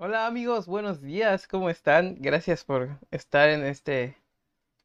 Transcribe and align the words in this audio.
Hola 0.00 0.26
amigos, 0.26 0.66
buenos 0.66 1.00
días, 1.00 1.46
¿cómo 1.46 1.70
están? 1.70 2.16
Gracias 2.18 2.64
por 2.64 2.98
estar 3.12 3.48
en 3.50 3.64
este 3.64 4.16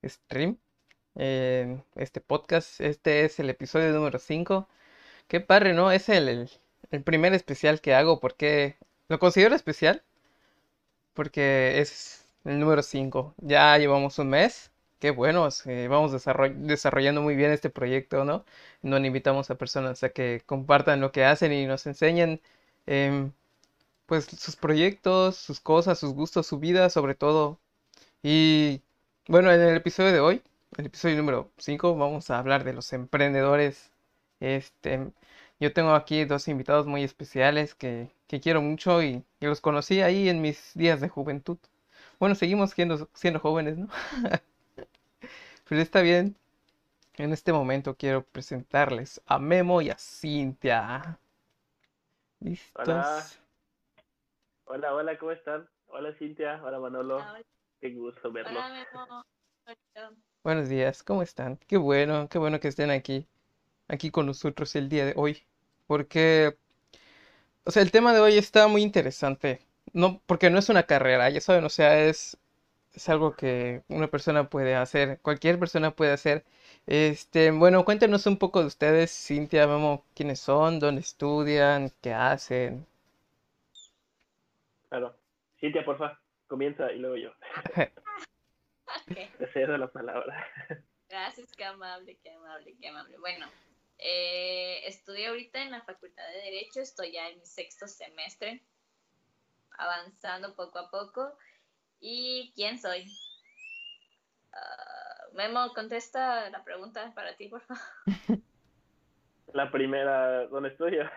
stream, 0.05 0.57
en 1.15 1.83
este 1.95 2.21
podcast. 2.21 2.81
Este 2.81 3.25
es 3.25 3.39
el 3.39 3.49
episodio 3.49 3.91
número 3.93 4.19
5. 4.19 4.69
Qué 5.27 5.41
padre, 5.41 5.73
¿no? 5.73 5.91
Es 5.91 6.09
el, 6.09 6.29
el, 6.29 6.51
el 6.91 7.03
primer 7.03 7.33
especial 7.33 7.81
que 7.81 7.95
hago 7.95 8.19
porque 8.21 8.77
lo 9.09 9.19
considero 9.19 9.55
especial 9.55 10.03
porque 11.13 11.79
es 11.81 12.27
el 12.43 12.59
número 12.59 12.81
5. 12.83 13.33
Ya 13.37 13.77
llevamos 13.77 14.19
un 14.19 14.29
mes. 14.29 14.71
Qué 14.99 15.11
bueno, 15.11 15.41
vamos 15.89 16.13
desarroll- 16.13 16.55
desarrollando 16.65 17.21
muy 17.21 17.35
bien 17.35 17.51
este 17.51 17.69
proyecto, 17.69 18.23
¿no? 18.25 18.45
Donde 18.81 19.07
invitamos 19.07 19.49
a 19.51 19.55
personas 19.55 20.03
a 20.03 20.09
que 20.09 20.41
compartan 20.45 21.01
lo 21.01 21.11
que 21.11 21.25
hacen 21.25 21.51
y 21.53 21.65
nos 21.65 21.85
enseñen. 21.87 22.41
em, 22.87 23.31
pues 24.05 24.25
sus 24.25 24.55
proyectos, 24.55 25.35
sus 25.37 25.59
cosas, 25.59 25.99
sus 25.99 26.13
gustos, 26.13 26.47
su 26.47 26.59
vida, 26.59 26.89
sobre 26.89 27.15
todo. 27.15 27.59
Y 28.23 28.81
bueno, 29.27 29.51
en 29.53 29.61
el 29.61 29.77
episodio 29.77 30.13
de 30.13 30.19
hoy, 30.21 30.43
el 30.77 30.87
episodio 30.87 31.17
número 31.17 31.51
5, 31.57 31.95
vamos 31.97 32.29
a 32.31 32.39
hablar 32.39 32.63
de 32.63 32.73
los 32.73 32.93
emprendedores. 32.93 33.91
Este, 34.39 35.11
yo 35.59 35.73
tengo 35.73 35.93
aquí 35.95 36.25
dos 36.25 36.47
invitados 36.47 36.87
muy 36.87 37.03
especiales 37.03 37.75
que, 37.75 38.09
que 38.27 38.39
quiero 38.41 38.61
mucho 38.61 39.03
y, 39.03 39.23
y 39.39 39.45
los 39.47 39.61
conocí 39.61 40.01
ahí 40.01 40.29
en 40.29 40.41
mis 40.41 40.73
días 40.75 41.01
de 41.01 41.09
juventud. 41.09 41.57
Bueno, 42.19 42.35
seguimos 42.35 42.71
siendo, 42.71 43.09
siendo 43.13 43.39
jóvenes, 43.39 43.77
¿no? 43.77 43.89
Pero 45.67 45.81
está 45.81 46.01
bien. 46.01 46.35
En 47.15 47.33
este 47.33 47.53
momento 47.53 47.95
quiero 47.95 48.23
presentarles 48.23 49.21
a 49.27 49.39
Memo 49.39 49.81
y 49.81 49.89
a 49.89 49.97
Cintia. 49.97 51.19
¿Listos? 52.39 52.87
Hola. 52.87 53.44
Hola, 54.67 54.95
hola, 54.95 55.17
¿cómo 55.17 55.31
están? 55.31 55.67
Hola 55.87 56.11
Cintia, 56.13 56.59
hola 56.63 56.79
Manolo, 56.79 57.17
Hola, 57.17 57.41
qué 57.79 57.93
gusto 57.93 58.31
verlo. 58.31 58.59
Hola. 58.59 59.23
Buenos 60.43 60.69
días, 60.69 61.03
¿cómo 61.03 61.21
están? 61.21 61.57
Qué 61.67 61.77
bueno, 61.77 62.27
qué 62.29 62.39
bueno 62.39 62.59
que 62.59 62.67
estén 62.67 62.89
aquí, 62.89 63.27
aquí 63.87 64.11
con 64.11 64.25
nosotros 64.25 64.75
el 64.75 64.89
día 64.89 65.05
de 65.05 65.13
hoy. 65.15 65.43
Porque, 65.87 66.57
o 67.63 67.71
sea, 67.71 67.81
el 67.83 67.91
tema 67.91 68.13
de 68.13 68.19
hoy 68.19 68.37
está 68.37 68.67
muy 68.67 68.81
interesante. 68.81 69.61
No, 69.93 70.21
porque 70.25 70.49
no 70.49 70.59
es 70.59 70.69
una 70.69 70.83
carrera, 70.83 71.29
ya 71.29 71.41
saben, 71.41 71.63
o 71.63 71.69
sea, 71.69 72.05
es, 72.05 72.37
es 72.93 73.09
algo 73.09 73.35
que 73.35 73.83
una 73.89 74.07
persona 74.07 74.49
puede 74.49 74.75
hacer, 74.75 75.19
cualquier 75.21 75.59
persona 75.59 75.91
puede 75.95 76.13
hacer. 76.13 76.45
Este, 76.87 77.51
bueno, 77.51 77.85
cuéntenos 77.85 78.25
un 78.27 78.37
poco 78.37 78.61
de 78.61 78.67
ustedes, 78.67 79.11
Cintia, 79.11 79.67
Memo, 79.67 80.05
quiénes 80.15 80.39
son, 80.39 80.79
dónde 80.79 81.01
estudian, 81.01 81.91
qué 82.01 82.13
hacen. 82.13 82.87
Claro. 84.95 85.13
Cintia, 85.59 85.83
porfa, 85.83 86.17
comienza 86.47 86.89
y 86.93 86.99
luego 86.99 87.17
yo. 87.17 87.31
Ok, 87.31 89.07
Te 89.37 89.47
cedo 89.53 89.77
la 89.77 89.91
palabra. 89.91 90.47
Gracias, 91.09 91.51
qué 91.51 91.65
amable, 91.65 92.17
qué 92.23 92.31
amable, 92.31 92.77
qué 92.79 92.87
amable. 92.87 93.17
Bueno, 93.17 93.45
eh, 93.97 94.87
estudio 94.87 95.31
ahorita 95.31 95.61
en 95.61 95.71
la 95.71 95.81
Facultad 95.81 96.25
de 96.29 96.43
Derecho, 96.43 96.79
estoy 96.79 97.11
ya 97.11 97.27
en 97.27 97.39
mi 97.39 97.45
sexto 97.45 97.89
semestre, 97.89 98.63
avanzando 99.77 100.55
poco 100.55 100.79
a 100.79 100.89
poco. 100.89 101.37
¿Y 101.99 102.53
quién 102.55 102.79
soy? 102.79 103.11
Ah, 104.53 105.25
Memo, 105.33 105.73
contesta 105.73 106.49
la 106.51 106.63
pregunta 106.63 107.11
para 107.13 107.35
ti, 107.35 107.49
por 107.49 107.59
favor. 107.63 107.83
La 109.53 109.69
primera, 109.71 110.47
¿dónde 110.47 110.69
estudio? 110.69 111.09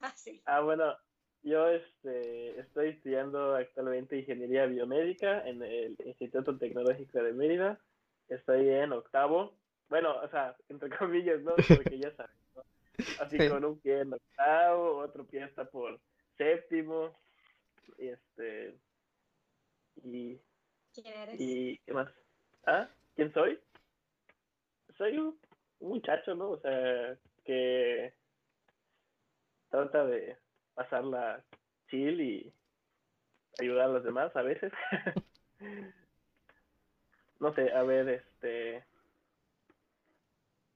Ah, 0.00 0.12
sí. 0.16 0.42
ah, 0.46 0.60
bueno, 0.60 0.96
yo 1.42 1.68
este, 1.68 2.58
estoy 2.60 2.90
estudiando 2.90 3.54
actualmente 3.54 4.18
Ingeniería 4.18 4.66
Biomédica 4.66 5.46
en 5.48 5.62
el 5.62 5.96
Instituto 6.04 6.56
Tecnológico 6.58 7.22
de 7.22 7.32
Mérida. 7.32 7.78
Estoy 8.28 8.68
en 8.68 8.92
octavo. 8.92 9.54
Bueno, 9.88 10.16
o 10.20 10.28
sea, 10.28 10.56
entre 10.68 10.90
comillas, 10.98 11.40
¿no? 11.42 11.54
Porque 11.56 11.98
ya 11.98 12.10
sabes, 12.16 12.36
¿no? 12.54 12.62
Así 13.20 13.38
Sí. 13.38 13.48
con 13.48 13.64
un 13.64 13.78
pie 13.80 14.00
en 14.00 14.12
octavo, 14.12 14.98
otro 14.98 15.24
pie 15.26 15.44
está 15.44 15.64
por 15.64 15.98
séptimo. 16.36 17.16
Y 17.96 18.08
este. 18.08 18.76
Y 20.04 20.38
¿Quién 20.94 21.06
eres? 21.06 21.40
¿Y 21.40 21.78
qué 21.78 21.92
más? 21.92 22.08
¿Ah? 22.66 22.88
¿Quién 23.14 23.32
soy? 23.32 23.58
Soy 24.96 25.16
un, 25.16 25.38
un 25.80 25.88
muchacho, 25.88 26.34
¿no? 26.34 26.50
O 26.50 26.58
sea, 26.60 27.16
que 27.44 28.12
trata 29.70 30.04
de 30.06 30.36
pasarla 30.78 31.44
chill 31.88 32.20
y 32.20 32.54
ayudar 33.60 33.86
a 33.86 33.92
los 33.94 34.04
demás 34.04 34.34
a 34.36 34.42
veces. 34.42 34.72
no 37.40 37.52
sé, 37.54 37.72
a 37.72 37.82
ver, 37.82 38.08
este... 38.08 38.84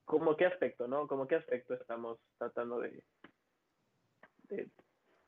¿Cómo 0.03 0.35
qué 0.35 0.45
aspecto, 0.45 0.89
no? 0.89 1.07
¿Cómo 1.07 1.25
qué 1.25 1.35
aspecto 1.35 1.73
estamos 1.75 2.19
tratando 2.37 2.79
de... 2.79 3.01
de, 4.49 4.69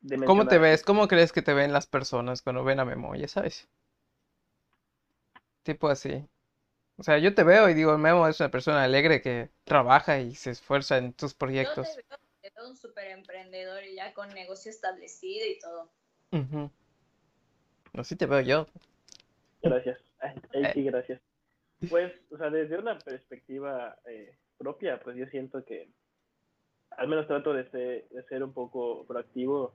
de 0.01 0.25
¿Cómo 0.25 0.45
te 0.45 0.57
ves? 0.57 0.83
¿Cómo 0.83 1.07
crees 1.07 1.31
que 1.31 1.41
te 1.41 1.53
ven 1.53 1.71
las 1.71 1.87
personas 1.87 2.41
cuando 2.41 2.65
ven 2.65 2.81
a 2.81 2.85
Memo? 2.85 3.15
Ya 3.15 3.29
sabes. 3.29 3.69
Tipo 5.63 5.87
así. 5.87 6.27
O 6.97 7.03
sea, 7.03 7.17
yo 7.17 7.33
te 7.33 7.43
veo 7.43 7.69
y 7.69 7.73
digo, 7.73 7.97
Memo 7.97 8.27
es 8.27 8.41
una 8.41 8.51
persona 8.51 8.83
alegre 8.83 9.21
que 9.21 9.51
trabaja 9.63 10.19
y 10.19 10.35
se 10.35 10.51
esfuerza 10.51 10.97
en 10.97 11.15
sus 11.17 11.37
Yo 11.37 11.37
proyectos. 11.37 11.95
te 11.95 12.03
veo 12.09 12.24
un 12.63 12.75
súper 12.75 13.11
emprendedor 13.11 13.83
y 13.83 13.95
ya 13.95 14.13
con 14.13 14.29
negocio 14.29 14.71
establecido 14.71 15.45
y 15.45 15.59
todo. 15.59 15.91
Ujú. 16.31 16.71
Así 17.93 18.15
te 18.15 18.25
veo 18.25 18.41
yo. 18.41 18.67
Gracias. 19.61 19.99
Ay, 20.19 20.35
ay, 20.53 20.63
Eh. 20.63 20.71
sí, 20.73 20.83
gracias. 20.83 21.21
Pues, 21.89 22.13
o 22.31 22.37
sea, 22.37 22.49
desde 22.49 22.77
una 22.77 22.97
perspectiva 22.99 23.97
eh, 24.05 24.37
propia, 24.57 24.99
pues 24.99 25.17
yo 25.17 25.25
siento 25.27 25.63
que 25.65 25.89
al 26.91 27.07
menos 27.07 27.27
trato 27.27 27.53
de 27.53 27.69
ser, 27.69 28.07
de 28.09 28.23
ser 28.23 28.43
un 28.43 28.53
poco 28.53 29.05
proactivo 29.05 29.73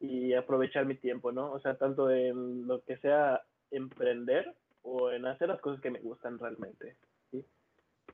y 0.00 0.34
aprovechar 0.34 0.86
mi 0.86 0.96
tiempo, 0.96 1.32
¿no? 1.32 1.52
O 1.52 1.60
sea, 1.60 1.76
tanto 1.76 2.10
en 2.10 2.66
lo 2.66 2.82
que 2.84 2.98
sea 2.98 3.42
emprender 3.70 4.54
o 4.82 5.10
en 5.10 5.26
hacer 5.26 5.48
las 5.48 5.60
cosas 5.60 5.80
que 5.80 5.90
me 5.90 6.00
gustan 6.00 6.38
realmente, 6.38 6.96
¿sí? 7.30 7.44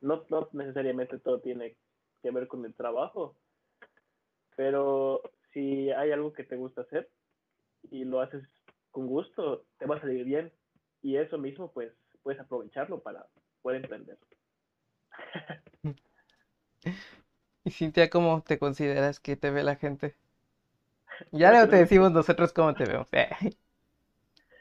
No, 0.01 0.25
no 0.29 0.49
necesariamente 0.53 1.17
todo 1.19 1.39
tiene 1.39 1.75
que 2.21 2.31
ver 2.31 2.47
con 2.47 2.65
el 2.65 2.73
trabajo, 2.73 3.35
pero 4.57 5.21
si 5.53 5.91
hay 5.91 6.11
algo 6.13 6.33
que 6.33 6.45
te 6.45 6.57
gusta 6.57 6.83
hacer 6.83 7.09
y 7.91 8.05
lo 8.05 8.21
haces 8.21 8.43
con 8.91 9.07
gusto, 9.07 9.65
te 9.79 9.87
va 9.87 9.97
a 9.97 10.01
salir 10.01 10.25
bien. 10.25 10.53
Y 11.03 11.17
eso 11.17 11.39
mismo, 11.39 11.71
pues, 11.73 11.93
puedes 12.23 12.41
aprovecharlo 12.41 13.01
para 13.01 13.27
poder 13.63 13.83
emprender. 13.83 14.19
Y 17.63 17.69
Cintia, 17.69 18.09
¿cómo 18.09 18.41
te 18.41 18.57
consideras 18.57 19.19
que 19.19 19.35
te 19.35 19.51
ve 19.51 19.61
la 19.61 19.75
gente? 19.75 20.15
Ya 21.31 21.51
luego 21.51 21.69
te 21.69 21.77
no- 21.77 21.77
decimos 21.77 22.11
nosotros 22.11 22.53
cómo 22.53 22.75
te 22.75 22.85
vemos. 22.85 23.07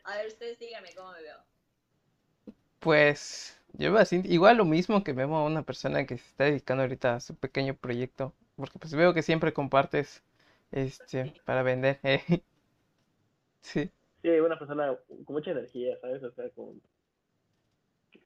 A 0.04 0.16
ver, 0.16 0.28
ustedes 0.28 0.58
díganme 0.58 0.94
cómo 0.94 1.12
me 1.12 1.20
veo. 1.22 1.36
Pues 2.80 3.60
yo 3.74 3.92
veo 3.92 4.00
a 4.00 4.04
Cintia, 4.06 4.32
igual 4.32 4.56
lo 4.56 4.64
mismo 4.64 5.02
que 5.04 5.12
Memo, 5.14 5.44
una 5.44 5.62
persona 5.62 6.06
que 6.06 6.16
se 6.18 6.26
está 6.26 6.44
dedicando 6.44 6.82
ahorita 6.84 7.16
a 7.16 7.20
su 7.20 7.34
pequeño 7.36 7.74
proyecto. 7.76 8.34
Porque 8.56 8.78
pues 8.78 8.94
veo 8.94 9.14
que 9.14 9.22
siempre 9.22 9.52
compartes 9.52 10.22
este 10.72 11.32
para 11.44 11.62
vender. 11.62 12.00
eh. 12.02 12.22
Sí. 13.62 13.90
Sí, 14.22 14.28
una 14.28 14.58
persona 14.58 14.96
con 15.24 15.34
mucha 15.34 15.50
energía, 15.50 15.96
¿sabes? 16.00 16.22
O 16.22 16.30
sea, 16.32 16.48
con, 16.50 16.80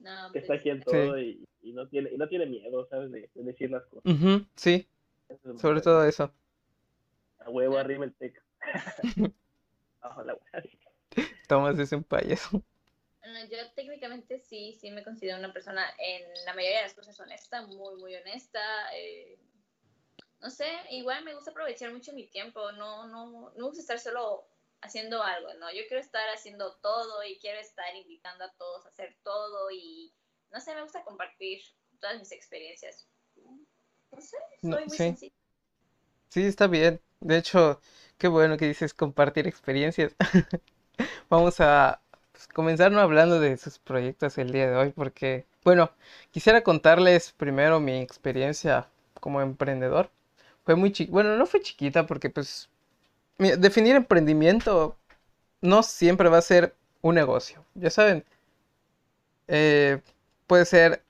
No, 0.00 0.32
que 0.32 0.38
está 0.38 0.54
aquí 0.54 0.70
en 0.70 0.82
todo 0.82 1.18
y, 1.18 1.46
y 1.62 1.72
no 1.72 1.88
tiene 1.88 2.10
y 2.12 2.16
no 2.16 2.28
tiene 2.28 2.46
miedo, 2.46 2.86
¿sabes? 2.88 3.10
De, 3.10 3.30
de 3.34 3.42
decir 3.42 3.70
las 3.70 3.84
cosas. 3.86 4.12
Sí, 4.56 4.86
es 5.28 5.38
sobre 5.60 5.80
todo 5.80 6.04
eso. 6.04 6.32
A 7.38 7.50
huevo 7.50 7.78
arriba 7.78 8.04
el 8.04 8.14
tec. 8.14 8.42
Abajo 10.00 10.24
la. 10.24 10.38
Tomás 11.48 11.78
es 11.78 11.92
un 11.92 12.04
payaso. 12.04 12.62
Bueno, 13.20 13.38
yo 13.50 13.58
técnicamente 13.74 14.38
sí, 14.38 14.72
sí 14.80 14.90
me 14.90 15.04
considero 15.04 15.38
una 15.38 15.52
persona 15.52 15.84
en 15.98 16.22
la 16.46 16.54
mayoría 16.54 16.78
de 16.78 16.84
las 16.84 16.94
cosas 16.94 17.18
honesta, 17.20 17.66
muy, 17.66 17.96
muy 17.96 18.14
honesta. 18.16 18.60
eh, 18.96 19.38
no 20.40 20.50
sé, 20.50 20.66
igual 20.90 21.24
me 21.24 21.34
gusta 21.34 21.50
aprovechar 21.50 21.92
mucho 21.92 22.12
mi 22.12 22.26
tiempo, 22.28 22.72
no, 22.72 23.06
no, 23.06 23.26
no 23.30 23.52
me 23.56 23.62
gusta 23.62 23.80
estar 23.80 23.98
solo 24.00 24.46
haciendo 24.82 25.22
algo, 25.22 25.52
¿no? 25.54 25.70
Yo 25.72 25.82
quiero 25.88 26.00
estar 26.00 26.28
haciendo 26.30 26.76
todo 26.82 27.22
y 27.24 27.38
quiero 27.38 27.60
estar 27.60 27.94
invitando 27.96 28.44
a 28.44 28.52
todos 28.54 28.86
a 28.86 28.88
hacer 28.88 29.16
todo 29.22 29.70
y, 29.70 30.14
no 30.50 30.60
sé, 30.60 30.74
me 30.74 30.82
gusta 30.82 31.04
compartir 31.04 31.60
todas 32.00 32.18
mis 32.18 32.32
experiencias. 32.32 33.08
No 34.12 34.20
sé, 34.20 34.36
No, 34.62 34.78
soy 34.78 34.86
muy 34.86 34.98
sí. 34.98 35.00
sencilla. 35.00 35.34
Sí, 36.28 36.44
está 36.46 36.66
bien. 36.66 37.00
De 37.20 37.36
hecho, 37.38 37.80
qué 38.18 38.28
bueno 38.28 38.56
que 38.56 38.66
dices 38.68 38.94
compartir 38.94 39.46
experiencias. 39.46 40.14
Vamos 41.30 41.60
a 41.60 42.00
pues, 42.32 42.48
comenzar 42.48 42.92
no 42.92 43.00
hablando 43.00 43.40
de 43.40 43.56
sus 43.56 43.78
proyectos 43.78 44.38
el 44.38 44.52
día 44.52 44.70
de 44.70 44.76
hoy, 44.76 44.92
porque, 44.92 45.46
bueno, 45.64 45.90
quisiera 46.30 46.62
contarles 46.62 47.32
primero 47.32 47.80
mi 47.80 47.98
experiencia 48.00 48.88
como 49.20 49.40
emprendedor. 49.40 50.10
Fue 50.70 50.76
muy 50.76 50.92
chiquita, 50.92 51.12
bueno, 51.12 51.36
no 51.36 51.46
fue 51.46 51.60
chiquita 51.62 52.06
porque 52.06 52.30
pues 52.30 52.70
definir 53.38 53.96
emprendimiento 53.96 54.96
no 55.60 55.82
siempre 55.82 56.28
va 56.28 56.38
a 56.38 56.42
ser 56.42 56.76
un 57.02 57.16
negocio. 57.16 57.64
Ya 57.74 57.90
saben, 57.90 58.24
eh, 59.48 60.00
puede 60.46 60.64
ser 60.66 61.02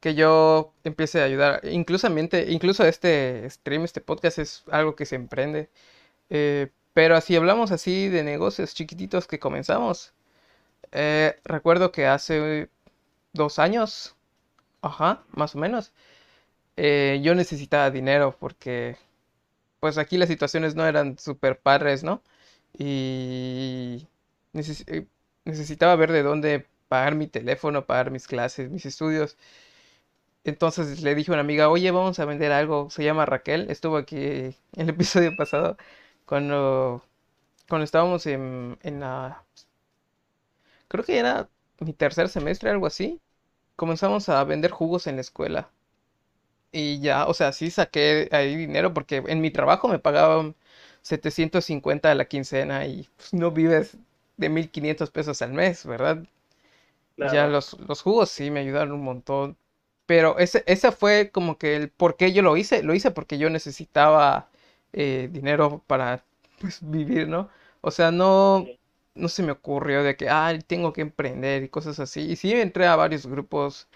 que 0.00 0.16
yo 0.16 0.72
empiece 0.82 1.20
a 1.20 1.24
ayudar. 1.24 1.60
Inclusamente, 1.68 2.46
incluso 2.50 2.84
este 2.84 3.48
stream, 3.48 3.84
este 3.84 4.00
podcast 4.00 4.40
es 4.40 4.64
algo 4.72 4.96
que 4.96 5.06
se 5.06 5.14
emprende. 5.14 5.70
Eh, 6.28 6.72
pero 6.92 7.14
así 7.16 7.36
hablamos 7.36 7.70
así 7.70 8.08
de 8.08 8.24
negocios 8.24 8.74
chiquititos 8.74 9.28
que 9.28 9.38
comenzamos. 9.38 10.14
Eh, 10.90 11.38
recuerdo 11.44 11.92
que 11.92 12.06
hace 12.08 12.70
dos 13.32 13.60
años, 13.60 14.16
ajá, 14.82 15.22
más 15.30 15.54
o 15.54 15.58
menos, 15.58 15.92
yo 17.22 17.34
necesitaba 17.34 17.90
dinero 17.90 18.36
porque 18.38 18.96
pues 19.80 19.98
aquí 19.98 20.18
las 20.18 20.28
situaciones 20.28 20.74
no 20.76 20.86
eran 20.86 21.18
súper 21.18 21.60
padres, 21.60 22.04
¿no? 22.04 22.22
Y 22.78 24.08
necesitaba 25.44 25.96
ver 25.96 26.12
de 26.12 26.22
dónde 26.22 26.66
pagar 26.88 27.14
mi 27.14 27.26
teléfono, 27.26 27.86
pagar 27.86 28.10
mis 28.10 28.26
clases, 28.26 28.70
mis 28.70 28.86
estudios. 28.86 29.36
Entonces 30.44 31.02
le 31.02 31.14
dije 31.14 31.30
a 31.32 31.34
una 31.34 31.40
amiga, 31.42 31.68
oye, 31.68 31.90
vamos 31.90 32.18
a 32.18 32.24
vender 32.24 32.52
algo. 32.52 32.88
Se 32.90 33.02
llama 33.04 33.26
Raquel. 33.26 33.70
Estuvo 33.70 33.96
aquí 33.96 34.16
en 34.18 34.54
el 34.76 34.88
episodio 34.90 35.36
pasado 35.36 35.76
cuando, 36.24 37.02
cuando 37.68 37.84
estábamos 37.84 38.26
en, 38.26 38.78
en 38.82 39.00
la... 39.00 39.44
Creo 40.88 41.04
que 41.04 41.16
era 41.18 41.48
mi 41.78 41.92
tercer 41.92 42.28
semestre, 42.28 42.70
algo 42.70 42.86
así. 42.86 43.20
Comenzamos 43.76 44.28
a 44.30 44.44
vender 44.44 44.70
jugos 44.72 45.06
en 45.08 45.16
la 45.16 45.22
escuela. 45.22 45.70
Y 46.78 47.00
ya, 47.00 47.26
o 47.26 47.32
sea, 47.32 47.52
sí 47.52 47.70
saqué 47.70 48.28
ahí 48.32 48.54
dinero 48.54 48.92
porque 48.92 49.22
en 49.28 49.40
mi 49.40 49.50
trabajo 49.50 49.88
me 49.88 49.98
pagaban 49.98 50.54
750 51.02 52.10
a 52.10 52.14
la 52.14 52.26
quincena 52.26 52.86
y 52.86 53.08
pues, 53.16 53.32
no 53.32 53.50
vives 53.50 53.96
de 54.36 54.50
1500 54.50 55.10
pesos 55.10 55.40
al 55.40 55.54
mes, 55.54 55.86
¿verdad? 55.86 56.24
Ya 57.16 57.46
los, 57.46 57.78
los 57.80 58.02
jugos 58.02 58.30
sí 58.30 58.50
me 58.50 58.60
ayudaron 58.60 58.92
un 58.92 59.02
montón. 59.04 59.56
Pero 60.06 60.38
ese, 60.38 60.64
ese 60.66 60.92
fue 60.92 61.30
como 61.32 61.58
que 61.58 61.76
el 61.76 61.90
por 61.90 62.16
qué 62.16 62.32
yo 62.32 62.42
lo 62.42 62.56
hice. 62.58 62.82
Lo 62.82 62.94
hice 62.94 63.10
porque 63.10 63.38
yo 63.38 63.50
necesitaba 63.50 64.50
eh, 64.92 65.28
dinero 65.32 65.82
para 65.86 66.24
pues, 66.60 66.80
vivir, 66.82 67.28
¿no? 67.28 67.48
O 67.80 67.90
sea, 67.90 68.10
no, 68.10 68.66
no 69.14 69.28
se 69.28 69.42
me 69.42 69.52
ocurrió 69.52 70.02
de 70.02 70.16
que, 70.16 70.28
ah, 70.28 70.52
tengo 70.66 70.92
que 70.92 71.00
emprender 71.02 71.62
y 71.64 71.68
cosas 71.70 72.00
así. 72.00 72.20
Y 72.22 72.36
sí 72.36 72.52
entré 72.52 72.86
a 72.86 72.96
varios 72.96 73.26
grupos 73.26 73.88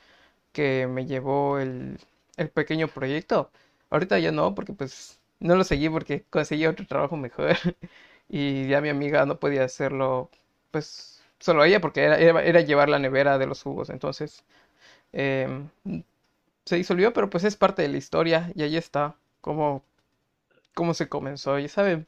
que 0.52 0.86
me 0.88 1.06
llevó 1.06 1.58
el, 1.58 1.98
el 2.40 2.50
pequeño 2.50 2.88
proyecto. 2.88 3.50
Ahorita 3.90 4.18
ya 4.18 4.32
no, 4.32 4.54
porque 4.54 4.72
pues 4.72 5.20
no 5.40 5.56
lo 5.56 5.64
seguí 5.64 5.88
porque 5.90 6.24
conseguí 6.30 6.66
otro 6.66 6.86
trabajo 6.86 7.16
mejor. 7.16 7.56
y 8.28 8.68
ya 8.68 8.80
mi 8.80 8.88
amiga 8.90 9.26
no 9.26 9.38
podía 9.40 9.64
hacerlo, 9.64 10.30
pues 10.70 11.22
solo 11.38 11.64
ella, 11.64 11.80
porque 11.80 12.02
era, 12.04 12.42
era, 12.42 12.60
llevar 12.62 12.88
la 12.88 12.98
nevera 12.98 13.38
de 13.38 13.46
los 13.46 13.62
jugos. 13.62 13.90
Entonces, 13.90 14.44
em, 15.12 15.70
se 16.64 16.76
disolvió, 16.76 17.12
pero 17.12 17.30
pues 17.30 17.44
es 17.44 17.56
parte 17.56 17.82
de 17.82 17.88
la 17.88 17.98
historia 17.98 18.52
y 18.54 18.62
ahí 18.62 18.76
está, 18.76 19.16
cómo, 19.40 19.84
cómo 20.74 20.94
se 20.94 21.08
comenzó. 21.08 21.58
Ya 21.58 21.68
saben, 21.68 22.06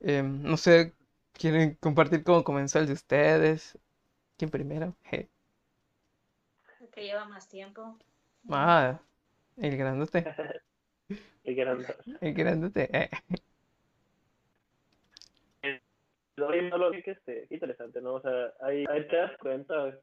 em, 0.00 0.42
no 0.42 0.56
sé, 0.56 0.94
¿quieren 1.34 1.76
compartir 1.80 2.24
cómo 2.24 2.44
comenzó 2.44 2.80
el 2.80 2.86
de 2.88 2.94
ustedes? 2.94 3.78
¿Quién 4.38 4.50
primero? 4.50 4.96
Que 6.92 7.04
lleva 7.04 7.26
más 7.26 7.48
tiempo. 7.48 7.96
Ah, 8.50 8.98
el 9.60 9.76
grandote. 9.76 10.24
el 11.44 11.54
grandote. 11.54 11.94
El 12.20 12.34
grandote. 12.34 12.88
Eh. 12.92 13.10
no 16.36 16.78
lo 16.78 16.90
que 16.92 17.10
este, 17.10 17.46
interesante, 17.50 18.00
¿no? 18.00 18.14
O 18.14 18.20
sea, 18.20 18.52
ahí, 18.60 18.84
te 18.86 19.16
das 19.16 19.36
cuenta 19.38 19.98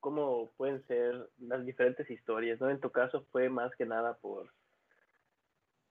cómo 0.00 0.52
pueden 0.56 0.86
ser 0.86 1.28
las 1.38 1.64
diferentes 1.64 2.08
historias, 2.10 2.60
¿no? 2.60 2.70
En 2.70 2.80
tu 2.80 2.90
caso 2.90 3.26
fue 3.32 3.48
más 3.48 3.74
que 3.76 3.86
nada 3.86 4.14
por... 4.14 4.52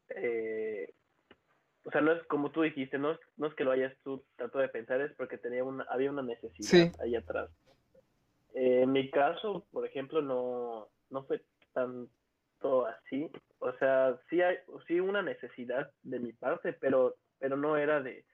Eh, 0.09 0.93
o 1.83 1.91
sea, 1.91 2.01
no 2.01 2.11
es 2.11 2.23
como 2.23 2.51
tú 2.51 2.61
dijiste, 2.61 2.97
no 2.97 3.11
es, 3.11 3.19
no 3.37 3.47
es 3.47 3.53
que 3.55 3.63
lo 3.63 3.71
hayas 3.71 3.93
tú 4.03 4.23
tratado 4.35 4.61
de 4.61 4.69
pensar, 4.69 5.01
es 5.01 5.13
porque 5.13 5.37
tenía 5.37 5.63
una, 5.63 5.83
había 5.89 6.11
una 6.11 6.21
necesidad 6.21 6.93
ahí 7.01 7.15
atrás. 7.15 7.49
Eh, 8.53 8.81
en 8.83 8.91
mi 8.91 9.09
caso, 9.09 9.65
por 9.71 9.85
ejemplo, 9.85 10.21
no, 10.21 10.89
no 11.09 11.23
fue 11.23 11.41
tanto 12.59 12.85
así. 12.85 13.29
O 13.59 13.71
sea, 13.73 14.17
sí 14.29 14.41
hay 14.41 14.57
sí 14.87 14.99
una 14.99 15.21
necesidad 15.21 15.91
de 16.03 16.19
mi 16.19 16.33
parte, 16.33 16.73
pero, 16.73 17.15
pero 17.39 17.57
no 17.57 17.77
era 17.77 18.01
de, 18.01 18.25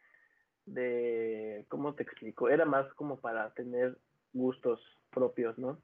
de, 0.65 1.65
¿cómo 1.69 1.93
te 1.93 2.03
explico? 2.03 2.49
Era 2.49 2.65
más 2.65 2.91
como 2.95 3.19
para 3.19 3.51
tener 3.53 3.97
gustos 4.33 4.81
propios, 5.11 5.57
¿no? 5.57 5.79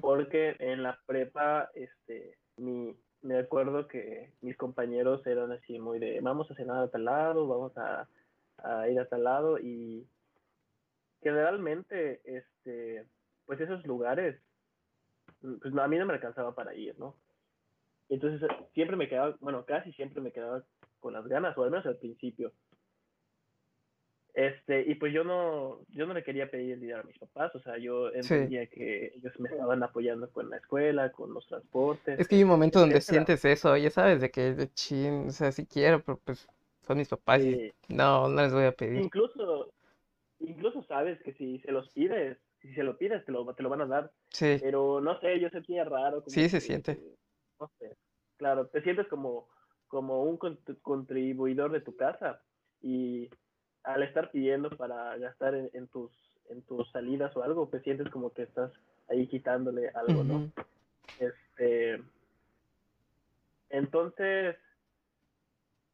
Porque 0.00 0.56
en 0.58 0.82
la 0.82 0.98
prepa, 1.06 1.70
este, 1.74 2.36
mi, 2.56 2.96
me 3.22 3.38
acuerdo 3.38 3.86
que 3.86 4.32
mis 4.40 4.56
compañeros 4.56 5.24
eran 5.26 5.52
así 5.52 5.78
muy 5.78 6.00
de, 6.00 6.20
vamos 6.20 6.50
a 6.50 6.54
cenar 6.54 6.82
a 6.82 6.88
tal 6.88 7.04
lado, 7.04 7.46
vamos 7.46 7.76
a, 7.78 8.08
a 8.58 8.88
ir 8.88 8.98
a 8.98 9.08
tal 9.08 9.22
lado 9.22 9.58
y 9.60 10.04
generalmente, 11.22 12.20
este, 12.24 13.06
pues 13.46 13.60
esos 13.60 13.86
lugares, 13.86 14.40
pues 15.40 15.76
a 15.76 15.88
mí 15.88 15.96
no 15.96 16.06
me 16.06 16.14
alcanzaba 16.14 16.54
para 16.56 16.74
ir, 16.74 16.98
¿no? 16.98 17.14
Entonces 18.12 18.46
siempre 18.74 18.94
me 18.94 19.08
quedaba, 19.08 19.34
bueno, 19.40 19.64
casi 19.64 19.90
siempre 19.94 20.20
me 20.20 20.32
quedaba 20.32 20.62
con 21.00 21.14
las 21.14 21.26
ganas, 21.26 21.56
o 21.56 21.64
al 21.64 21.70
menos 21.70 21.86
al 21.86 21.96
principio. 21.96 22.52
Este, 24.34 24.82
y 24.82 24.94
pues 24.96 25.14
yo 25.14 25.24
no, 25.24 25.80
yo 25.88 26.06
no 26.06 26.12
le 26.12 26.22
quería 26.22 26.50
pedir 26.50 26.74
el 26.74 26.80
dinero 26.80 27.00
a 27.00 27.04
mis 27.04 27.18
papás, 27.18 27.54
o 27.54 27.60
sea, 27.60 27.78
yo 27.78 28.12
entendía 28.12 28.66
que 28.66 29.14
ellos 29.16 29.32
me 29.40 29.48
estaban 29.48 29.82
apoyando 29.82 30.30
con 30.30 30.50
la 30.50 30.58
escuela, 30.58 31.10
con 31.10 31.32
los 31.32 31.46
transportes. 31.46 32.20
Es 32.20 32.28
que 32.28 32.36
hay 32.36 32.42
un 32.42 32.50
momento 32.50 32.80
donde 32.80 33.00
sientes 33.00 33.46
eso, 33.46 33.74
ya 33.78 33.88
sabes, 33.88 34.20
de 34.20 34.30
que 34.30 34.54
de 34.54 34.70
chin, 34.72 35.28
o 35.28 35.32
sea, 35.32 35.50
sí 35.50 35.64
quiero, 35.64 36.02
pero 36.02 36.18
pues 36.22 36.46
son 36.86 36.98
mis 36.98 37.08
papás 37.08 37.40
y 37.40 37.72
no, 37.88 38.28
no 38.28 38.42
les 38.42 38.52
voy 38.52 38.64
a 38.64 38.72
pedir. 38.72 39.00
Incluso, 39.00 39.72
incluso 40.40 40.82
sabes 40.82 41.18
que 41.22 41.32
si 41.32 41.60
se 41.60 41.72
los 41.72 41.88
pides, 41.90 42.36
si 42.60 42.74
se 42.74 42.82
lo 42.82 42.98
pides, 42.98 43.24
te 43.24 43.32
lo, 43.32 43.54
te 43.54 43.62
lo 43.62 43.70
van 43.70 43.80
a 43.80 43.86
dar. 43.86 44.10
Sí. 44.28 44.58
Pero 44.60 45.00
no 45.00 45.18
sé, 45.20 45.40
yo 45.40 45.48
sentía 45.48 45.84
raro. 45.84 46.22
sí, 46.26 46.48
se 46.50 46.60
siente. 46.60 47.00
No 47.62 47.70
sé. 47.78 47.96
Claro, 48.38 48.66
te 48.66 48.82
sientes 48.82 49.06
como, 49.06 49.48
como 49.86 50.24
un 50.24 50.36
contribuidor 50.82 51.70
de 51.70 51.80
tu 51.80 51.94
casa 51.94 52.42
y 52.80 53.30
al 53.84 54.02
estar 54.02 54.32
pidiendo 54.32 54.68
para 54.70 55.16
gastar 55.18 55.54
en, 55.54 55.86
tus 55.86 56.10
en 56.48 56.62
tus 56.62 56.90
salidas 56.90 57.36
o 57.36 57.44
algo, 57.44 57.70
pues 57.70 57.84
sientes 57.84 58.10
como 58.10 58.32
que 58.32 58.42
estás 58.42 58.72
ahí 59.08 59.28
quitándole 59.28 59.90
algo, 59.90 60.24
¿no? 60.24 60.50
Este 61.20 62.02
entonces 63.70 64.56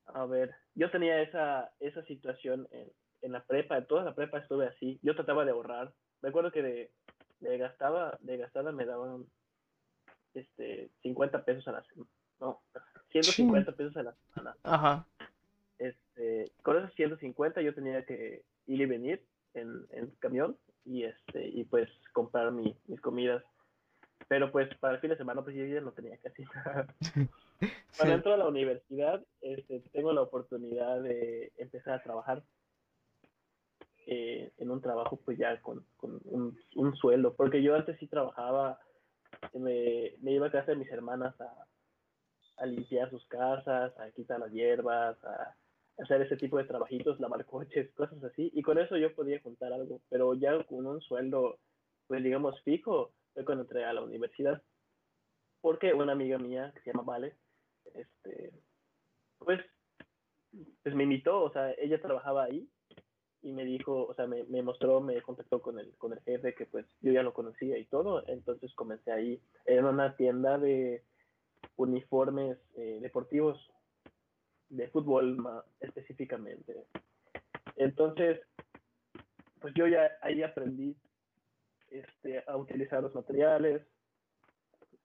a 0.07 0.25
ver, 0.25 0.54
yo 0.75 0.90
tenía 0.90 1.21
esa, 1.21 1.71
esa 1.81 2.02
situación 2.04 2.66
en, 2.71 2.90
en 3.21 3.33
la 3.33 3.45
prepa, 3.45 3.76
en 3.76 3.87
toda 3.87 4.04
la 4.04 4.14
prepa 4.14 4.38
estuve 4.38 4.69
así, 4.69 4.99
yo 5.02 5.14
trataba 5.14 5.45
de 5.45 5.50
ahorrar, 5.50 5.93
me 6.23 6.31
acuerdo 6.31 6.50
que 6.50 6.62
de, 6.62 6.90
de 7.40 7.59
gastaba, 7.59 8.16
de 8.21 8.38
gastada 8.38 8.73
me 8.73 8.87
daban 8.87 9.26
este 10.40 10.90
50 11.02 11.45
pesos 11.45 11.66
a 11.68 11.73
la 11.73 11.83
semana, 11.85 12.11
no, 12.40 12.61
150 13.11 13.73
pesos 13.73 13.97
a 13.97 14.02
la 14.02 14.14
semana. 14.14 14.57
Ajá. 14.62 15.07
Este, 15.78 16.50
con 16.62 16.76
esos 16.76 16.92
150 16.95 17.62
yo 17.62 17.75
tenía 17.75 18.04
que 18.04 18.42
ir 18.66 18.80
y 18.80 18.87
venir 18.87 19.23
en, 19.54 19.87
en 19.90 20.11
camión 20.18 20.57
y 20.85 21.04
este 21.04 21.49
y 21.49 21.64
pues 21.64 21.88
comprar 22.12 22.50
mi, 22.52 22.76
mis 22.87 23.00
comidas. 23.00 23.42
Pero 24.26 24.50
pues 24.50 24.68
para 24.78 24.95
el 24.95 25.00
fin 25.00 25.11
de 25.11 25.16
semana 25.16 25.42
pues 25.42 25.57
yo 25.57 25.64
ya 25.64 25.80
no 25.80 25.92
tenía 25.92 26.16
casi 26.18 26.45
nada. 26.54 26.95
Cuando 27.97 28.14
entro 28.14 28.35
a 28.35 28.37
la 28.37 28.49
universidad, 28.49 29.25
este, 29.40 29.80
tengo 29.92 30.12
la 30.12 30.23
oportunidad 30.23 31.02
de 31.02 31.52
empezar 31.57 31.95
a 31.95 32.02
trabajar 32.02 32.42
eh, 34.07 34.52
en 34.59 34.71
un 34.71 34.80
trabajo 34.80 35.18
pues 35.25 35.37
ya 35.38 35.61
con, 35.61 35.85
con 35.97 36.21
un, 36.25 36.59
un, 36.76 36.97
sueldo, 36.97 37.35
porque 37.35 37.62
yo 37.62 37.75
antes 37.75 37.99
sí 37.99 38.07
trabajaba, 38.07 38.80
me, 39.54 40.14
me 40.21 40.33
iba 40.33 40.47
a 40.47 40.52
casa 40.52 40.73
de 40.73 40.78
mis 40.78 40.90
hermanas 40.90 41.38
a, 41.40 41.66
a 42.59 42.66
limpiar 42.66 43.11
sus 43.11 43.26
casas, 43.26 43.99
a 43.99 44.11
quitar 44.11 44.40
las 44.40 44.52
hierbas, 44.52 45.23
a 45.25 45.54
hacer 45.99 46.23
ese 46.23 46.37
tipo 46.37 46.59
de 46.59 46.64
trabajitos, 46.64 47.18
lavar 47.21 47.45
coches, 47.47 47.90
cosas 47.95 48.23
así, 48.25 48.50
y 48.54 48.62
con 48.62 48.78
eso 48.78 48.97
yo 48.97 49.14
podía 49.14 49.40
contar 49.40 49.73
algo, 49.73 50.00
pero 50.09 50.35
ya 50.35 50.62
con 50.64 50.87
un 50.87 51.00
sueldo, 51.00 51.59
pues 52.07 52.23
digamos, 52.23 52.61
fijo, 52.62 53.12
fue 53.35 53.45
cuando 53.45 53.62
entré 53.62 53.85
a 53.85 53.92
la 53.92 54.02
universidad, 54.02 54.62
porque 55.61 55.92
una 55.92 56.12
amiga 56.12 56.38
mía, 56.38 56.73
que 56.75 56.80
se 56.80 56.90
llama 56.90 57.02
Vale, 57.02 57.35
este, 57.95 58.52
pues, 59.38 59.61
pues 60.83 60.95
me 60.95 61.04
invitó, 61.04 61.42
o 61.42 61.52
sea, 61.52 61.73
ella 61.73 62.00
trabajaba 62.00 62.45
ahí, 62.45 62.68
y 63.49 63.52
me 63.52 63.64
dijo, 63.64 64.07
o 64.07 64.14
sea, 64.14 64.26
me, 64.26 64.45
me 64.45 64.62
mostró, 64.62 65.00
me 65.00 65.21
contactó 65.23 65.62
con 65.62 65.78
el, 65.78 65.90
con 65.97 66.12
el 66.12 66.21
jefe, 66.21 66.55
que 66.55 66.67
pues 66.67 66.85
yo 67.00 67.12
ya 67.12 67.23
lo 67.23 67.33
conocía 67.33 67.78
y 67.78 67.87
todo, 67.87 68.23
entonces 68.28 68.75
comencé 68.75 69.11
ahí, 69.11 69.40
en 69.64 69.87
una 69.87 70.14
tienda 70.17 70.59
de 70.59 71.02
uniformes 71.76 72.59
eh, 72.76 72.99
deportivos, 73.00 73.59
de 74.69 74.88
fútbol 74.88 75.37
más 75.37 75.64
específicamente. 75.81 76.85
Entonces, 77.76 78.38
pues 79.61 79.73
yo 79.75 79.87
ya 79.87 80.11
ahí 80.21 80.43
aprendí 80.43 80.95
este, 81.90 82.45
a 82.47 82.57
utilizar 82.57 83.02
los 83.02 83.14
materiales, 83.14 83.81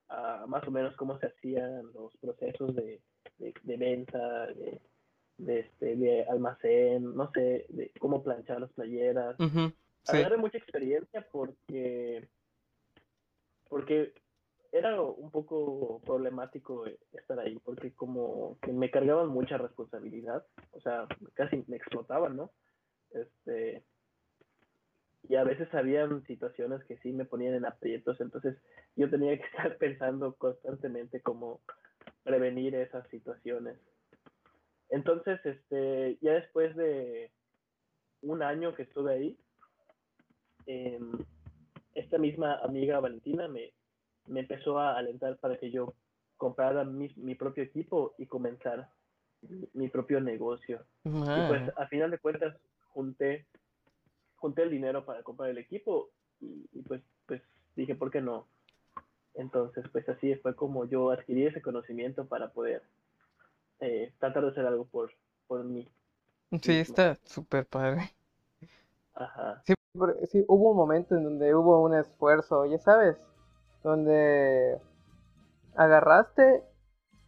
a 0.09 0.45
más 0.47 0.67
o 0.67 0.71
menos 0.71 0.95
cómo 0.97 1.17
se 1.19 1.27
hacían 1.27 1.93
los 1.93 2.15
procesos 2.17 2.75
de, 2.75 2.99
de, 3.37 3.77
venta, 3.77 4.47
de, 4.47 4.81
de, 5.45 5.59
este, 5.61 5.95
de 5.95 6.25
almacén, 6.25 7.15
no 7.15 7.31
sé, 7.31 7.65
de 7.69 7.91
cómo 7.99 8.23
planchar 8.23 8.61
las 8.61 8.71
playeras. 8.71 9.39
Uh 9.39 9.71
mucha 10.37 10.57
experiencia 10.57 11.25
porque, 11.31 12.27
porque 13.69 14.13
era 14.73 14.99
un 15.01 15.31
poco 15.31 16.01
problemático 16.03 16.85
estar 17.13 17.39
ahí, 17.39 17.57
porque 17.63 17.93
como 17.93 18.57
que 18.61 18.73
me 18.73 18.89
cargaban 18.89 19.29
mucha 19.29 19.57
responsabilidad, 19.57 20.45
o 20.71 20.81
sea, 20.81 21.07
casi 21.35 21.63
me 21.67 21.77
explotaban, 21.77 22.35
¿no? 22.35 22.51
Este, 23.11 23.83
y 25.29 25.35
a 25.35 25.43
veces 25.43 25.73
habían 25.73 26.25
situaciones 26.25 26.83
que 26.85 26.97
sí 26.97 27.13
me 27.13 27.25
ponían 27.25 27.53
en 27.53 27.65
aprietos, 27.65 28.19
entonces 28.19 28.57
yo 28.95 29.09
tenía 29.09 29.37
que 29.37 29.43
estar 29.55 29.77
pensando 29.77 30.33
constantemente 30.33 31.21
cómo 31.21 31.61
prevenir 32.23 32.75
esas 32.75 33.07
situaciones. 33.09 33.77
Entonces, 34.93 35.43
este, 35.43 36.19
ya 36.21 36.33
después 36.33 36.75
de 36.75 37.31
un 38.21 38.43
año 38.43 38.75
que 38.75 38.83
estuve 38.83 39.11
ahí, 39.11 39.37
em, 40.67 41.11
esta 41.95 42.19
misma 42.19 42.59
amiga 42.59 42.99
Valentina 42.99 43.47
me, 43.47 43.73
me 44.27 44.41
empezó 44.41 44.77
a 44.77 44.95
alentar 44.95 45.37
para 45.37 45.57
que 45.57 45.71
yo 45.71 45.95
comprara 46.37 46.83
mi, 46.83 47.11
mi 47.15 47.33
propio 47.33 47.63
equipo 47.63 48.13
y 48.19 48.27
comenzar 48.27 48.87
mi, 49.73 49.87
propio 49.87 50.21
negocio. 50.21 50.85
Y 51.03 51.09
pues 51.09 51.71
a 51.75 51.87
final 51.87 52.11
de 52.11 52.19
cuentas 52.19 52.55
junté, 52.89 53.47
junté 54.35 54.61
el 54.61 54.69
dinero 54.69 55.05
para 55.05 55.23
comprar 55.23 55.49
el 55.49 55.57
equipo 55.57 56.11
y, 56.39 56.83
pues, 56.83 57.01
pues 57.25 57.41
dije, 57.75 57.95
¿por 57.95 58.11
qué 58.11 58.21
no? 58.21 58.45
Entonces, 59.33 59.85
pues 59.91 60.07
así 60.07 60.35
fue 60.35 60.55
como 60.55 60.85
yo 60.85 61.09
adquirí 61.09 61.47
ese 61.47 61.63
conocimiento 61.63 62.27
para 62.27 62.51
poder 62.51 62.83
eh, 63.83 64.13
tratar 64.17 64.43
de 64.43 64.49
hacer 64.49 64.65
algo 64.65 64.85
por, 64.85 65.11
por 65.47 65.63
mí. 65.65 65.87
Sí, 66.61 66.79
está 66.79 67.17
súper 67.25 67.65
padre. 67.65 68.13
Ajá. 69.13 69.61
Sí, 69.65 69.73
sí, 70.31 70.45
hubo 70.47 70.71
un 70.71 70.77
momento 70.77 71.15
en 71.15 71.23
donde 71.23 71.53
hubo 71.53 71.81
un 71.83 71.93
esfuerzo, 71.93 72.65
ya 72.65 72.79
sabes, 72.79 73.17
donde 73.83 74.79
agarraste 75.75 76.63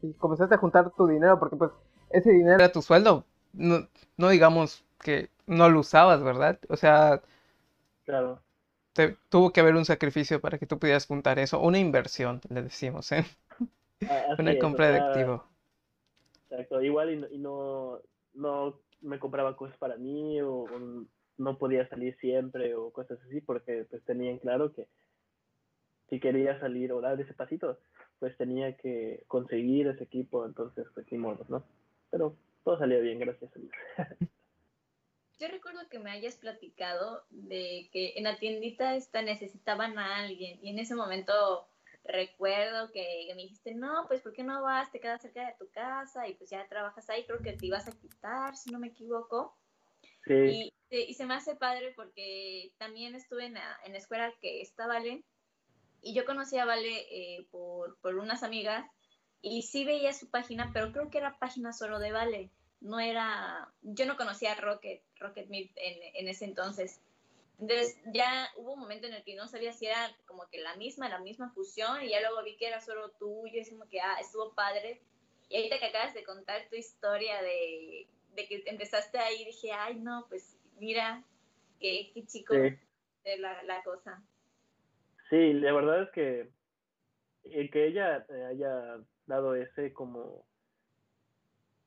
y 0.02 0.14
comenzaste 0.14 0.56
a 0.56 0.60
juntar 0.60 0.92
tu 0.92 1.08
dinero, 1.08 1.38
porque 1.40 1.58
pues 1.58 1.72
ese 2.10 2.32
dinero 2.32 2.56
era 2.56 2.72
tu 2.72 2.82
sueldo, 2.82 3.26
no, 3.54 3.88
no 4.16 4.30
digamos 4.30 4.86
que 5.00 5.30
no 5.48 5.70
lo 5.70 5.82
usabas, 5.82 6.24
¿verdad? 6.24 6.60
O 6.70 6.78
sea, 6.78 7.22
claro. 8.06 8.40
Te, 8.94 9.18
tuvo 9.28 9.52
que 9.52 9.60
haber 9.60 9.76
un 9.76 9.84
sacrificio 9.84 10.40
para 10.40 10.58
que 10.58 10.66
tú 10.66 10.80
pudieras 10.80 11.06
juntar 11.06 11.38
eso, 11.38 11.60
una 11.60 11.80
inversión, 11.80 12.40
le 12.48 12.64
decimos, 12.64 13.12
¿eh? 13.12 13.26
Ah, 14.10 14.36
una 14.40 14.58
compra 14.58 14.90
de 14.90 15.00
activo. 15.00 15.55
Exacto, 16.50 16.82
igual 16.82 17.28
y, 17.32 17.38
no, 17.38 18.02
no, 18.34 18.80
me 19.02 19.20
compraba 19.20 19.58
cosas 19.58 19.78
para 19.78 19.98
mí 19.98 20.42
o, 20.42 20.66
no 21.38 21.58
podía 21.58 21.88
salir 21.90 22.16
siempre 22.18 22.76
o 22.76 22.92
cosas 22.92 23.20
así 23.26 23.42
porque 23.42 23.86
pues 23.90 24.04
tenían 24.06 24.38
claro 24.38 24.72
que 24.72 24.88
si 26.10 26.20
quería 26.20 26.58
salir 26.60 26.94
o 26.94 27.02
dar 27.02 27.20
ese 27.20 27.34
pasito, 27.34 27.80
pues 28.20 28.38
tenía 28.38 28.78
que 28.78 29.24
conseguir 29.28 29.88
ese 29.88 30.04
equipo, 30.04 30.46
entonces 30.46 30.88
pues 30.94 31.12
ni 31.12 31.18
modo, 31.18 31.46
¿no? 31.50 31.66
Pero 32.12 32.38
todo 32.64 32.78
salió 32.78 33.02
bien, 33.02 33.20
gracias 33.20 33.52
a 33.56 33.60
Dios. 33.60 33.74
Yo 35.40 35.48
recuerdo 35.50 35.82
que 35.90 36.00
me 36.00 36.12
hayas 36.12 36.36
platicado 36.36 37.24
de 37.30 37.90
que 37.92 38.14
en 38.16 38.24
la 38.24 38.38
tiendita 38.38 38.96
esta 38.96 39.22
necesitaban 39.22 39.98
a 39.98 40.18
alguien 40.18 40.60
y 40.62 40.70
en 40.70 40.80
ese 40.80 40.96
momento 40.96 41.68
recuerdo 42.06 42.92
que 42.92 43.28
me 43.36 43.44
dijiste, 43.44 43.74
no, 43.74 44.06
pues 44.08 44.22
¿por 44.22 44.34
qué 44.34 44.44
no 44.44 44.62
vas? 44.62 44.92
Te 44.92 45.00
quedas 45.00 45.22
cerca 45.22 45.46
de 45.46 45.56
tu 45.58 45.70
casa 45.72 46.28
y 46.28 46.36
pues 46.36 46.50
ya 46.50 46.68
trabajas 46.68 47.10
ahí, 47.10 47.26
creo 47.26 47.40
que 47.40 47.54
te 47.54 47.66
ibas 47.66 47.88
a 47.88 47.92
quitar, 47.92 48.56
si 48.56 48.72
no 48.72 48.80
me 48.80 48.88
equivoco. 48.88 49.58
Sí. 50.26 50.72
Y, 50.90 50.98
y 50.98 51.14
se 51.14 51.26
me 51.26 51.34
hace 51.34 51.56
padre 51.56 51.94
porque 51.96 52.72
también 52.78 53.16
estuve 53.16 53.46
en 53.46 53.56
la, 53.56 53.80
en 53.84 53.94
la 53.94 53.98
escuela 53.98 54.34
que 54.40 54.62
está 54.62 54.88
Vale 54.88 55.24
y 56.02 56.14
yo 56.14 56.26
conocí 56.26 56.58
a 56.58 56.66
Vale 56.66 57.08
eh, 57.10 57.48
por, 57.50 57.98
por, 57.98 58.16
unas 58.16 58.44
amigas 58.44 58.86
y 59.42 59.64
sí 59.64 59.86
veía 59.86 60.14
su 60.14 60.30
página, 60.30 60.70
pero 60.74 60.92
creo 60.92 61.10
que 61.10 61.18
era 61.18 61.40
página 61.40 61.74
solo 61.74 62.00
de 62.00 62.12
Vale. 62.12 62.52
No 62.82 63.00
era, 63.00 63.74
yo 63.82 64.06
no 64.06 64.16
conocía 64.16 64.52
a 64.52 64.62
Rocket, 64.62 65.02
Rocket 65.20 65.50
Meet 65.50 65.72
en, 65.76 66.16
en 66.16 66.28
ese 66.28 66.46
entonces. 66.46 67.02
Entonces 67.60 67.98
ya 68.14 68.50
hubo 68.58 68.74
un 68.74 68.80
momento 68.80 69.08
en 69.08 69.14
el 69.14 69.24
que 69.24 69.36
no 69.36 69.48
sabía 69.48 69.72
si 69.72 69.86
era 69.86 70.12
como 70.26 70.48
que 70.48 70.62
la 70.62 70.76
misma, 70.76 71.08
la 71.10 71.20
misma 71.20 71.50
fusión 71.52 72.04
y 72.04 72.10
ya 72.10 72.20
luego 72.20 72.44
vi 72.44 72.58
que 72.58 72.68
era 72.68 72.82
solo 72.82 73.12
tú 73.12 73.48
y 73.48 73.60
es 73.60 73.70
como 73.70 73.88
que, 73.88 74.02
ah, 74.02 74.18
estuvo 74.20 74.54
padre. 74.54 75.02
Y 75.50 75.58
ahorita 75.58 75.80
que 75.80 75.86
acabas 75.86 76.14
de 76.14 76.24
contar 76.24 76.68
tu 76.70 76.76
historia 76.76 77.42
de, 77.42 78.08
de 78.36 78.48
que 78.48 78.64
empezaste 78.66 79.18
ahí, 79.20 79.46
dije, 79.46 79.72
ay, 79.72 79.96
no, 79.96 80.26
pues 80.28 80.58
mira, 80.80 81.24
qué, 81.80 82.12
qué 82.14 82.26
chico 82.26 82.54
de 82.54 83.38
la, 83.40 83.64
la 83.64 83.84
cosa. 83.84 84.22
Sí, 85.30 85.54
la 85.54 85.72
verdad 85.72 86.04
es 86.04 86.12
que 86.12 86.50
el 87.46 87.70
que 87.72 87.88
ella 87.88 88.26
haya 88.50 89.00
dado 89.28 89.56
ese 89.56 89.94
como 89.94 90.46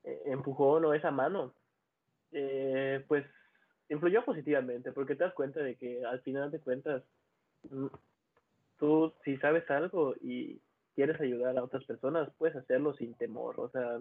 eh, 0.04 0.22
empujón 0.26 0.84
o 0.84 0.94
esa 0.94 1.10
mano, 1.10 1.54
eh, 2.32 3.04
pues 3.08 3.24
influyó 3.88 4.24
positivamente, 4.24 4.92
porque 4.92 5.14
te 5.14 5.24
das 5.24 5.34
cuenta 5.34 5.60
de 5.60 5.76
que 5.76 6.04
al 6.04 6.20
final 6.20 6.50
de 6.50 6.60
cuentas, 6.60 7.02
mm, 7.70 7.86
tú 8.78 9.12
si 9.24 9.36
sabes 9.38 9.68
algo 9.70 10.14
y 10.20 10.60
quieres 10.94 11.20
ayudar 11.20 11.56
a 11.56 11.64
otras 11.64 11.84
personas, 11.84 12.30
puedes 12.38 12.56
hacerlo 12.56 12.94
sin 12.94 13.14
temor, 13.14 13.58
o 13.58 13.70
sea, 13.70 14.00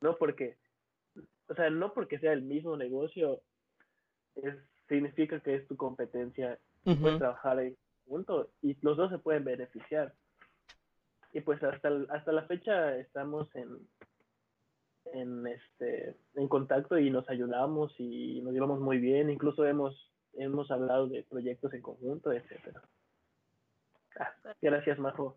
no 0.00 0.16
porque, 0.16 0.56
o 1.48 1.54
sea, 1.54 1.70
no 1.70 1.92
porque 1.92 2.18
sea 2.18 2.32
el 2.32 2.42
mismo 2.42 2.76
negocio, 2.76 3.40
es, 4.36 4.54
significa 4.88 5.40
que 5.40 5.56
es 5.56 5.66
tu 5.66 5.76
competencia, 5.76 6.58
puedes 6.84 7.18
trabajar 7.18 7.58
ahí 7.58 7.74
punto 8.06 8.50
y 8.60 8.76
los 8.82 8.96
dos 8.96 9.10
se 9.10 9.18
pueden 9.18 9.44
beneficiar. 9.44 10.12
Y 11.32 11.40
pues 11.40 11.62
hasta, 11.62 11.88
hasta 12.10 12.32
la 12.32 12.46
fecha 12.46 12.96
estamos 12.98 13.48
en, 13.56 13.88
en, 15.14 15.46
este, 15.46 16.16
en 16.34 16.48
contacto 16.48 16.98
y 16.98 17.08
nos 17.08 17.28
ayudamos 17.30 17.94
y 17.98 18.40
nos 18.42 18.52
llevamos 18.52 18.80
muy 18.80 18.98
bien, 18.98 19.30
incluso 19.30 19.64
hemos, 19.64 20.10
hemos 20.34 20.70
hablado 20.70 21.06
de 21.08 21.22
proyectos 21.22 21.72
en 21.72 21.82
conjunto, 21.82 22.32
etcétera. 22.32 22.82
Ah, 24.18 24.32
gracias, 24.60 24.98
Majo. 24.98 25.36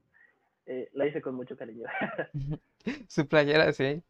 Eh, 0.65 0.89
la 0.93 1.07
hice 1.07 1.21
con 1.21 1.35
mucho 1.35 1.55
cariño. 1.55 1.87
Su 3.07 3.27
playera, 3.27 3.71
sí. 3.71 4.01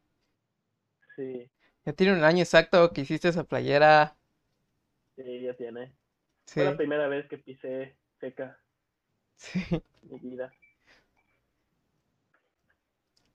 Sí. 1.15 1.49
Ya 1.85 1.93
tiene 1.93 2.13
un 2.13 2.23
año 2.23 2.39
exacto 2.39 2.91
que 2.91 3.01
hiciste 3.01 3.27
esa 3.27 3.43
playera. 3.43 4.15
Sí, 5.15 5.41
ya 5.41 5.53
tiene. 5.53 5.93
Fue 6.45 6.63
la 6.63 6.77
primera 6.77 7.07
vez 7.07 7.27
que 7.27 7.37
pisé 7.37 7.95
seca. 8.19 8.57
Sí. 9.35 9.59
Mi 10.03 10.19
vida. 10.19 10.51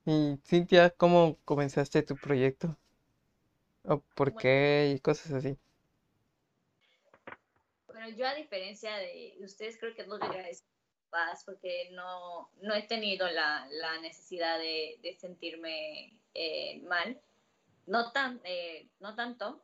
Y 0.05 0.37
Cintia, 0.45 0.89
¿cómo 0.89 1.37
comenzaste 1.45 2.03
tu 2.03 2.15
proyecto? 2.15 2.77
¿O 3.83 4.01
por 4.15 4.35
qué? 4.35 4.93
Y 4.95 4.99
cosas 4.99 5.31
así. 5.31 5.57
Bueno, 7.87 8.09
yo 8.09 8.27
a 8.27 8.35
diferencia 8.35 8.97
de 8.97 9.37
ustedes 9.41 9.77
creo 9.79 9.95
que 9.95 10.05
no 10.05 10.17
debería 10.17 10.45
paz 11.09 11.43
porque 11.45 11.89
no, 11.91 12.49
no 12.61 12.73
he 12.73 12.81
tenido 12.81 13.29
la, 13.29 13.67
la 13.71 14.01
necesidad 14.01 14.57
de, 14.57 14.99
de 15.01 15.13
sentirme 15.13 16.19
eh, 16.33 16.81
mal. 16.81 17.21
No, 17.85 18.11
tan, 18.11 18.41
eh, 18.43 18.87
no 18.99 19.15
tanto, 19.15 19.61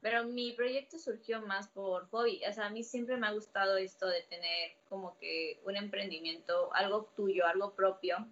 pero 0.00 0.24
mi 0.24 0.52
proyecto 0.52 0.98
surgió 0.98 1.40
más 1.42 1.68
por 1.68 2.08
hobby. 2.10 2.42
O 2.48 2.52
sea, 2.52 2.66
a 2.66 2.70
mí 2.70 2.82
siempre 2.82 3.16
me 3.16 3.26
ha 3.26 3.32
gustado 3.32 3.76
esto 3.76 4.06
de 4.06 4.22
tener 4.22 4.72
como 4.88 5.16
que 5.18 5.60
un 5.64 5.76
emprendimiento, 5.76 6.74
algo 6.74 7.12
tuyo, 7.16 7.46
algo 7.46 7.74
propio. 7.74 8.28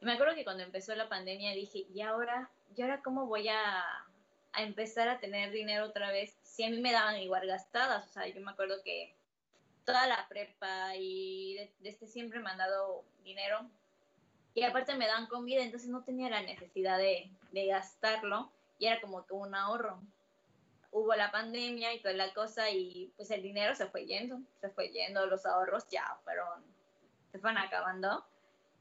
Y 0.00 0.04
me 0.04 0.12
acuerdo 0.12 0.34
que 0.34 0.44
cuando 0.44 0.62
empezó 0.62 0.94
la 0.94 1.08
pandemia 1.08 1.52
dije, 1.52 1.86
¿y 1.92 2.00
ahora? 2.00 2.50
¿Y 2.74 2.82
ahora 2.82 3.02
cómo 3.02 3.26
voy 3.26 3.48
a, 3.48 3.82
a 4.52 4.62
empezar 4.62 5.08
a 5.08 5.20
tener 5.20 5.50
dinero 5.50 5.86
otra 5.86 6.10
vez? 6.10 6.36
Si 6.42 6.64
a 6.64 6.70
mí 6.70 6.80
me 6.80 6.92
daban 6.92 7.18
igual 7.18 7.46
gastadas. 7.46 8.08
O 8.08 8.12
sea, 8.12 8.26
yo 8.26 8.40
me 8.40 8.50
acuerdo 8.50 8.82
que 8.82 9.14
toda 9.84 10.06
la 10.06 10.26
prepa 10.28 10.94
y 10.96 11.70
desde 11.80 12.06
siempre 12.06 12.40
me 12.40 12.50
han 12.50 12.58
dado 12.58 13.04
dinero. 13.24 13.68
Y 14.54 14.62
aparte 14.62 14.94
me 14.94 15.06
dan 15.06 15.26
comida, 15.26 15.62
entonces 15.62 15.90
no 15.90 16.02
tenía 16.02 16.30
la 16.30 16.42
necesidad 16.42 16.98
de, 16.98 17.30
de 17.52 17.66
gastarlo. 17.66 18.50
Y 18.78 18.86
era 18.86 19.00
como 19.00 19.26
que 19.26 19.34
un 19.34 19.54
ahorro 19.54 20.00
hubo 20.92 21.14
la 21.14 21.30
pandemia 21.30 21.94
y 21.94 22.00
toda 22.00 22.14
la 22.14 22.32
cosa 22.34 22.70
y 22.70 23.12
pues 23.16 23.30
el 23.30 23.42
dinero 23.42 23.74
se 23.74 23.86
fue 23.86 24.06
yendo, 24.06 24.40
se 24.60 24.70
fue 24.70 24.88
yendo, 24.88 25.26
los 25.26 25.46
ahorros 25.46 25.88
ya 25.88 26.18
fueron, 26.24 26.62
se 27.30 27.38
fueron 27.38 27.58
acabando. 27.58 28.24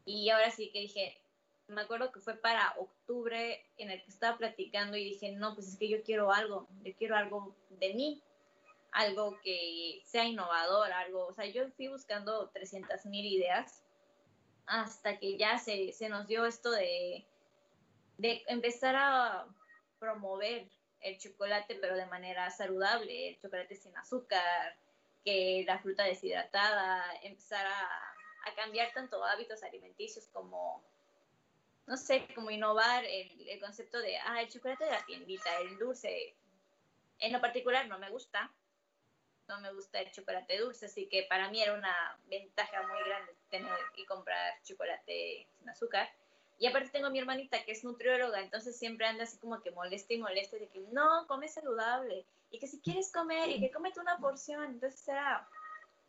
Y 0.10 0.28
ahora 0.32 0.50
sí 0.50 0.72
que 0.72 0.80
dije, 0.80 1.22
me 1.68 1.82
acuerdo 1.82 2.12
que 2.12 2.20
fue 2.20 2.36
para 2.36 2.74
octubre 2.80 3.64
en 3.78 3.92
el 3.92 4.04
que 4.04 4.10
estaba 4.10 4.40
platicando 4.40 4.98
y 4.98 5.04
dije, 5.04 5.34
no, 5.34 5.54
pues 5.54 5.68
es 5.68 5.78
que 5.78 5.88
yo 5.88 6.02
quiero 6.02 6.32
algo, 6.32 6.68
yo 6.84 6.96
quiero 6.98 7.16
algo 7.16 7.56
de 7.70 7.94
mí. 7.94 8.24
algo 8.92 9.40
que 9.44 10.02
sea 10.06 10.26
innovador, 10.26 10.92
algo, 10.92 11.28
o 11.28 11.34
sea, 11.34 11.46
yo 11.46 11.70
fui 11.74 11.90
buscando 11.90 12.50
300 12.50 13.06
mil 13.06 13.24
ideas 13.24 13.84
hasta 14.66 15.20
que 15.20 15.38
ya 15.38 15.60
se, 15.60 15.94
se 15.94 16.10
nos 16.10 16.26
dio 16.28 16.44
esto 16.46 16.72
de, 16.72 17.28
de 18.18 18.44
empezar 18.48 18.96
a 18.96 19.46
promover 20.00 20.68
el 21.02 21.20
chocolate, 21.20 21.76
pero 21.76 21.96
de 21.96 22.08
manera 22.08 22.50
saludable, 22.50 23.30
el 23.30 23.40
chocolate 23.40 23.76
sin 23.76 23.96
azúcar, 23.96 24.76
que 25.24 25.64
la 25.68 25.78
fruta 25.78 26.04
deshidratada, 26.06 27.04
empezar 27.22 27.68
a, 27.68 28.09
a 28.50 28.56
cambiar 28.56 28.92
tanto 28.94 29.24
hábitos 29.24 29.64
alimenticios 29.64 30.28
como, 30.34 30.84
no 31.88 31.98
sé, 31.98 32.28
como 32.36 32.52
innovar 32.52 33.06
el, 33.06 33.48
el, 33.48 33.60
concepto 33.60 34.00
de, 34.00 34.18
ah, 34.18 34.42
el 34.42 34.50
chocolate 34.50 34.86
de 34.86 34.92
la 34.92 35.06
tiendita, 35.06 35.58
el 35.60 35.78
dulce. 35.78 36.36
En 37.20 37.34
lo 37.34 37.42
particular 37.42 37.88
no 37.88 38.00
me 38.00 38.10
gusta, 38.10 38.52
no 39.50 39.60
me 39.62 39.74
gusta 39.74 40.00
el 40.00 40.12
chocolate 40.12 40.60
dulce, 40.60 40.86
así 40.86 41.08
que 41.08 41.24
para 41.24 41.50
mí 41.50 41.62
era 41.62 41.74
una 41.74 42.18
ventaja 42.28 42.88
muy 42.88 43.04
grande 43.04 43.34
tener 43.50 43.78
y 43.96 44.06
comprar 44.06 44.62
chocolate 44.64 45.48
sin 45.58 45.70
azúcar. 45.70 46.10
Y 46.60 46.68
aparte 46.68 46.90
tengo 46.90 47.08
a 47.08 47.10
mi 47.10 47.20
hermanita 47.20 47.64
que 47.64 47.72
es 47.72 47.84
nutrióloga, 47.84 48.42
entonces 48.42 48.78
siempre 48.78 49.08
anda 49.08 49.24
así 49.24 49.38
como 49.38 49.62
que 49.62 49.72
molesta 49.72 50.14
y 50.14 50.18
molesta 50.20 50.58
de 50.58 50.68
que 50.68 50.80
no, 50.92 51.26
come 51.28 51.48
saludable. 51.48 52.26
Y 52.52 52.60
que 52.60 52.68
si 52.68 52.80
quieres 52.82 53.12
comer 53.12 53.50
y 53.50 53.60
que 53.60 53.72
comete 53.72 54.00
una 54.00 54.18
porción. 54.18 54.66
Entonces 54.66 55.08
era, 55.08 55.48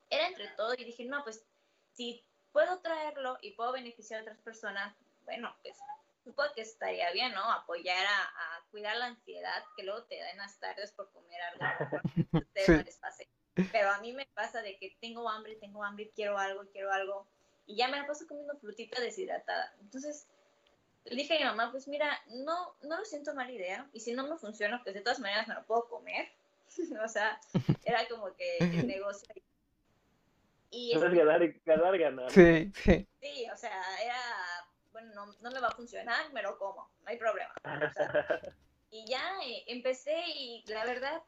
era 0.09 0.29
entre 0.29 0.49
todo 0.57 0.75
y 0.75 0.85
dije, 0.85 1.05
no, 1.05 1.23
pues 1.23 1.45
si 1.93 2.23
puedo 2.53 2.79
traerlo 2.81 3.39
y 3.43 3.53
puedo 3.53 3.73
beneficiar 3.73 4.21
a 4.21 4.23
otras 4.23 4.39
personas, 4.39 4.95
bueno, 5.25 5.55
pues 5.63 5.79
supongo 6.25 6.53
que 6.55 6.63
estaría 6.63 7.11
bien, 7.13 7.33
¿no? 7.33 7.51
Apoyar 7.51 8.05
a, 8.07 8.23
a 8.23 8.65
cuidar 8.71 8.97
la 8.97 9.07
ansiedad 9.07 9.65
que 9.77 9.85
luego 9.85 10.03
te 10.05 10.19
da 10.19 10.31
en 10.31 10.39
las 10.39 10.59
tardes 10.59 10.93
por 10.93 11.11
comer 11.13 11.41
algo. 11.43 12.01
sí. 12.57 12.73
no 12.73 12.83
les 12.83 12.97
pase. 12.99 13.29
Pero 13.73 13.91
a 13.91 14.01
mí 14.01 14.13
me 14.13 14.27
pasa 14.27 14.63
de 14.63 14.79
que 14.79 14.97
tengo 15.01 15.29
hambre, 15.29 15.57
tengo 15.57 15.85
hambre, 15.85 16.11
quiero 16.15 16.39
algo, 16.39 16.65
quiero 16.73 16.93
algo. 16.93 17.27
Y 17.67 17.77
ya 17.77 17.89
me 17.89 17.99
la 17.99 18.07
paso 18.07 18.27
comiendo 18.27 18.57
frutita 18.59 19.01
deshidratada. 19.01 19.75
Entonces, 19.81 20.27
le 21.05 21.17
dije 21.17 21.35
a 21.35 21.39
mi 21.39 21.45
mamá, 21.45 21.71
pues 21.71 21.89
mira, 21.89 22.21
no, 22.29 22.75
no 22.83 22.99
lo 22.99 23.05
siento 23.05 23.35
mala 23.35 23.53
idea, 23.53 23.89
y 23.93 24.01
si 24.01 24.13
no 24.13 24.27
me 24.27 24.37
funciona, 24.37 24.83
pues 24.83 24.95
de 24.95 25.01
todas 25.01 25.21
maneras 25.21 25.49
me 25.49 25.55
lo 25.55 25.65
puedo 25.65 25.89
comer. 25.89 26.29
o 27.05 27.09
sea, 27.09 27.41
era 27.85 28.07
como 28.09 28.35
que 28.35 28.59
el 28.59 28.87
negocio. 28.87 29.29
Y 30.71 30.93
es 30.93 31.01
ganar, 31.01 31.55
ganar, 31.65 31.99
ganar. 31.99 32.31
Sí, 32.31 32.73
sí. 32.75 33.07
Sí, 33.21 33.47
o 33.53 33.57
sea, 33.57 33.83
era, 34.03 34.21
bueno, 34.93 35.13
no, 35.15 35.27
no, 35.41 35.51
me 35.51 35.61
va 35.61 35.69
a 35.69 35.75
funcionar, 35.75 36.33
me 36.33 36.43
lo 36.43 36.59
como, 36.59 36.89
no 37.03 37.09
hay 37.09 37.17
problema. 37.17 37.53
O 37.65 37.93
sea, 37.93 38.41
y 38.91 39.05
ya 39.07 39.23
eh, 39.45 39.65
empecé 39.67 40.17
y 40.29 40.65
la 40.69 40.85
verdad, 40.85 41.23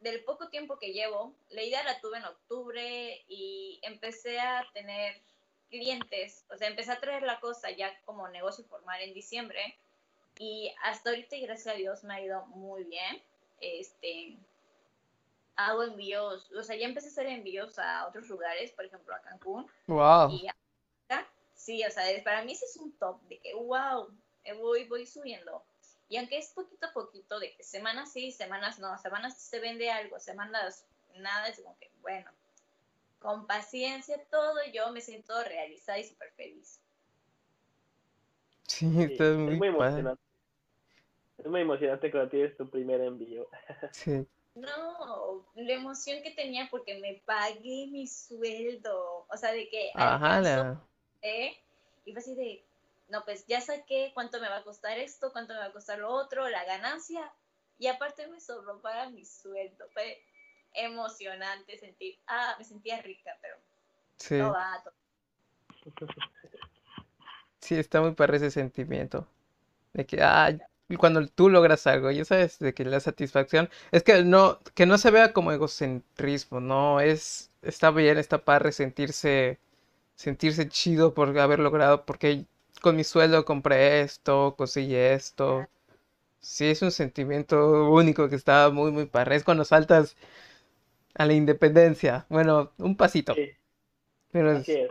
del 0.00 0.24
poco 0.24 0.48
tiempo 0.48 0.78
que 0.78 0.92
llevo, 0.92 1.34
la 1.50 1.62
idea 1.62 1.82
la 1.84 2.00
tuve 2.00 2.18
en 2.18 2.24
octubre 2.24 3.24
y 3.28 3.78
empecé 3.82 4.40
a 4.40 4.66
tener 4.72 5.20
clientes, 5.70 6.44
o 6.50 6.56
sea, 6.56 6.68
empecé 6.68 6.92
a 6.92 7.00
traer 7.00 7.22
la 7.22 7.40
cosa 7.40 7.70
ya 7.70 7.92
como 8.04 8.28
negocio 8.28 8.64
formal 8.64 9.00
en 9.02 9.14
diciembre 9.14 9.76
y 10.38 10.72
hasta 10.82 11.10
ahorita, 11.10 11.36
gracias 11.42 11.74
a 11.74 11.78
Dios, 11.78 12.04
me 12.04 12.14
ha 12.14 12.20
ido 12.20 12.46
muy 12.46 12.84
bien. 12.84 13.20
Este, 13.60 14.36
hago 15.58 15.82
envíos, 15.82 16.50
o 16.52 16.62
sea, 16.62 16.76
ya 16.76 16.86
empecé 16.86 17.08
a 17.08 17.10
hacer 17.10 17.26
envíos 17.26 17.78
a 17.80 18.06
otros 18.06 18.28
lugares, 18.28 18.70
por 18.70 18.84
ejemplo, 18.84 19.12
a 19.12 19.20
Cancún. 19.20 19.66
Wow. 19.88 20.30
Y 20.30 20.48
sí, 21.54 21.84
o 21.84 21.90
sea, 21.90 22.04
para 22.22 22.44
mí 22.44 22.52
ese 22.52 22.64
es 22.64 22.76
un 22.76 22.92
top 22.92 23.20
de 23.22 23.38
que, 23.40 23.52
wow, 23.54 24.08
voy, 24.60 24.84
voy 24.84 25.04
subiendo. 25.04 25.64
Y 26.08 26.16
aunque 26.16 26.38
es 26.38 26.50
poquito 26.50 26.86
a 26.86 26.92
poquito, 26.92 27.40
de 27.40 27.54
que 27.56 27.64
semanas 27.64 28.12
sí, 28.12 28.30
semanas 28.30 28.78
no, 28.78 28.96
semanas 28.98 29.36
se 29.36 29.58
vende 29.58 29.90
algo, 29.90 30.20
semanas 30.20 30.86
nada, 31.16 31.48
es 31.48 31.60
como 31.60 31.76
que, 31.78 31.90
bueno, 32.02 32.30
con 33.18 33.48
paciencia, 33.48 34.16
todo, 34.30 34.54
yo 34.72 34.92
me 34.92 35.00
siento 35.00 35.42
realizada 35.42 35.98
y 35.98 36.04
súper 36.04 36.30
feliz. 36.32 36.80
Sí, 38.68 38.86
esto 39.02 39.32
es 39.32 39.36
muy, 39.36 39.52
es 39.54 39.58
muy 39.58 39.68
emocionante. 39.68 40.22
Es 41.38 41.46
muy 41.46 41.60
emocionante 41.62 42.10
cuando 42.12 42.30
tienes 42.30 42.56
tu 42.56 42.70
primer 42.70 43.00
envío. 43.00 43.48
Sí. 43.90 44.24
No, 44.60 45.46
la 45.54 45.72
emoción 45.72 46.22
que 46.22 46.30
tenía 46.32 46.68
porque 46.70 46.98
me 46.98 47.22
pagué 47.24 47.86
mi 47.90 48.06
sueldo. 48.06 49.26
O 49.28 49.36
sea, 49.36 49.52
de 49.52 49.68
que. 49.68 49.90
Ajá, 49.94 50.40
la... 50.40 50.80
¿eh? 51.22 51.56
Y 52.04 52.12
fue 52.12 52.20
así 52.20 52.34
de. 52.34 52.64
No, 53.08 53.24
pues 53.24 53.46
ya 53.46 53.60
saqué 53.60 54.10
cuánto 54.14 54.40
me 54.40 54.48
va 54.48 54.58
a 54.58 54.64
costar 54.64 54.98
esto, 54.98 55.32
cuánto 55.32 55.54
me 55.54 55.60
va 55.60 55.66
a 55.66 55.72
costar 55.72 55.98
lo 55.98 56.10
otro, 56.10 56.48
la 56.48 56.64
ganancia. 56.64 57.32
Y 57.78 57.86
aparte 57.86 58.26
me 58.26 58.40
sobró 58.40 58.80
para 58.80 59.08
mi 59.10 59.24
sueldo. 59.24 59.86
Fue 59.92 60.22
emocionante 60.74 61.78
sentir. 61.78 62.18
Ah, 62.26 62.56
me 62.58 62.64
sentía 62.64 63.00
rica, 63.00 63.36
pero. 63.40 63.56
Sí. 64.16 64.36
No 64.36 64.52
va. 64.52 64.82
Sí, 67.60 67.76
está 67.78 68.00
muy 68.00 68.12
para 68.12 68.36
ese 68.36 68.50
sentimiento. 68.50 69.26
De 69.92 70.04
que, 70.06 70.22
ah, 70.22 70.50
cuando 70.96 71.26
tú 71.28 71.48
logras 71.50 71.86
algo, 71.86 72.10
ya 72.10 72.24
sabes, 72.24 72.58
de 72.58 72.74
que 72.74 72.84
la 72.84 73.00
satisfacción 73.00 73.68
es 73.92 74.02
que 74.02 74.22
no, 74.24 74.58
que 74.74 74.86
no 74.86 74.98
se 74.98 75.10
vea 75.10 75.32
como 75.32 75.52
egocentrismo, 75.52 76.60
no, 76.60 77.00
es, 77.00 77.50
está 77.62 77.90
bien, 77.90 78.18
está 78.18 78.38
para 78.44 78.72
sentirse, 78.72 79.58
sentirse 80.16 80.68
chido 80.68 81.14
por 81.14 81.38
haber 81.38 81.60
logrado, 81.60 82.06
porque 82.06 82.46
con 82.82 82.96
mi 82.96 83.04
sueldo 83.04 83.44
compré 83.44 84.02
esto, 84.02 84.54
conseguí 84.58 84.94
esto. 84.96 85.68
Sí, 86.40 86.66
es 86.66 86.82
un 86.82 86.92
sentimiento 86.92 87.90
único 87.90 88.28
que 88.28 88.36
está 88.36 88.70
muy, 88.70 88.92
muy 88.92 89.06
padre. 89.06 89.36
Es 89.36 89.44
cuando 89.44 89.64
saltas 89.64 90.16
a 91.14 91.26
la 91.26 91.34
independencia. 91.34 92.24
Bueno, 92.30 92.72
un 92.78 92.96
pasito. 92.96 93.34
Sí. 93.34 93.50
Pero 94.32 94.50
Así 94.58 94.72
es. 94.72 94.90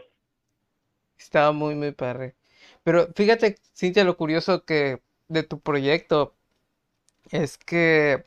estaba 1.17 1.51
muy, 1.51 1.75
muy 1.75 1.91
padre. 1.91 2.35
Pero 2.83 3.09
fíjate, 3.15 3.57
Cintia, 3.75 4.03
lo 4.03 4.17
curioso 4.17 4.63
que 4.65 5.01
de 5.29 5.43
tu 5.43 5.59
proyecto 5.59 6.35
es 7.31 7.57
que 7.57 8.23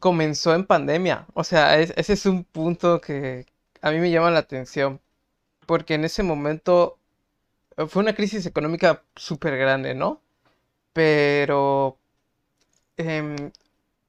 comenzó 0.00 0.54
en 0.54 0.66
pandemia. 0.66 1.26
O 1.34 1.44
sea, 1.44 1.78
es- 1.78 1.92
ese 1.96 2.12
es 2.14 2.26
un 2.26 2.44
punto 2.44 3.00
que 3.00 3.46
a 3.80 3.90
mí 3.90 3.98
me 3.98 4.10
llama 4.10 4.30
la 4.30 4.40
atención. 4.40 5.00
Porque 5.66 5.94
en 5.94 6.04
ese 6.06 6.22
momento 6.24 6.98
eh, 7.78 7.86
fue 7.88 8.02
una 8.02 8.14
crisis 8.14 8.46
económica 8.46 9.04
súper 9.16 9.58
grande, 9.58 9.94
¿no? 9.94 10.22
Pero 10.94 11.98
em, 12.96 13.36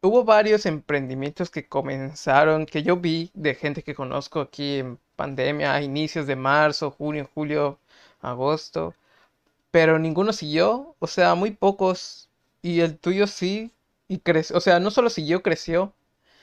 hubo 0.01 0.23
varios 0.25 0.65
emprendimientos 0.65 1.49
que 1.51 1.67
comenzaron, 1.69 2.65
que 2.65 2.83
yo 2.83 2.97
vi 2.97 3.31
de 3.33 3.55
gente 3.55 3.83
que 3.83 3.95
conozco 3.95 4.41
aquí 4.41 4.79
en 4.79 4.99
pandemia, 5.15 5.73
a 5.75 5.81
inicios 5.83 6.27
de 6.27 6.35
marzo, 6.37 6.91
junio, 6.91 7.29
julio, 7.33 7.79
agosto 8.21 8.95
pero 9.71 9.99
ninguno 9.99 10.33
siguió, 10.33 10.95
o 10.99 11.07
sea, 11.07 11.35
muy 11.35 11.51
pocos, 11.51 12.29
y 12.61 12.81
el 12.81 12.97
tuyo 12.99 13.27
sí, 13.27 13.73
y 14.07 14.19
creció, 14.19 14.57
o 14.57 14.61
sea, 14.61 14.79
no 14.79 14.91
solo 14.91 15.09
siguió, 15.09 15.43
creció, 15.43 15.93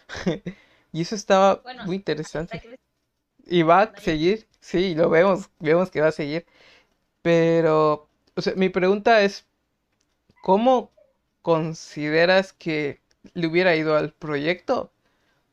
y 0.92 1.02
eso 1.02 1.14
estaba 1.14 1.56
Bueno, 1.56 1.84
muy 1.86 1.96
interesante. 1.96 2.62
Y 3.46 3.62
va 3.62 3.82
a 3.82 3.96
seguir, 4.00 4.48
sí, 4.60 4.94
lo 4.94 5.10
vemos, 5.10 5.50
vemos 5.60 5.90
que 5.90 6.00
va 6.00 6.08
a 6.08 6.12
seguir, 6.12 6.46
pero, 7.22 8.08
o 8.36 8.42
sea, 8.42 8.54
mi 8.56 8.68
pregunta 8.70 9.22
es, 9.22 9.46
¿cómo 10.42 10.92
consideras 11.42 12.52
que 12.52 13.00
le 13.34 13.46
hubiera 13.48 13.74
ido 13.76 13.96
al 13.96 14.12
proyecto 14.12 14.92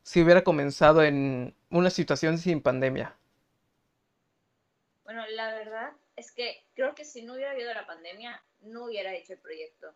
si 0.04 0.22
hubiera 0.24 0.44
comenzado 0.44 1.04
en 1.04 1.56
una 1.72 1.90
situación 1.92 2.38
sin 2.40 2.62
pandemia? 2.62 3.18
Bueno, 5.04 5.22
la 5.36 5.54
verdad 5.54 5.94
es 6.22 6.32
que 6.32 6.66
creo 6.74 6.96
que 6.96 7.04
si 7.04 7.24
no 7.24 7.34
hubiera 7.34 7.52
habido 7.52 7.74
la 7.74 7.86
pandemia, 7.86 8.42
no 8.62 8.86
hubiera 8.86 9.14
hecho 9.14 9.34
el 9.34 9.40
proyecto. 9.40 9.94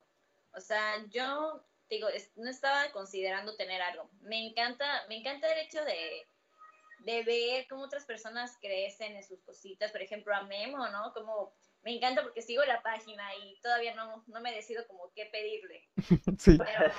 O 0.53 0.59
sea, 0.59 1.05
yo 1.09 1.63
digo, 1.89 2.07
no 2.35 2.49
estaba 2.49 2.91
considerando 2.91 3.55
tener 3.55 3.81
algo. 3.81 4.09
Me 4.21 4.47
encanta, 4.47 5.05
me 5.07 5.17
encanta 5.17 5.51
el 5.51 5.65
hecho 5.65 5.83
de, 5.85 6.27
de 6.99 7.23
ver 7.23 7.67
cómo 7.69 7.83
otras 7.83 8.05
personas 8.05 8.57
crecen 8.59 9.15
en 9.15 9.23
sus 9.23 9.39
cositas. 9.41 9.91
Por 9.91 10.01
ejemplo, 10.01 10.35
a 10.35 10.43
Memo, 10.43 10.87
¿no? 10.89 11.13
Como 11.13 11.53
me 11.83 11.95
encanta 11.95 12.23
porque 12.23 12.41
sigo 12.41 12.63
la 12.65 12.81
página 12.81 13.23
y 13.35 13.59
todavía 13.61 13.93
no, 13.93 14.23
no 14.27 14.41
me 14.41 14.51
decido 14.51 14.85
como 14.87 15.11
qué 15.13 15.27
pedirle. 15.27 15.87
Sí, 16.39 16.57
Pero, 16.57 16.91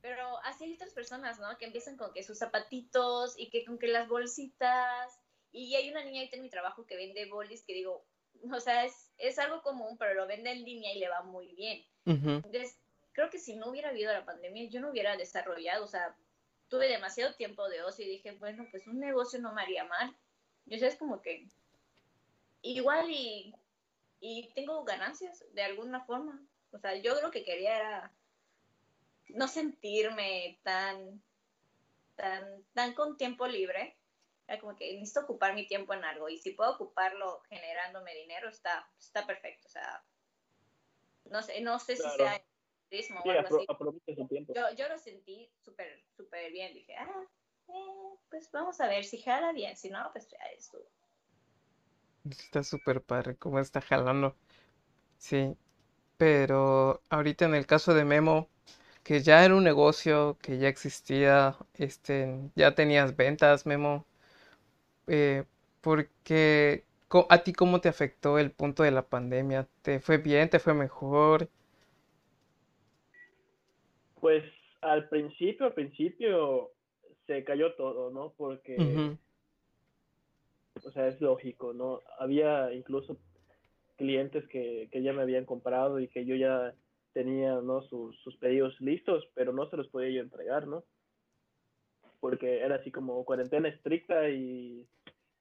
pero 0.00 0.38
así 0.44 0.64
hay 0.64 0.74
otras 0.74 0.94
personas, 0.94 1.38
¿no? 1.38 1.56
Que 1.58 1.66
empiezan 1.66 1.96
con 1.96 2.12
que 2.14 2.22
sus 2.22 2.38
zapatitos 2.38 3.38
y 3.38 3.50
que 3.50 3.64
con 3.64 3.78
que 3.78 3.88
las 3.88 4.08
bolsitas. 4.08 5.20
Y 5.56 5.74
hay 5.74 5.90
una 5.90 6.04
niña 6.04 6.20
ahorita 6.20 6.36
en 6.36 6.42
mi 6.42 6.50
trabajo 6.50 6.86
que 6.86 6.96
vende 6.96 7.26
bolis 7.26 7.64
que 7.64 7.72
digo, 7.72 8.04
o 8.52 8.60
sea, 8.60 8.84
es, 8.84 9.10
es 9.16 9.38
algo 9.38 9.62
común, 9.62 9.96
pero 9.98 10.14
lo 10.14 10.26
vende 10.26 10.50
en 10.50 10.64
línea 10.64 10.92
y 10.92 10.98
le 10.98 11.08
va 11.08 11.22
muy 11.22 11.54
bien. 11.54 11.84
Entonces, 12.04 12.78
creo 13.12 13.30
que 13.30 13.38
si 13.38 13.56
no 13.56 13.70
hubiera 13.70 13.88
habido 13.88 14.12
la 14.12 14.24
pandemia, 14.24 14.68
yo 14.68 14.80
no 14.80 14.90
hubiera 14.90 15.16
desarrollado, 15.16 15.84
o 15.84 15.88
sea, 15.88 16.14
tuve 16.68 16.88
demasiado 16.88 17.34
tiempo 17.36 17.68
de 17.68 17.82
ocio 17.82 18.04
y 18.04 18.10
dije, 18.10 18.32
bueno, 18.32 18.66
pues 18.70 18.86
un 18.86 19.00
negocio 19.00 19.40
no 19.40 19.54
me 19.54 19.62
haría 19.62 19.84
mal. 19.84 20.14
Yo 20.66 20.78
sé, 20.78 20.88
es 20.88 20.96
como 20.96 21.22
que 21.22 21.48
igual 22.60 23.10
y, 23.10 23.54
y 24.20 24.50
tengo 24.54 24.84
ganancias 24.84 25.42
de 25.54 25.62
alguna 25.62 26.04
forma. 26.04 26.40
O 26.72 26.78
sea, 26.78 26.94
yo 26.96 27.20
lo 27.22 27.30
que 27.30 27.44
quería 27.44 27.76
era 27.76 28.12
no 29.28 29.48
sentirme 29.48 30.58
tan 30.62 31.22
tan, 32.16 32.64
tan 32.74 32.94
con 32.94 33.16
tiempo 33.16 33.46
libre. 33.46 33.96
Era 34.48 34.60
como 34.60 34.76
que 34.76 34.92
necesito 34.94 35.20
ocupar 35.20 35.54
mi 35.54 35.66
tiempo 35.66 35.92
en 35.94 36.04
algo 36.04 36.28
y 36.28 36.38
si 36.38 36.52
puedo 36.52 36.72
ocuparlo 36.74 37.42
generándome 37.48 38.14
dinero, 38.14 38.48
está, 38.48 38.88
está 38.98 39.26
perfecto. 39.26 39.66
O 39.66 39.70
sea, 39.70 40.04
no 41.24 41.42
sé, 41.42 41.60
no 41.60 41.78
sé 41.78 41.96
si 41.96 42.08
sea 42.16 42.42
turismo 42.88 43.20
o 43.20 43.30
algo 43.30 43.56
así. 43.56 43.66
Yo, 44.54 44.74
yo 44.76 44.88
lo 44.88 44.98
sentí 44.98 45.50
súper, 45.64 46.04
súper 46.16 46.52
bien. 46.52 46.72
Dije, 46.74 46.94
ah, 46.96 47.24
eh, 47.68 48.18
pues 48.30 48.50
vamos 48.52 48.80
a 48.80 48.86
ver 48.86 49.04
si 49.04 49.20
jala 49.20 49.52
bien. 49.52 49.76
Si 49.76 49.90
no, 49.90 50.08
pues 50.12 50.28
ya 50.28 50.38
estuvo. 50.56 50.84
Está 52.30 52.62
súper 52.62 53.02
padre 53.02 53.36
cómo 53.36 53.58
está 53.58 53.80
jalando. 53.80 54.36
Sí. 55.18 55.56
Pero 56.16 57.02
ahorita 57.10 57.44
en 57.44 57.54
el 57.54 57.66
caso 57.66 57.94
de 57.94 58.04
Memo, 58.04 58.48
que 59.02 59.22
ya 59.22 59.44
era 59.44 59.54
un 59.54 59.64
negocio, 59.64 60.38
que 60.40 60.58
ya 60.58 60.68
existía, 60.68 61.56
este, 61.74 62.38
ya 62.54 62.74
tenías 62.74 63.16
ventas, 63.16 63.66
Memo. 63.66 64.06
Eh, 65.06 65.44
porque 65.80 66.84
¿a 67.28 67.42
ti 67.42 67.52
cómo 67.52 67.80
te 67.80 67.88
afectó 67.88 68.38
el 68.38 68.50
punto 68.50 68.82
de 68.82 68.90
la 68.90 69.06
pandemia? 69.06 69.68
¿Te 69.82 70.00
fue 70.00 70.18
bien? 70.18 70.50
¿Te 70.50 70.58
fue 70.58 70.74
mejor? 70.74 71.48
Pues 74.20 74.44
al 74.80 75.08
principio, 75.08 75.66
al 75.66 75.74
principio 75.74 76.70
se 77.26 77.44
cayó 77.44 77.74
todo, 77.74 78.10
¿no? 78.10 78.32
Porque, 78.36 79.16
o 80.82 80.90
sea, 80.90 81.08
es 81.08 81.20
lógico, 81.20 81.72
¿no? 81.72 82.02
Había 82.18 82.72
incluso 82.72 83.18
clientes 83.96 84.46
que, 84.48 84.88
que 84.90 85.02
ya 85.02 85.12
me 85.12 85.22
habían 85.22 85.44
comprado 85.44 86.00
y 86.00 86.08
que 86.08 86.24
yo 86.24 86.36
ya 86.36 86.74
tenía, 87.12 87.60
¿no? 87.60 87.82
Sus, 87.82 88.18
sus 88.20 88.36
pedidos 88.36 88.80
listos, 88.80 89.26
pero 89.34 89.52
no 89.52 89.68
se 89.70 89.76
los 89.76 89.88
podía 89.88 90.10
yo 90.10 90.22
entregar, 90.22 90.66
¿no? 90.66 90.84
Porque 92.20 92.60
era 92.60 92.76
así 92.76 92.90
como 92.90 93.24
cuarentena 93.24 93.68
estricta 93.68 94.28
y 94.28 94.86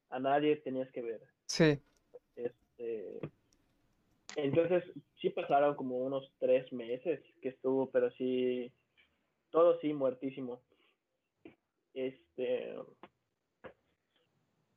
a 0.10 0.20
nadie 0.20 0.58
tenías 0.58 0.92
que 0.92 1.02
ver. 1.02 1.22
Sí. 1.46 1.80
Este, 2.36 3.20
entonces, 4.36 4.84
sí 5.20 5.30
pasaron 5.30 5.76
como 5.76 5.98
unos 5.98 6.32
tres 6.40 6.72
meses 6.74 7.22
que 7.42 7.50
estuvo, 7.50 7.90
pero 7.90 8.12
sí, 8.12 8.72
todo 9.50 9.80
sí, 9.80 9.94
muertísimo. 9.94 10.62
Este, 11.94 12.76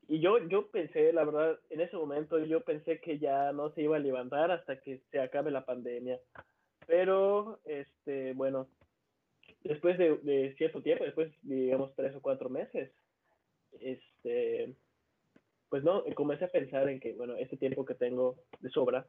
y 0.07 0.21
yo, 0.21 0.39
yo 0.49 0.69
pensé, 0.71 1.13
la 1.13 1.25
verdad, 1.25 1.59
en 1.69 1.81
ese 1.83 1.97
momento 1.97 2.39
yo 2.39 2.63
pensé 2.63 2.99
que 3.01 3.19
ya 3.19 3.53
no 3.53 3.71
se 3.73 3.83
iba 3.83 3.97
a 3.97 4.01
levantar 4.01 4.51
hasta 4.51 4.81
que 4.81 5.03
se 5.11 5.21
acabe 5.21 5.51
la 5.51 5.67
pandemia. 5.67 6.19
Pero, 6.87 7.61
este, 7.67 8.33
bueno, 8.33 8.69
después 9.63 9.99
de, 9.99 10.17
de 10.19 10.55
cierto 10.57 10.83
tiempo, 10.83 11.05
después, 11.05 11.33
digamos, 11.43 11.95
tres 11.95 12.15
o 12.15 12.21
cuatro 12.21 12.49
meses, 12.49 12.91
este, 13.81 14.75
pues 15.69 15.85
no, 15.85 16.05
comencé 16.15 16.47
a 16.47 16.51
pensar 16.51 16.89
en 16.89 17.01
que, 17.01 17.13
bueno, 17.15 17.37
ese 17.37 17.57
tiempo 17.57 17.85
que 17.85 17.95
tengo 17.95 18.37
de 18.61 18.71
sobra, 18.71 19.07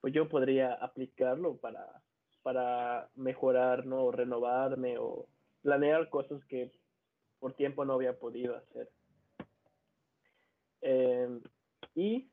pues 0.00 0.12
yo 0.14 0.28
podría 0.28 0.74
aplicarlo 0.74 1.56
para, 1.56 1.86
para 2.42 3.08
mejorar, 3.14 3.84
¿no? 3.84 4.04
O 4.04 4.12
renovarme 4.12 4.96
o 4.98 5.26
planear 5.62 6.08
cosas 6.08 6.44
que 6.46 6.70
por 7.40 7.54
tiempo 7.54 7.84
no 7.84 7.94
había 7.94 8.18
podido 8.18 8.56
hacer. 8.56 8.88
Em, 10.80 11.40
y 11.94 12.30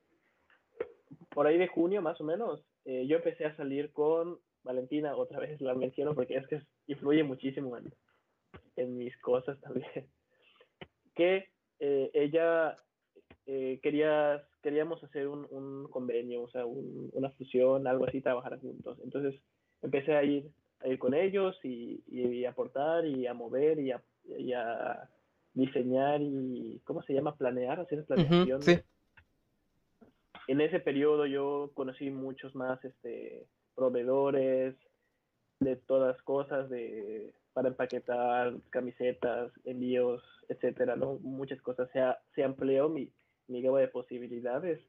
por 1.32 1.48
ahí 1.48 1.58
de 1.58 1.68
junio, 1.68 2.02
más 2.02 2.22
o 2.22 2.24
menos, 2.24 2.64
eh, 2.86 3.06
yo 3.08 3.18
empecé 3.18 3.46
a 3.46 3.56
salir 3.56 3.92
con 3.92 4.40
Valentina, 4.64 5.16
otra 5.16 5.40
vez 5.40 5.60
la 5.62 5.74
menciono 5.74 6.14
porque 6.16 6.38
es 6.38 6.48
que 6.48 6.62
influye 6.88 7.24
muchísimo 7.24 7.78
en, 7.78 7.92
en 8.76 8.98
mis 8.98 9.18
cosas 9.18 9.60
también. 9.62 9.88
Que 11.16 11.46
eh, 11.80 12.12
ella 12.14 12.76
eh, 13.46 13.80
quería, 13.82 14.46
queríamos 14.62 15.02
hacer 15.02 15.30
un, 15.30 15.48
un 15.50 15.88
convenio, 15.90 16.44
o 16.44 16.50
sea, 16.50 16.66
un, 16.66 17.10
una 17.14 17.30
fusión, 17.32 17.88
algo 17.88 18.06
así, 18.06 18.20
trabajar 18.20 18.60
juntos. 18.60 19.00
Entonces 19.02 19.42
empecé 19.82 20.14
a 20.14 20.24
ir, 20.24 20.52
a 20.82 20.90
ir 20.90 21.00
con 21.00 21.14
ellos 21.14 21.58
y, 21.64 22.04
y, 22.08 22.44
aportar 22.44 23.06
y 23.06 23.28
a 23.28 23.34
mover 23.34 23.80
y 23.80 23.92
a, 23.92 24.04
y 24.38 24.52
a, 24.52 25.10
diseñar 25.54 26.22
y, 26.22 26.82
¿cómo 26.84 27.02
se 27.04 27.14
llama? 27.14 27.38
Planear, 27.38 27.80
hacer 27.80 28.06
planeación. 28.06 28.62
sí. 28.62 28.78
En 30.48 30.62
ese 30.62 30.80
periodo 30.80 31.26
yo 31.26 31.72
conocí 31.74 32.12
muchos 32.12 32.54
más 32.56 32.84
este, 32.86 33.48
proveedores 33.74 34.76
de 35.60 35.76
todas 35.76 36.22
cosas, 36.24 36.70
de, 36.70 37.34
para 37.54 37.70
empaquetar 37.70 38.54
camisetas, 38.70 39.52
envíos, 39.64 40.24
etcétera, 40.50 40.96
¿no? 40.96 41.20
Muchas 41.22 41.62
cosas. 41.62 41.90
Se, 41.92 42.02
se 42.34 42.44
amplió 42.44 42.90
mi, 42.90 43.12
mi 43.48 43.62
gama 43.62 43.80
de 43.80 43.88
posibilidades. 43.88 44.82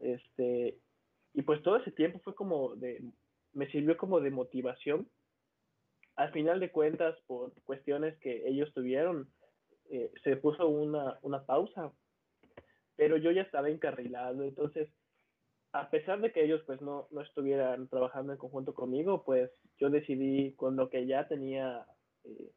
Este, 0.00 0.78
y 1.32 1.42
pues 1.42 1.62
todo 1.62 1.76
ese 1.76 1.90
tiempo 1.90 2.20
fue 2.20 2.34
como 2.34 2.76
de, 2.76 3.02
me 3.52 3.70
sirvió 3.70 3.96
como 3.96 4.20
de 4.20 4.30
motivación. 4.30 5.08
Al 6.16 6.30
final 6.32 6.60
de 6.60 6.70
cuentas, 6.70 7.16
por 7.26 7.52
cuestiones 7.64 8.16
que 8.18 8.46
ellos 8.46 8.72
tuvieron, 8.72 9.28
eh, 9.90 10.12
se 10.22 10.36
puso 10.36 10.68
una, 10.68 11.18
una 11.22 11.44
pausa, 11.44 11.92
pero 12.96 13.16
yo 13.16 13.32
ya 13.32 13.42
estaba 13.42 13.68
encarrilado, 13.68 14.44
entonces, 14.44 14.88
a 15.74 15.90
pesar 15.90 16.20
de 16.20 16.30
que 16.30 16.44
ellos 16.44 16.62
pues 16.66 16.80
no, 16.80 17.08
no 17.10 17.20
estuvieran 17.20 17.88
trabajando 17.88 18.32
en 18.32 18.38
conjunto 18.38 18.74
conmigo, 18.74 19.24
pues 19.24 19.50
yo 19.76 19.90
decidí 19.90 20.52
con 20.52 20.76
lo 20.76 20.88
que 20.88 21.04
ya 21.04 21.26
tenía 21.26 21.84
eh, 22.22 22.52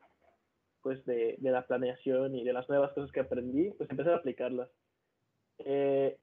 pues 0.83 1.03
de, 1.05 1.35
de, 1.39 1.51
la 1.51 1.65
planeación 1.65 2.35
y 2.35 2.43
de 2.43 2.53
las 2.53 2.69
nuevas 2.69 2.93
cosas 2.93 3.11
que 3.11 3.21
aprendí, 3.21 3.71
pues 3.71 3.89
empezar 3.89 4.13
a 4.13 4.17
aplicarlas. 4.17 4.69
Eh, 5.57 6.15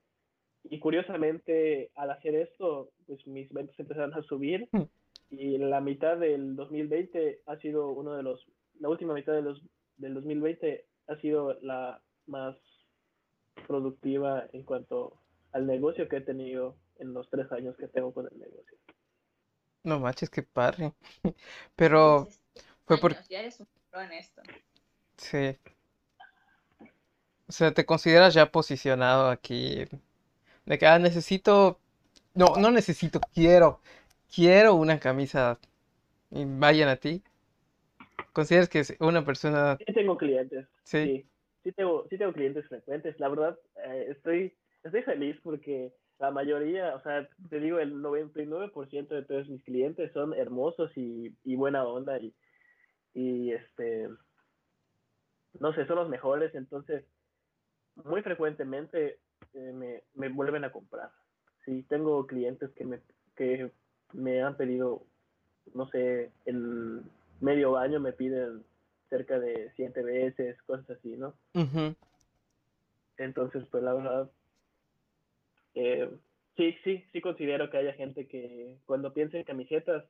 y 0.63 0.79
curiosamente, 0.79 1.91
al 1.97 2.13
hacer 2.13 2.37
esto, 2.37 2.91
pues 3.09 3.27
mis 3.27 3.53
ventas 3.53 3.79
empezaron 3.81 4.15
a 4.15 4.23
subir 4.23 4.69
hmm. 4.71 4.85
y 5.31 5.59
la 5.59 5.81
mitad 5.81 6.17
del 6.17 6.55
2020 6.55 7.41
ha 7.47 7.57
sido 7.57 7.91
uno 7.91 8.15
de 8.15 8.23
los, 8.23 8.47
la 8.79 8.89
última 8.89 9.15
mitad 9.15 9.33
de 9.33 9.43
los, 9.43 9.61
del 9.97 10.15
2020 10.15 10.85
ha 11.09 11.17
sido 11.17 11.59
la 11.61 12.01
más 12.27 12.57
productiva 13.67 14.47
en 14.53 14.63
cuanto 14.63 15.19
al 15.51 15.67
negocio 15.67 16.09
que 16.09 16.19
he 16.19 16.21
tenido 16.21 16.77
en 16.99 17.13
los 17.13 17.29
tres 17.31 17.51
años 17.53 17.77
que 17.77 17.89
tengo 17.89 18.13
con 18.13 18.27
el 18.31 18.39
negocio. 18.39 18.79
No 19.83 20.01
manches, 20.01 20.31
qué 20.31 20.43
padre. 20.43 20.93
Pero 21.77 22.29
fue 22.87 22.99
por... 22.99 23.15
Ya 23.29 23.41
eres 23.41 23.61
un 23.61 23.67
en 24.01 24.13
esto. 24.13 24.43
Sí. 25.17 25.59
O 27.47 27.53
sea, 27.53 27.73
¿te 27.73 27.85
consideras 27.85 28.35
ya 28.35 28.51
posicionado 28.51 29.29
aquí? 29.29 29.85
De 30.65 30.79
que, 30.79 30.87
ah, 30.87 30.99
necesito... 30.99 31.79
No, 32.35 32.55
no 32.59 32.71
necesito, 32.71 33.21
quiero. 33.33 33.81
Quiero 34.35 34.75
una 34.75 34.99
camisa. 34.99 35.61
Y 36.31 36.45
vayan 36.45 36.89
a 36.89 36.97
ti. 36.97 37.23
¿Consideras 38.33 38.69
que 38.69 38.81
es 38.81 38.97
una 38.99 39.25
persona... 39.25 39.77
Sí 39.87 39.93
tengo 39.93 40.17
clientes. 40.17 40.67
Sí. 40.83 41.27
Sí, 41.63 41.73
tengo, 41.73 42.07
sí 42.11 42.19
tengo 42.19 42.33
clientes 42.33 42.67
frecuentes. 42.69 43.19
La 43.21 43.29
verdad, 43.29 43.59
eh, 43.85 44.09
estoy, 44.11 44.53
estoy 44.83 45.03
feliz 45.03 45.37
porque 45.43 45.93
la 46.19 46.31
mayoría, 46.31 46.95
o 46.95 47.03
sea, 47.03 47.29
te 47.51 47.61
digo, 47.61 47.79
el 47.79 47.95
99% 47.95 49.09
de 49.09 49.23
todos 49.25 49.49
mis 49.49 49.63
clientes 49.65 50.13
son 50.13 50.35
hermosos 50.35 50.91
y, 50.97 51.35
y 51.45 51.57
buena 51.57 51.85
onda 51.85 52.19
y, 52.19 52.33
y 53.15 53.53
este, 53.53 54.09
no 55.61 55.73
sé, 55.75 55.87
son 55.87 55.97
los 55.97 56.09
mejores. 56.09 56.55
Entonces, 56.55 57.05
muy 58.05 58.23
frecuentemente 58.23 59.19
eh, 59.55 59.73
me, 59.73 60.03
me, 60.15 60.29
vuelven 60.29 60.65
a 60.65 60.73
comprar. 60.73 61.11
Sí, 61.65 61.85
tengo 61.89 62.27
clientes 62.27 62.71
que 62.73 62.85
me, 62.85 63.01
que 63.37 63.73
me 64.13 64.43
han 64.43 64.57
pedido, 64.57 65.05
no 65.75 65.89
sé, 65.89 66.31
el 66.47 67.03
medio 67.41 67.77
año 67.77 68.01
me 68.01 68.13
piden 68.13 68.65
cerca 69.09 69.39
de 69.39 69.73
siete 69.77 70.03
veces, 70.03 70.61
cosas 70.63 70.91
así, 70.91 71.17
¿no? 71.17 71.35
Entonces, 73.17 73.65
pues 73.71 73.83
la 73.83 73.95
verdad, 73.95 74.31
eh, 75.75 76.11
sí, 76.57 76.77
sí, 76.85 77.05
sí 77.13 77.21
considero 77.21 77.71
que 77.71 77.79
haya 77.79 77.93
gente 77.95 78.27
que 78.29 78.77
cuando 78.87 79.13
piense 79.13 79.39
en 79.39 79.45
camisetas 79.45 80.05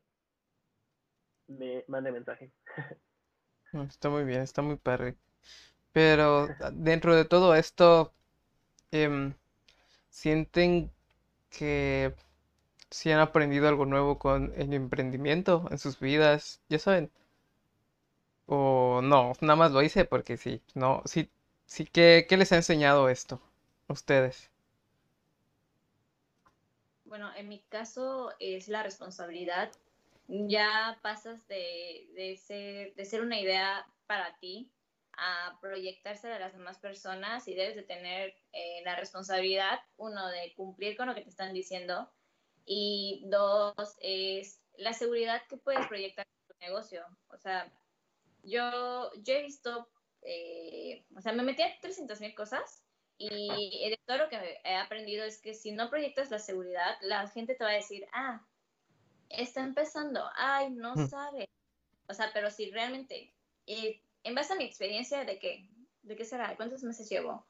me 1.49 1.85
mande 1.89 2.11
mensaje. 2.13 2.51
Está 3.89 4.09
muy 4.11 4.25
bien, 4.25 4.41
está 4.43 4.63
muy 4.63 4.77
padre. 4.77 5.17
Pero 5.93 6.49
dentro 6.73 7.17
de 7.17 7.25
todo 7.27 7.55
esto, 7.57 8.15
em, 8.93 9.35
¿sienten 10.11 10.93
que 11.51 12.15
si 12.91 13.11
han 13.13 13.21
aprendido 13.21 13.69
algo 13.69 13.87
nuevo 13.87 14.19
con 14.19 14.53
el 14.57 14.75
emprendimiento 14.75 15.67
en 15.71 15.79
sus 15.79 16.01
vidas? 16.01 16.63
Ya 16.71 16.79
saben. 16.81 17.11
O 18.47 19.01
no, 19.03 19.33
nada 19.43 19.57
más 19.57 19.73
lo 19.73 19.83
hice 19.83 20.07
porque 20.07 20.37
sí. 20.39 20.63
No, 20.75 21.03
sí, 21.05 21.31
sí, 21.67 21.85
¿qué, 21.85 22.25
qué 22.29 22.37
les 22.39 22.53
ha 22.53 22.57
enseñado 22.57 23.09
esto 23.11 23.41
a 23.89 23.93
ustedes? 23.93 24.51
Bueno, 27.15 27.31
en 27.37 27.49
mi 27.49 27.61
caso 27.69 28.33
es 28.41 28.67
la 28.67 28.83
responsabilidad. 28.83 29.71
Ya 30.27 30.99
pasas 31.01 31.47
de, 31.47 32.11
de, 32.17 32.37
ser, 32.37 32.93
de 32.97 33.05
ser 33.05 33.21
una 33.21 33.39
idea 33.39 33.87
para 34.09 34.37
ti 34.41 34.69
a 35.13 35.57
proyectarse 35.61 36.33
a 36.33 36.41
las 36.41 36.55
demás 36.55 36.79
personas 36.79 37.47
y 37.47 37.55
debes 37.55 37.77
de 37.77 37.85
tener 37.85 38.35
eh, 38.53 38.83
la 38.85 38.97
responsabilidad, 38.97 39.79
uno, 39.97 40.27
de 40.27 40.55
cumplir 40.57 40.97
con 40.97 41.07
lo 41.07 41.15
que 41.15 41.21
te 41.21 41.29
están 41.29 41.55
diciendo 41.55 42.11
y 42.67 43.23
dos, 43.27 43.95
es 44.01 44.61
la 44.77 44.93
seguridad 44.93 45.41
que 45.49 45.57
puedes 45.57 45.87
proyectar 45.87 46.27
tu 46.49 46.55
negocio. 46.59 47.07
O 47.29 47.39
sea, 47.39 47.73
yo, 48.43 49.13
yo 49.23 49.35
he 49.35 49.43
visto, 49.43 49.89
eh, 50.23 51.05
o 51.17 51.21
sea, 51.21 51.33
me 51.33 51.45
metí 51.45 51.63
a 51.63 51.79
300 51.81 52.21
mil 52.21 52.35
cosas 52.35 52.84
y 53.17 53.89
de 53.91 53.99
todo 54.07 54.19
lo 54.19 54.29
que 54.29 54.61
he 54.65 54.75
aprendido 54.75 55.25
es 55.25 55.39
que 55.39 55.55
si 55.55 55.73
no 55.73 55.89
proyectas 55.89 56.31
la 56.31 56.39
seguridad, 56.39 56.97
la 57.01 57.29
gente 57.29 57.55
te 57.55 57.65
va 57.65 57.71
a 57.71 57.75
decir, 57.75 58.07
ah, 58.13 58.45
está 59.31 59.63
empezando, 59.63 60.25
ay, 60.37 60.71
no 60.71 60.95
sabe. 61.09 61.49
O 62.09 62.15
sea, 62.15 62.31
pero 62.33 62.51
si 62.51 62.71
realmente, 62.71 63.33
eh, 63.67 64.01
en 64.23 64.35
base 64.35 64.53
a 64.53 64.57
mi 64.57 64.65
experiencia 64.65 65.25
de 65.25 65.39
que, 65.39 65.69
¿de 66.03 66.17
qué 66.17 66.25
será? 66.25 66.57
¿Cuántos 66.57 66.83
meses 66.83 67.09
llevo? 67.09 67.47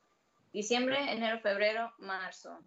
Diciembre, 0.53 0.98
enero, 1.11 1.40
febrero, 1.40 1.92
marzo. 1.98 2.59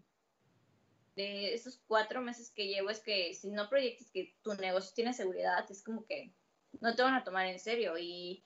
De 1.15 1.53
esos 1.53 1.81
cuatro 1.87 2.21
meses 2.21 2.51
que 2.51 2.67
llevo 2.67 2.89
es 2.89 2.99
que 2.99 3.33
si 3.33 3.49
no 3.49 3.69
proyectas 3.69 4.11
que 4.11 4.35
tu 4.43 4.53
negocio 4.53 4.93
tiene 4.93 5.13
seguridad, 5.13 5.65
es 5.71 5.83
como 5.83 6.05
que 6.05 6.31
no 6.79 6.95
te 6.95 7.01
van 7.01 7.15
a 7.15 7.23
tomar 7.23 7.47
en 7.47 7.59
serio. 7.59 7.97
Y 7.97 8.43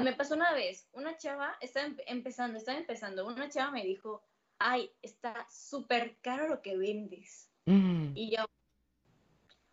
me 0.00 0.12
pasó 0.12 0.34
una 0.34 0.52
vez, 0.52 0.88
una 0.92 1.16
chava, 1.16 1.56
estaba 1.60 1.86
em, 1.86 1.96
empezando, 2.06 2.58
estaba 2.58 2.78
empezando, 2.78 3.26
una 3.26 3.48
chava 3.48 3.70
me 3.70 3.84
dijo, 3.84 4.22
ay, 4.58 4.90
está 5.02 5.46
súper 5.50 6.18
caro 6.20 6.48
lo 6.48 6.62
que 6.62 6.76
vendes. 6.76 7.50
Mm. 7.66 8.12
Y 8.14 8.36
yo, 8.36 8.44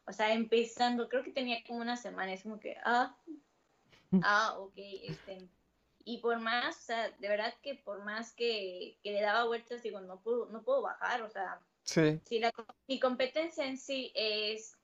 o 0.06 0.14
sea, 0.14 0.34
empezando, 0.34 1.10
creo 1.10 1.24
que 1.24 1.32
tenía 1.32 1.64
como 1.66 1.80
una 1.80 1.98
semana, 1.98 2.34
es 2.34 2.44
como 2.44 2.60
que, 2.60 2.78
ah, 2.84 3.16
mm. 4.12 4.22
ah, 4.24 4.56
ok, 4.60 4.74
este, 4.78 5.50
y 6.06 6.20
por 6.20 6.40
más, 6.40 6.78
o 6.78 6.82
sea, 6.82 7.10
de 7.10 7.28
verdad 7.28 7.54
que 7.62 7.76
por 7.76 8.04
más 8.04 8.32
que, 8.34 8.98
que 9.04 9.12
le 9.12 9.22
daba 9.22 9.46
vueltas, 9.46 9.84
digo, 9.84 10.00
no 10.00 10.22
puedo, 10.22 10.46
no 10.48 10.64
puedo 10.64 10.82
bajar, 10.82 11.24
o 11.24 11.30
sea, 11.30 11.60
sí. 11.84 12.20
si 12.26 12.40
la, 12.40 12.52
mi 12.88 13.00
competencia 13.00 13.66
en 13.66 13.78
sí 13.78 14.12
es 14.16 14.78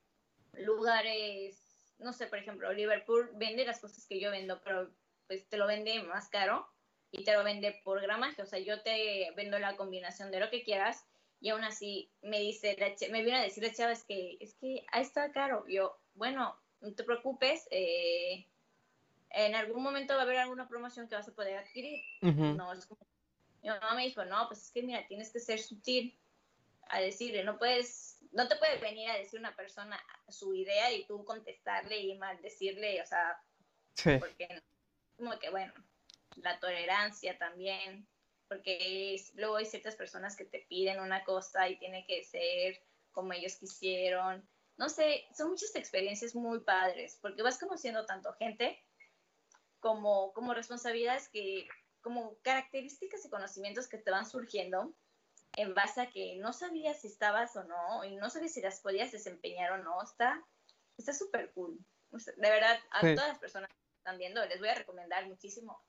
lugares, 0.54 1.94
no 2.00 2.12
sé, 2.12 2.28
por 2.28 2.39
ejemplo, 2.39 2.74
Liverpool 2.74 3.30
vende 3.36 3.65
las 3.65 3.80
cosas 3.80 4.06
que 4.08 4.20
yo 4.20 4.32
vendo, 4.32 4.60
pero 4.63 4.91
pues 5.32 5.48
te 5.48 5.56
lo 5.56 5.65
vende 5.65 6.04
más 6.04 6.28
caro 6.28 6.67
y 7.10 7.24
te 7.24 7.32
lo 7.32 7.46
vende 7.46 7.80
por 7.86 8.02
gramaje, 8.02 8.41
o 8.41 8.46
sea, 8.46 8.60
yo 8.60 8.82
te 8.82 9.32
vendo 9.38 9.60
la 9.60 9.78
combinación 9.78 10.30
de 10.30 10.41
lo 10.41 10.50
que 10.50 10.62
quieras 10.62 11.06
y 11.39 11.48
aún 11.52 11.63
así 11.63 12.12
me 12.22 12.41
dice, 12.41 12.76
me 13.10 13.24
viene 13.24 13.39
a 13.39 13.44
decir 13.44 13.63
la 13.63 13.74
chava, 13.74 13.94
es 13.94 14.04
que, 14.04 14.38
es 14.41 14.56
que 14.56 14.86
ahí 14.91 15.02
está 15.02 15.32
caro. 15.32 15.65
Yo, 15.70 15.98
bueno, 16.15 16.60
no 16.82 16.94
te 16.94 17.06
preocupes, 17.06 17.65
eh, 17.72 18.46
en 19.30 19.56
algún 19.56 19.82
momento 19.82 20.15
va 20.15 20.20
a 20.20 20.24
haber 20.24 20.39
alguna 20.39 20.67
promoción 20.67 21.08
que 21.08 21.15
vas 21.15 21.30
a 21.30 21.34
poder 21.34 21.60
adquirir. 21.60 22.02
No, 22.22 22.74
es 22.74 22.86
como, 22.86 23.00
mi 23.63 23.70
mamá 23.70 23.96
me 23.96 24.04
dijo, 24.04 24.26
no, 24.26 24.50
pues 24.50 24.65
es 24.65 24.72
que 24.74 24.84
mira, 24.84 25.08
tienes 25.08 25.32
que 25.32 25.39
ser 25.39 25.60
sutil 25.60 26.13
a 26.89 27.00
decirle, 27.00 27.46
no 27.46 27.58
puedes, 27.58 28.20
no 28.34 28.50
te 28.50 28.58
puedes 28.58 28.82
venir 28.82 29.10
a 29.10 29.17
decir 29.17 29.39
una 29.39 29.56
persona 29.56 29.98
su 30.28 30.54
idea 30.54 30.91
y 30.91 31.06
tú 31.06 31.24
contestarle 31.24 32.00
y 32.00 32.17
mal 32.17 32.41
decirle, 32.41 33.02
o 33.02 33.06
sea, 33.06 33.41
sí. 33.94 34.17
porque 34.20 34.62
como 35.21 35.38
que 35.38 35.51
bueno, 35.51 35.71
la 36.38 36.60
tolerancia 36.60 37.38
también, 37.38 38.07
porque 38.47 39.23
luego 39.36 39.57
hay 39.57 39.65
ciertas 39.65 39.95
personas 39.95 40.36
que 40.36 40.45
te 40.45 40.65
piden 40.67 40.99
una 40.99 41.23
cosa 41.23 41.69
y 41.69 41.77
tiene 41.77 42.05
que 42.07 42.23
ser 42.23 42.81
como 43.12 43.31
ellos 43.34 43.55
quisieron. 43.57 44.47
No 44.77 44.89
sé, 44.89 45.25
son 45.38 45.51
muchas 45.51 45.75
experiencias 45.75 46.34
muy 46.34 46.62
padres, 46.62 47.19
porque 47.21 47.43
vas 47.43 47.60
conociendo 47.60 48.07
tanto 48.07 48.34
gente 48.34 48.84
como, 49.79 50.34
como 50.34 50.55
responsabilidades 50.55 51.29
que, 51.29 51.67
como 52.01 52.39
características 52.41 53.23
y 53.23 53.29
conocimientos 53.29 53.88
que 53.88 53.99
te 53.99 54.10
van 54.10 54.25
surgiendo 54.25 54.95
en 55.55 55.75
base 55.75 56.01
a 56.01 56.10
que 56.10 56.38
no 56.38 56.51
sabías 56.51 57.01
si 57.01 57.07
estabas 57.07 57.55
o 57.55 57.63
no, 57.63 58.03
y 58.05 58.15
no 58.15 58.31
sabías 58.31 58.53
si 58.53 58.62
las 58.62 58.79
podías 58.79 59.12
desempeñar 59.12 59.73
o 59.73 59.84
no. 59.84 60.01
Está 60.01 61.13
súper 61.13 61.51
cool. 61.53 61.77
De 62.10 62.49
verdad, 62.49 62.79
a 62.89 63.01
todas 63.01 63.27
las 63.27 63.39
personas 63.39 63.69
están 64.12 64.19
viendo, 64.19 64.45
les 64.45 64.60
voy 64.60 64.69
a 64.69 64.76
recomendar 64.76 65.26
muchísimo 65.28 65.82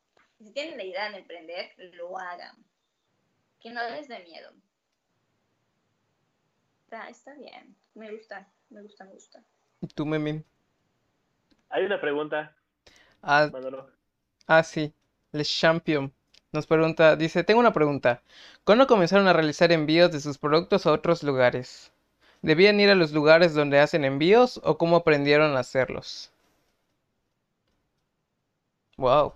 si 0.43 0.53
tienen 0.53 0.77
la 0.77 0.85
idea 0.85 1.11
de 1.11 1.19
emprender, 1.19 1.73
lo 1.95 2.19
hagan. 2.19 2.57
Que 3.61 3.71
no 3.71 3.81
les 3.91 4.09
dé 4.09 4.19
miedo. 4.25 4.51
Está, 6.85 7.09
está 7.09 7.35
bien. 7.35 7.77
Me 7.95 8.11
gusta, 8.11 8.49
me 8.71 8.83
gusta, 8.83 9.05
me 9.05 9.13
gusta. 9.13 9.45
¿Y 9.81 9.87
tú, 9.87 10.05
Memi? 10.05 10.43
Hay 11.69 11.85
una 11.85 12.01
pregunta. 12.01 12.55
Ah, 13.23 13.51
ah, 14.47 14.63
sí. 14.63 14.93
Les 15.31 15.49
Champion 15.49 16.13
nos 16.51 16.67
pregunta, 16.67 17.17
dice, 17.17 17.45
tengo 17.45 17.61
una 17.61 17.73
pregunta. 17.73 18.23
¿Cuándo 18.65 18.87
comenzaron 18.87 19.29
a 19.29 19.33
realizar 19.33 19.73
envíos 19.73 20.13
de 20.13 20.21
sus 20.21 20.39
productos 20.39 20.87
a 20.87 20.93
otros 20.93 21.23
lugares? 21.23 21.93
¿Debían 22.43 22.81
ir 22.81 22.91
a 22.91 22.97
los 22.97 23.13
lugares 23.13 23.55
donde 23.55 23.79
hacen 23.79 24.05
envíos 24.05 24.61
o 24.65 24.77
cómo 24.77 24.97
aprendieron 24.97 25.57
a 25.57 25.61
hacerlos? 25.61 26.32
Wow. 28.99 29.35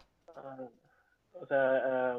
O 1.33 1.47
sea, 1.47 2.19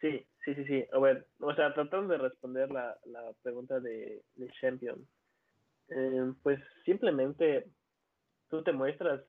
sí, 0.00 0.26
sí, 0.44 0.54
sí, 0.54 0.64
sí. 0.64 0.86
A 0.92 0.98
ver, 0.98 1.26
o 1.40 1.54
sea, 1.54 1.74
tratando 1.74 2.12
de 2.12 2.18
responder 2.18 2.70
la, 2.70 2.98
la 3.04 3.32
pregunta 3.42 3.80
de, 3.80 4.22
de 4.34 4.50
Champion, 4.60 5.06
eh, 5.88 6.32
pues 6.42 6.60
simplemente 6.84 7.66
tú 8.48 8.62
te 8.62 8.72
muestras 8.72 9.22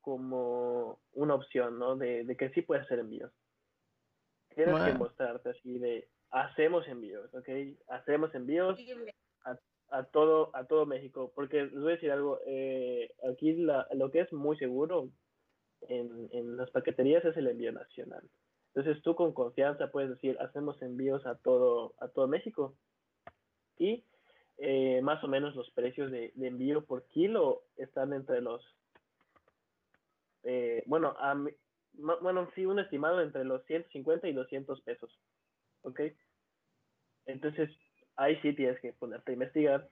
como 0.00 0.98
una 1.12 1.34
opción, 1.34 1.78
¿no? 1.78 1.96
De, 1.96 2.24
de 2.24 2.36
que 2.36 2.50
sí 2.50 2.62
puedes 2.62 2.84
hacer 2.84 2.98
envíos. 2.98 3.32
Tienes 4.54 4.82
que 4.84 4.92
mostrarte 4.94 5.50
así 5.50 5.78
de, 5.78 6.08
hacemos 6.30 6.86
envíos, 6.88 7.32
¿ok? 7.32 7.48
Hacemos 7.88 8.34
envíos 8.34 8.78
a 9.44 9.56
todo, 10.04 10.50
a 10.54 10.64
todo 10.64 10.86
México. 10.86 11.32
Porque 11.34 11.64
les 11.64 11.74
voy 11.74 11.92
a 11.92 11.94
decir 11.94 12.10
algo, 12.10 12.40
eh, 12.46 13.12
aquí 13.30 13.52
lo 13.54 14.10
que 14.10 14.20
es 14.20 14.32
muy 14.32 14.56
seguro 14.56 15.10
en, 15.82 16.28
en, 16.32 16.56
las 16.56 16.70
paqueterías 16.70 17.24
es 17.24 17.36
el 17.36 17.48
envío 17.48 17.72
nacional. 17.72 18.22
Entonces 18.74 19.02
tú 19.02 19.14
con 19.14 19.32
confianza 19.32 19.90
puedes 19.90 20.10
decir, 20.10 20.36
hacemos 20.40 20.80
envíos 20.80 21.26
a 21.26 21.36
todo, 21.36 21.94
a 21.98 22.08
todo 22.08 22.26
México. 22.26 22.74
Y 23.78 24.04
eh, 24.58 25.00
más 25.02 25.22
o 25.24 25.28
menos 25.28 25.54
los 25.54 25.70
precios 25.70 26.10
de, 26.10 26.32
envío 26.40 26.84
por 26.84 27.06
kilo 27.08 27.64
están 27.76 28.12
entre 28.12 28.40
los, 28.40 28.64
eh, 30.44 30.82
bueno, 30.86 31.14
a, 31.18 31.34
bueno, 31.94 32.48
sí, 32.54 32.64
un 32.64 32.78
estimado 32.78 33.20
entre 33.20 33.44
los 33.44 33.64
150 33.66 34.28
y 34.28 34.32
200 34.32 34.80
pesos. 34.82 35.18
¿Ok? 35.82 36.00
Entonces, 37.26 37.70
ahí 38.16 38.36
sí 38.42 38.52
tienes 38.52 38.80
que 38.80 38.92
ponerte 38.92 39.30
a 39.30 39.34
investigar 39.34 39.88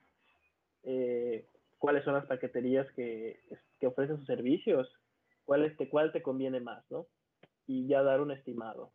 eh, 0.83 1.47
cuáles 1.79 2.05
son 2.05 2.15
las 2.15 2.27
paqueterías 2.27 2.91
que, 2.93 3.41
que, 3.79 3.87
ofrecen 3.87 4.19
sus 4.19 4.27
servicios, 4.27 4.89
cuál, 5.45 5.75
te, 5.77 5.89
cuál 5.89 6.13
te 6.13 6.23
conviene 6.23 6.61
más, 6.61 6.85
¿no? 6.91 7.07
Y 7.67 7.87
ya 7.87 8.03
dar 8.03 8.21
un 8.21 8.31
estimado. 8.31 8.93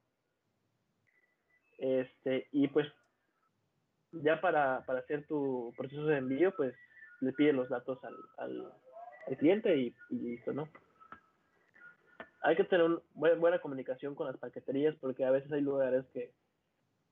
Este, 1.77 2.47
y 2.51 2.67
pues 2.67 2.87
ya 4.11 4.39
para, 4.39 4.83
para 4.85 4.99
hacer 4.99 5.25
tu 5.27 5.73
proceso 5.77 6.05
de 6.05 6.17
envío, 6.17 6.53
pues 6.55 6.73
le 7.21 7.33
pide 7.33 7.53
los 7.53 7.69
datos 7.69 7.99
al, 8.03 8.15
al, 8.37 9.37
cliente 9.37 9.75
y, 9.75 9.95
listo, 10.09 10.53
¿no? 10.53 10.69
Hay 12.41 12.55
que 12.55 12.63
tener 12.63 12.85
una 12.85 13.33
buena 13.35 13.59
comunicación 13.59 14.13
con 14.13 14.27
las 14.27 14.37
paqueterías 14.37 14.95
porque 15.01 15.25
a 15.25 15.31
veces 15.31 15.51
hay 15.51 15.61
lugares 15.61 16.05
que 16.13 16.31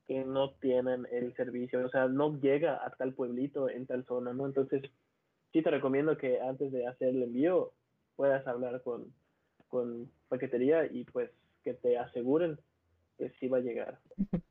que 0.08 0.24
no 0.26 0.52
tienen 0.56 1.08
el 1.12 1.36
servicio, 1.36 1.86
o 1.86 1.90
sea, 1.90 2.08
no 2.08 2.40
llega 2.40 2.86
a 2.86 2.92
tal 2.92 3.14
pueblito 3.14 3.70
en 3.70 3.86
tal 3.86 4.06
zona, 4.06 4.34
¿no? 4.34 4.46
Entonces, 4.46 4.84
sí 5.52 5.62
te 5.62 5.72
recomiendo 5.72 6.18
que 6.18 6.42
antes 6.42 6.72
de 6.72 6.88
hacer 6.88 7.10
el 7.10 7.24
envío 7.24 7.72
puedas 8.16 8.46
hablar 8.48 8.82
con, 8.84 9.14
con 9.70 10.12
paquetería 10.28 10.86
y 10.86 11.06
pues 11.06 11.32
que 11.64 11.74
te 11.74 11.98
aseguren 11.98 12.60
que 13.18 13.30
sí 13.40 13.48
va 13.48 13.58
a 13.58 13.62
llegar. 13.62 14.00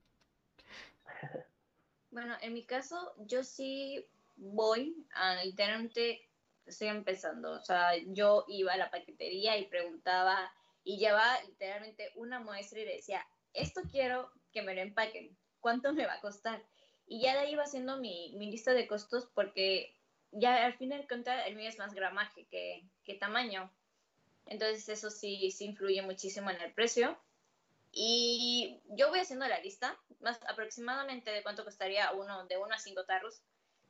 Bueno, 2.11 2.37
en 2.43 2.53
mi 2.53 2.67
caso, 2.67 3.15
yo 3.21 3.43
sí 3.43 4.07
voy 4.37 4.95
a 5.15 5.43
literalmente, 5.45 6.21
estoy 6.67 6.89
empezando, 6.89 7.53
o 7.53 7.61
sea, 7.61 7.97
yo 8.09 8.45
iba 8.49 8.75
a 8.75 8.77
la 8.77 8.91
paquetería 8.91 9.57
y 9.57 9.69
preguntaba 9.69 10.53
y 10.85 10.99
llevaba 10.99 11.43
literalmente 11.49 12.11
una 12.17 12.39
muestra 12.39 12.81
y 12.81 12.85
decía, 12.85 13.27
esto 13.55 13.81
quiero 13.91 14.31
que 14.53 14.61
me 14.61 14.75
lo 14.75 14.83
empaquen 14.83 15.35
cuánto 15.63 15.95
me 15.95 16.05
va 16.07 16.15
a 16.15 16.21
costar. 16.21 16.63
Y 17.07 17.23
ya 17.23 17.33
de 17.33 17.41
ahí 17.41 17.53
iba 17.53 17.65
haciendo 17.65 17.97
mi, 17.97 18.35
mi 18.37 18.51
lista 18.51 18.75
de 18.75 18.87
costos 18.87 19.27
porque 19.35 19.95
ya 20.31 20.67
al 20.67 20.75
final 20.75 21.07
cuenta 21.09 21.47
el 21.47 21.57
mío 21.57 21.69
es 21.71 21.79
más 21.79 21.95
gramaje 21.95 22.47
que, 22.51 22.85
que 23.05 23.15
tamaño. 23.15 23.73
Entonces 24.47 24.89
eso 24.91 25.11
sí, 25.11 25.51
sí 25.51 25.65
influye 25.65 26.03
muchísimo 26.03 26.51
en 26.51 26.61
el 26.61 26.73
precio. 26.75 27.19
Y 27.93 28.81
yo 28.89 29.09
voy 29.11 29.21
haciendo 29.21 29.47
la 29.49 29.61
lista, 29.61 29.99
más 30.21 30.41
aproximadamente 30.49 31.31
de 31.31 31.43
cuánto 31.43 31.65
costaría 31.65 32.13
uno, 32.13 32.47
de 32.47 32.59
uno 32.59 32.75
a 32.75 32.79
cinco 32.79 33.05
tarros, 33.05 33.43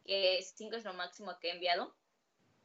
que 0.05 0.41
cinco 0.57 0.77
es 0.77 0.85
lo 0.85 0.95
máximo 0.95 1.39
que 1.41 1.49
he 1.49 1.53
enviado. 1.53 1.95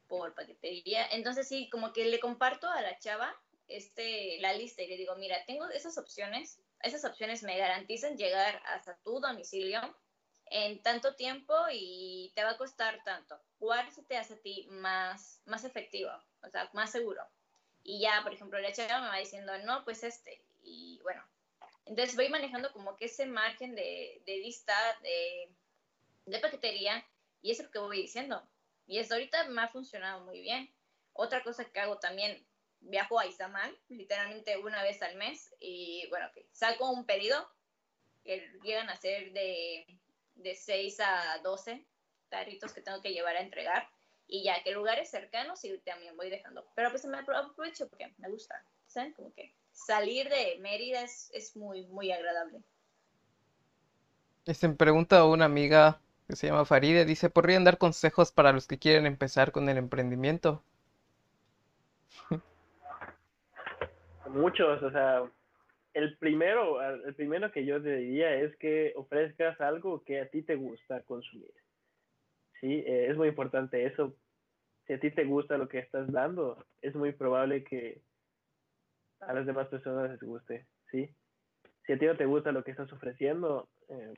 por 0.07 0.33
paquetería. 0.33 1.07
Entonces 1.11 1.47
sí, 1.47 1.69
como 1.69 1.93
que 1.93 2.05
le 2.05 2.19
comparto 2.19 2.67
a 2.69 2.81
la 2.81 2.97
chava 2.99 3.35
este, 3.67 4.39
la 4.39 4.53
lista 4.53 4.81
y 4.81 4.87
le 4.87 4.97
digo, 4.97 5.15
mira, 5.15 5.43
tengo 5.45 5.67
esas 5.69 5.97
opciones, 5.97 6.59
esas 6.81 7.03
opciones 7.05 7.43
me 7.43 7.57
garantizan 7.57 8.17
llegar 8.17 8.61
hasta 8.65 8.97
tu 8.97 9.19
domicilio 9.19 9.81
en 10.49 10.81
tanto 10.81 11.15
tiempo 11.15 11.53
y 11.71 12.31
te 12.35 12.43
va 12.43 12.51
a 12.51 12.57
costar 12.57 13.03
tanto. 13.03 13.39
¿Cuál 13.59 13.91
se 13.91 14.03
te 14.03 14.17
hace 14.17 14.35
a 14.35 14.41
ti 14.41 14.67
más, 14.69 15.41
más 15.45 15.63
efectivo? 15.63 16.11
O 16.43 16.49
sea, 16.49 16.69
más 16.73 16.91
seguro. 16.91 17.21
Y 17.83 18.01
ya, 18.01 18.21
por 18.23 18.33
ejemplo, 18.33 18.59
la 18.59 18.73
chava 18.73 19.01
me 19.01 19.07
va 19.07 19.17
diciendo, 19.17 19.57
no, 19.59 19.83
pues 19.83 20.03
este. 20.03 20.41
Y 20.61 20.99
bueno, 21.03 21.23
entonces 21.85 22.15
voy 22.15 22.29
manejando 22.29 22.71
como 22.73 22.95
que 22.95 23.05
ese 23.05 23.25
margen 23.25 23.75
de, 23.75 24.21
de 24.25 24.37
lista 24.37 24.75
de, 25.01 25.51
de 26.25 26.39
paquetería 26.39 27.05
y 27.41 27.51
es 27.51 27.63
lo 27.63 27.71
que 27.71 27.79
voy 27.79 28.01
diciendo. 28.01 28.41
Y 28.85 28.99
eso 28.99 29.13
ahorita 29.13 29.45
me 29.49 29.61
ha 29.61 29.67
funcionado 29.67 30.23
muy 30.25 30.41
bien. 30.41 30.73
Otra 31.13 31.43
cosa 31.43 31.65
que 31.65 31.79
hago 31.79 31.97
también, 31.97 32.45
viajo 32.81 33.19
a 33.19 33.25
Izamal, 33.25 33.75
literalmente 33.89 34.57
una 34.57 34.83
vez 34.83 35.01
al 35.01 35.15
mes, 35.15 35.53
y 35.59 36.07
bueno, 36.09 36.29
saco 36.51 36.89
un 36.89 37.05
pedido 37.05 37.49
que 38.23 38.49
llegan 38.63 38.89
a 38.89 38.95
ser 38.95 39.31
de, 39.33 39.85
de 40.35 40.55
6 40.55 40.99
a 40.99 41.39
12 41.43 41.85
tarritos 42.29 42.73
que 42.73 42.81
tengo 42.81 43.01
que 43.01 43.13
llevar 43.13 43.35
a 43.35 43.41
entregar, 43.41 43.87
y 44.27 44.43
ya 44.43 44.61
que 44.63 44.71
lugares 44.71 45.09
cercanos 45.09 45.63
y 45.63 45.77
también 45.79 46.15
voy 46.17 46.29
dejando. 46.29 46.65
Pero 46.75 46.89
pues 46.91 47.05
me 47.05 47.17
aprovecho 47.17 47.87
porque 47.87 48.13
me 48.17 48.29
gusta, 48.29 48.61
¿saben? 48.87 49.13
Como 49.13 49.33
que 49.33 49.53
salir 49.71 50.27
de 50.29 50.57
Mérida 50.59 51.01
es, 51.01 51.29
es 51.33 51.55
muy, 51.55 51.85
muy 51.87 52.11
agradable. 52.11 52.61
Este, 54.45 54.67
me 54.67 54.75
pregunta 54.75 55.25
una 55.25 55.45
amiga 55.45 55.99
que 56.27 56.35
se 56.35 56.47
llama 56.47 56.65
Faride, 56.65 57.05
dice, 57.05 57.29
¿podrían 57.29 57.63
dar 57.63 57.77
consejos 57.77 58.31
para 58.31 58.51
los 58.51 58.67
que 58.67 58.77
quieren 58.77 59.05
empezar 59.05 59.51
con 59.51 59.69
el 59.69 59.77
emprendimiento? 59.77 60.61
Muchos, 64.29 64.81
o 64.83 64.91
sea, 64.91 65.23
el 65.93 66.17
primero, 66.17 66.81
el 66.81 67.15
primero 67.15 67.51
que 67.51 67.65
yo 67.65 67.81
te 67.81 67.95
diría 67.97 68.33
es 68.35 68.55
que 68.57 68.93
ofrezcas 68.95 69.59
algo 69.59 70.03
que 70.03 70.21
a 70.21 70.29
ti 70.29 70.43
te 70.43 70.55
gusta 70.55 71.01
consumir. 71.01 71.53
Sí, 72.61 72.83
eh, 72.85 73.07
es 73.09 73.17
muy 73.17 73.29
importante 73.29 73.85
eso. 73.85 74.15
Si 74.85 74.93
a 74.93 74.99
ti 74.99 75.11
te 75.11 75.25
gusta 75.25 75.57
lo 75.57 75.67
que 75.67 75.79
estás 75.79 76.11
dando, 76.11 76.65
es 76.81 76.95
muy 76.95 77.11
probable 77.13 77.63
que 77.63 78.01
a 79.19 79.33
las 79.33 79.45
demás 79.45 79.67
personas 79.69 80.11
les 80.11 80.21
guste, 80.21 80.67
¿sí? 80.91 81.09
Si 81.85 81.93
a 81.93 81.97
ti 81.97 82.05
no 82.05 82.15
te 82.15 82.25
gusta 82.25 82.51
lo 82.51 82.63
que 82.63 82.71
estás 82.71 82.91
ofreciendo, 82.93 83.67
eh, 83.89 84.13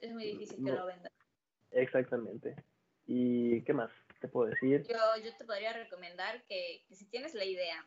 es 0.00 0.12
muy 0.12 0.24
difícil 0.24 0.64
que 0.64 0.72
lo 0.72 0.86
vendan. 0.86 1.12
Exactamente. 1.72 2.54
¿Y 3.06 3.62
qué 3.62 3.72
más 3.72 3.90
te 4.20 4.28
puedo 4.28 4.50
decir? 4.50 4.84
Yo, 4.88 4.96
yo 5.22 5.36
te 5.36 5.44
podría 5.44 5.72
recomendar 5.72 6.42
que, 6.44 6.84
que 6.86 6.94
si 6.94 7.06
tienes 7.06 7.34
la 7.34 7.44
idea 7.44 7.84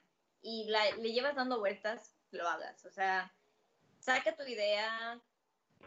y 0.48 0.64
la, 0.70 0.92
le 0.96 1.12
llevas 1.12 1.36
dando 1.36 1.60
vueltas, 1.60 2.16
lo 2.32 2.48
hagas. 2.48 2.86
O 2.86 2.90
sea, 2.90 3.36
saca 4.00 4.34
tu 4.38 4.44
idea, 4.44 5.22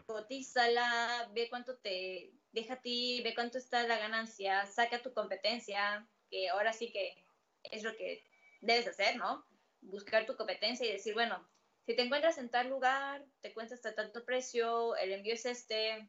cotízala, 0.05 1.31
ve 1.33 1.49
cuánto 1.49 1.77
te 1.77 2.31
deja 2.51 2.75
a 2.75 2.81
ti, 2.81 3.23
ve 3.23 3.33
cuánto 3.33 3.57
está 3.57 3.81
la 3.87 3.97
ganancia, 3.97 4.67
saca 4.67 5.01
tu 5.01 5.13
competencia, 5.15 6.07
que 6.29 6.49
ahora 6.49 6.73
sí 6.73 6.91
que 6.91 7.25
es 7.71 7.81
lo 7.81 7.95
que 7.95 8.23
debes 8.61 8.87
hacer, 8.87 9.15
¿no? 9.15 9.43
Buscar 9.81 10.27
tu 10.27 10.37
competencia 10.37 10.85
y 10.85 10.91
decir, 10.91 11.15
bueno, 11.15 11.43
si 11.87 11.95
te 11.95 12.03
encuentras 12.03 12.37
en 12.37 12.51
tal 12.51 12.69
lugar, 12.69 13.25
te 13.41 13.55
cuesta 13.55 13.73
hasta 13.73 13.95
tanto 13.95 14.23
precio, 14.25 14.95
el 14.97 15.11
envío 15.11 15.33
es 15.33 15.47
este, 15.47 16.07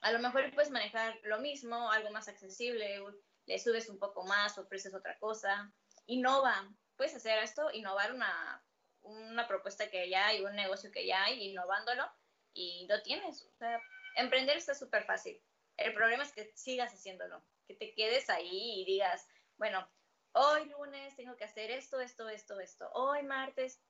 a 0.00 0.10
lo 0.10 0.20
mejor 0.20 0.50
puedes 0.54 0.70
manejar 0.70 1.20
lo 1.24 1.38
mismo, 1.40 1.90
algo 1.90 2.10
más 2.12 2.28
accesible, 2.28 3.04
le 3.44 3.58
subes 3.58 3.90
un 3.90 3.98
poco 3.98 4.24
más, 4.24 4.56
ofreces 4.56 4.94
otra 4.94 5.18
cosa, 5.18 5.70
innova, 6.06 6.66
puedes 7.00 7.16
hacer 7.16 7.42
esto, 7.42 7.70
innovar 7.72 8.12
una, 8.12 8.62
una 9.00 9.48
propuesta 9.48 9.90
que 9.90 10.10
ya 10.10 10.26
hay, 10.26 10.44
un 10.44 10.54
negocio 10.54 10.92
que 10.92 11.06
ya 11.06 11.24
hay, 11.24 11.48
innovándolo 11.48 12.06
y 12.52 12.86
lo 12.90 13.00
tienes. 13.00 13.42
O 13.42 13.56
sea, 13.56 13.80
emprender 14.16 14.58
está 14.58 14.74
súper 14.74 15.04
fácil. 15.04 15.40
El 15.78 15.94
problema 15.94 16.24
es 16.24 16.32
que 16.32 16.52
sigas 16.54 16.92
haciéndolo, 16.92 17.42
que 17.66 17.74
te 17.74 17.94
quedes 17.94 18.28
ahí 18.28 18.82
y 18.82 18.84
digas, 18.84 19.26
bueno, 19.56 19.88
hoy 20.32 20.66
lunes 20.66 21.16
tengo 21.16 21.38
que 21.38 21.44
hacer 21.44 21.70
esto, 21.70 22.02
esto, 22.02 22.28
esto, 22.28 22.60
esto, 22.60 22.90
hoy 22.92 23.22
martes, 23.22 23.80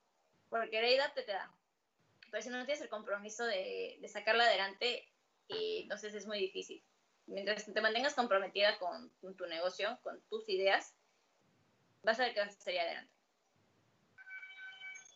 porque 0.49 0.81
la 0.81 0.89
idea 0.89 1.13
te, 1.13 1.23
te 1.25 1.33
da. 1.33 1.53
Pero 2.31 2.45
si 2.45 2.51
no 2.51 2.65
tienes 2.65 2.81
el 2.81 2.89
compromiso 2.89 3.45
de, 3.45 3.99
de 4.01 4.09
sacarla 4.09 4.45
adelante, 4.45 5.13
y 5.49 5.83
entonces 5.83 6.15
es 6.15 6.29
muy 6.29 6.39
difícil. 6.39 6.81
Mientras 7.27 7.65
te 7.65 7.81
mantengas 7.81 8.15
comprometida 8.15 8.79
con, 8.79 9.11
tu 9.37 9.47
negocio, 9.47 9.99
con 10.05 10.21
tus 10.29 10.49
ideas, 10.49 10.95
vas 12.03 12.19
a 12.21 12.25
ver 12.25 12.35
que 12.35 12.41
vas 12.41 12.57
a 12.57 12.61
salir 12.61 12.81
adelante. 12.81 13.13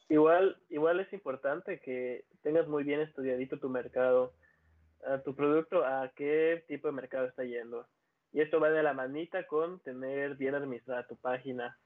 Igual, 0.08 0.56
igual 0.68 1.00
es 1.00 1.12
importante 1.12 1.80
que 1.80 2.24
tengas 2.42 2.68
muy 2.68 2.84
bien 2.84 3.00
estudiadito 3.00 3.58
tu 3.58 3.68
mercado, 3.68 4.34
tu 5.24 5.34
producto, 5.34 5.84
a 5.84 6.12
qué 6.14 6.64
tipo 6.68 6.88
de 6.88 6.92
mercado 6.92 7.26
está 7.26 7.44
yendo. 7.44 7.86
Y 8.32 8.40
esto 8.40 8.60
va 8.60 8.70
de 8.70 8.82
la 8.82 8.92
manita 8.92 9.46
con 9.46 9.80
tener 9.80 10.34
bien 10.36 10.54
administrada 10.54 11.06
tu 11.06 11.16
página, 11.16 11.78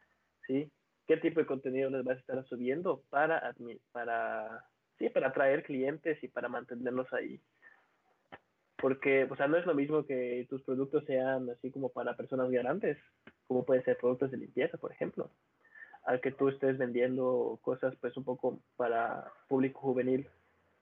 ¿sí? 0.46 0.70
¿Qué 1.06 1.16
tipo 1.16 1.40
de 1.40 1.46
contenido 1.46 1.90
les 1.90 2.04
vas 2.04 2.16
a 2.16 2.20
estar 2.20 2.44
subiendo 2.46 3.02
para, 3.11 3.54
para, 3.92 4.64
sí, 4.98 5.08
para 5.11 5.28
atraer 5.28 5.62
clientes 5.62 6.22
y 6.22 6.28
para 6.28 6.48
mantenerlos 6.48 7.12
ahí? 7.12 7.40
Porque, 8.81 9.25
o 9.29 9.37
sea, 9.37 9.49
no 9.49 9.57
es 9.57 9.67
lo 9.67 9.75
mismo 9.75 10.07
que 10.07 10.47
tus 10.49 10.62
productos 10.62 11.05
sean 11.05 11.51
así 11.51 11.71
como 11.71 11.88
para 11.91 12.17
personas 12.17 12.51
grandes, 12.51 12.97
como 13.47 13.64
pueden 13.64 13.85
ser 13.85 13.99
productos 13.99 14.31
de 14.31 14.38
limpieza, 14.38 14.79
por 14.79 14.93
ejemplo, 14.93 15.31
al 16.05 16.21
que 16.21 16.31
tú 16.31 16.49
estés 16.49 16.79
vendiendo 16.79 17.59
cosas 17.62 17.95
pues 18.01 18.17
un 18.17 18.25
poco 18.25 18.61
para 18.77 19.33
público 19.49 19.81
juvenil. 19.81 20.29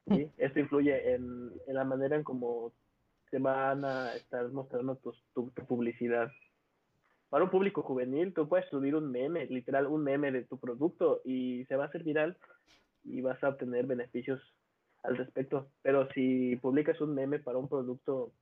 ¿sí? 0.09 0.31
Esto 0.37 0.61
influye 0.61 1.15
en, 1.15 1.51
en 1.67 1.75
la 1.75 1.85
manera 1.85 2.17
en 2.17 2.23
cómo 2.23 2.73
te 3.31 3.39
van 3.39 3.85
a 3.85 4.15
estar 4.15 4.47
mostrando 4.51 4.97
tu, 4.97 5.13
tu, 5.35 5.51
publicidad. 5.67 6.31
Para 7.31 7.45
un 7.45 7.51
público 7.51 7.83
juvenil, 7.83 8.33
tú 8.35 8.49
puedes 8.49 8.69
subir 8.69 8.95
un 8.95 9.11
meme, 9.11 9.47
literal 9.47 9.87
un 9.87 10.05
meme 10.05 10.31
de 10.31 10.45
tu 10.45 10.59
producto 10.59 11.23
y 11.25 11.65
se 11.65 11.77
va 11.77 11.85
a 11.85 11.89
hacer 11.89 12.05
viral 12.05 12.37
y 13.05 13.21
vas 13.21 13.43
a 13.43 13.49
obtener 13.49 13.87
beneficios 13.87 14.41
al 15.07 15.17
respecto. 15.17 15.69
Pero 15.83 16.09
si 16.13 16.57
publicas 16.57 17.01
un 17.01 17.15
meme 17.15 17.39
para 17.39 17.59
un 17.59 17.69
producto, 17.69 18.33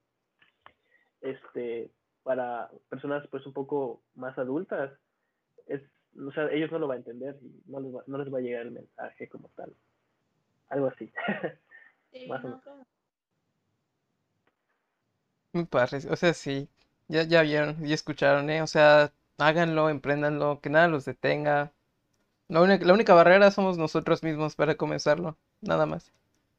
este, 1.21 1.91
para 2.23 2.71
personas 2.89 3.27
pues 3.29 3.47
un 3.47 3.53
poco 3.53 4.03
más 4.15 4.37
adultas, 4.39 4.93
es, 5.67 5.83
o 6.19 6.33
sea, 6.33 6.51
ellos 6.51 6.73
no 6.73 6.79
lo 6.79 6.89
van 6.89 6.97
a 6.97 6.99
entender 6.99 7.39
y 7.43 7.63
no 7.67 7.81
les 7.81 7.95
va, 7.95 8.03
no 8.07 8.19
les 8.19 8.33
va 8.33 8.39
a 8.39 8.43
llegar 8.43 8.63
el 8.63 8.73
mensaje 8.73 9.29
como 9.29 9.49
tal. 9.57 9.73
Algo 10.69 10.89
así. 10.89 11.13
más 12.29 12.45
o 12.45 12.49
menos. 12.49 12.63
Muy 15.53 15.67
padre, 15.67 15.99
o 16.11 16.17
sea, 16.17 16.35
sí, 16.35 16.69
ya, 17.07 17.23
ya 17.23 17.43
vieron 17.43 17.87
y 17.87 17.93
escucharon, 17.93 18.51
¿eh? 18.51 18.61
O 18.63 18.67
sea, 18.67 19.13
háganlo, 19.39 19.89
empréndanlo, 19.89 20.61
que 20.61 20.69
nada 20.69 20.89
los 20.89 21.05
detenga. 21.05 21.73
La 22.49 22.61
única, 22.61 22.85
la 22.85 22.93
única 22.93 23.15
barrera 23.15 23.51
somos 23.53 23.79
nosotros 23.79 24.25
mismos 24.25 24.57
para 24.57 24.75
comenzarlo, 24.77 25.39
nada 25.61 25.87
más. 25.87 26.13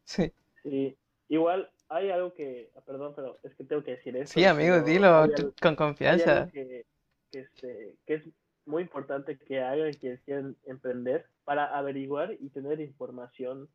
Sí. 0.06 0.32
Sí, 0.64 0.98
igual 1.28 1.70
hay 1.90 2.10
algo 2.10 2.34
que, 2.34 2.72
ah, 2.76 2.82
perdón, 2.86 3.14
pero 3.16 3.38
es 3.44 3.54
que 3.56 3.64
tengo 3.64 3.84
que 3.84 3.92
decir 3.92 4.16
eso. 4.18 4.34
Sí, 4.34 4.46
amigo, 4.46 4.82
dilo 4.82 5.28
con 5.62 5.76
confianza. 5.76 6.50
que, 6.52 6.86
este, 7.32 7.96
que 8.06 8.14
es 8.16 8.24
muy 8.66 8.84
importante 8.84 9.38
que 9.38 9.62
hagan 9.62 9.94
quienes 9.94 10.22
quieran 10.22 10.56
emprender 10.66 11.28
para 11.44 11.78
averiguar 11.78 12.34
y 12.40 12.50
tener 12.50 12.80
información 12.80 13.70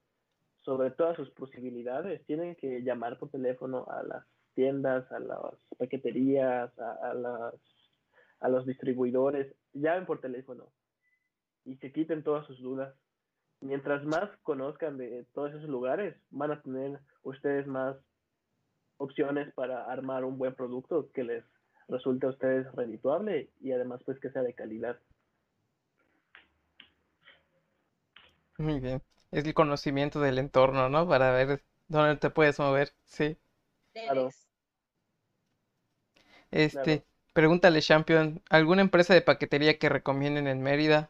sobre 0.63 0.91
todas 0.91 1.17
sus 1.17 1.31
posibilidades. 1.31 2.25
Tienen 2.27 2.57
que 2.57 2.83
llamar 2.83 3.19
por 3.19 3.31
teléfono 3.31 3.87
a 3.89 4.03
las 4.03 4.25
tiendas, 4.55 5.11
a 5.13 5.21
las 5.21 5.55
paqueterías, 5.79 6.77
a, 6.79 7.15
las, 7.15 7.55
a 8.41 8.49
los 8.49 8.67
distribuidores. 8.67 9.55
Llamen 9.73 10.07
por 10.07 10.21
teléfono 10.21 10.67
y 11.65 11.77
se 11.77 11.93
quiten 11.93 12.25
todas 12.25 12.47
sus 12.47 12.61
dudas 12.61 12.95
mientras 13.61 14.05
más 14.05 14.31
conozcan 14.43 14.97
de 14.97 15.25
todos 15.35 15.53
esos 15.53 15.69
lugares, 15.69 16.17
van 16.31 16.53
a 16.53 16.63
tener 16.63 17.01
ustedes 17.23 17.67
más 17.67 17.97
opciones 18.97 19.53
para 19.55 19.85
armar 19.85 20.25
un 20.25 20.39
buen 20.39 20.55
producto 20.55 21.11
que 21.13 21.25
les 21.25 21.45
resulte 21.89 22.27
a 22.27 22.31
ustedes 22.31 22.71
redituable 22.75 23.51
y 23.61 23.73
además 23.73 24.01
pues 24.05 24.19
que 24.21 24.31
sea 24.31 24.43
de 24.43 24.55
calidad. 24.55 24.99
Muy 28.59 28.79
bien. 28.81 29.03
Es 29.31 29.45
el 29.45 29.55
conocimiento 29.55 30.21
del 30.21 30.39
entorno, 30.39 30.89
¿no? 30.89 31.09
Para 31.09 31.33
ver 31.33 31.63
dónde 31.89 32.17
te 32.17 32.31
puedes 32.31 32.59
mover, 32.59 32.91
sí. 33.05 33.37
Claro. 33.93 34.31
Este, 36.51 37.05
pregúntale, 37.33 37.81
Champion, 37.81 38.43
¿alguna 38.51 38.83
empresa 38.83 39.15
de 39.15 39.23
paquetería 39.23 39.79
que 39.79 39.89
recomienden 39.89 40.47
en 40.47 40.63
Mérida? 40.63 41.10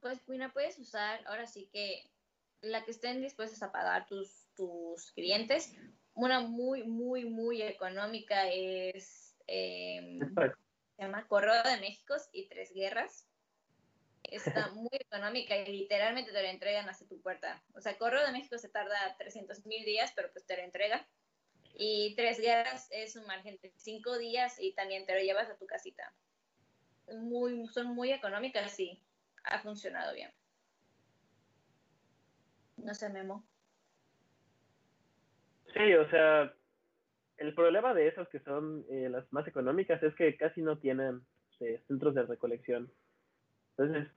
Pues 0.00 0.26
mira, 0.28 0.50
puedes 0.52 0.78
usar 0.78 1.20
ahora 1.26 1.46
sí 1.46 1.68
que 1.72 2.10
la 2.62 2.84
que 2.84 2.90
estén 2.90 3.20
dispuestos 3.20 3.62
a 3.62 3.72
pagar 3.72 4.06
tus, 4.06 4.46
tus 4.54 5.12
clientes. 5.12 5.74
Una 6.14 6.40
muy, 6.40 6.82
muy, 6.84 7.24
muy 7.24 7.62
económica 7.62 8.48
es 8.48 9.36
em, 9.46 10.18
se 11.00 11.02
llama 11.02 11.26
Correo 11.28 11.62
de 11.62 11.78
México 11.78 12.14
y 12.32 12.46
Tres 12.48 12.72
Guerras. 12.74 13.26
Está 14.24 14.68
muy 14.74 14.90
económica 14.92 15.56
y 15.56 15.72
literalmente 15.72 16.32
te 16.32 16.42
la 16.42 16.50
entregan 16.50 16.88
hasta 16.88 17.06
tu 17.06 17.20
puerta. 17.20 17.62
O 17.74 17.80
sea, 17.80 17.96
Correo 17.96 18.24
de 18.24 18.32
México 18.32 18.58
se 18.58 18.68
tarda 18.68 19.16
300 19.18 19.64
mil 19.66 19.84
días, 19.84 20.12
pero 20.14 20.30
pues 20.32 20.44
te 20.44 20.56
la 20.56 20.64
entrega. 20.64 21.06
Y 21.74 22.14
Tres 22.16 22.38
Guerras 22.38 22.88
es 22.90 23.16
un 23.16 23.26
margen 23.26 23.58
de 23.62 23.72
5 23.76 24.18
días 24.18 24.60
y 24.60 24.74
también 24.74 25.06
te 25.06 25.14
lo 25.14 25.20
llevas 25.20 25.48
a 25.48 25.56
tu 25.56 25.66
casita. 25.66 26.12
Muy, 27.12 27.66
son 27.68 27.94
muy 27.94 28.12
económicas 28.12 28.78
y 28.78 29.02
ha 29.44 29.60
funcionado 29.60 30.14
bien. 30.14 30.30
No 32.76 32.94
sé, 32.94 33.08
Memo. 33.10 33.44
Sí, 35.74 35.94
o 35.94 36.08
sea, 36.10 36.52
el 37.36 37.54
problema 37.54 37.94
de 37.94 38.08
esas 38.08 38.28
que 38.28 38.40
son 38.40 38.84
eh, 38.90 39.08
las 39.08 39.30
más 39.32 39.46
económicas 39.46 40.02
es 40.02 40.14
que 40.14 40.36
casi 40.36 40.62
no 40.62 40.78
tienen 40.78 41.22
eh, 41.60 41.82
centros 41.86 42.14
de 42.14 42.22
recolección. 42.22 42.92
Entonces, 43.76 44.08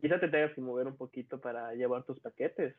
quizá 0.00 0.20
te 0.20 0.28
tengas 0.28 0.52
que 0.54 0.60
mover 0.60 0.86
un 0.86 0.96
poquito 0.96 1.40
para 1.40 1.74
llevar 1.74 2.04
tus 2.04 2.20
paquetes. 2.20 2.76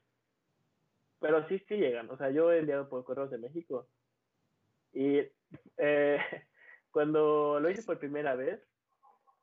Pero 1.19 1.47
sí, 1.47 1.59
sí 1.67 1.75
llegan. 1.75 2.09
O 2.09 2.17
sea, 2.17 2.29
yo 2.29 2.51
he 2.51 2.59
enviado 2.59 2.88
por 2.89 3.03
Correos 3.03 3.31
de 3.31 3.39
México. 3.39 3.88
Y 4.93 5.21
eh, 5.77 6.19
cuando 6.91 7.59
lo 7.59 7.69
hice 7.69 7.83
por 7.83 7.99
primera 7.99 8.35
vez, 8.35 8.61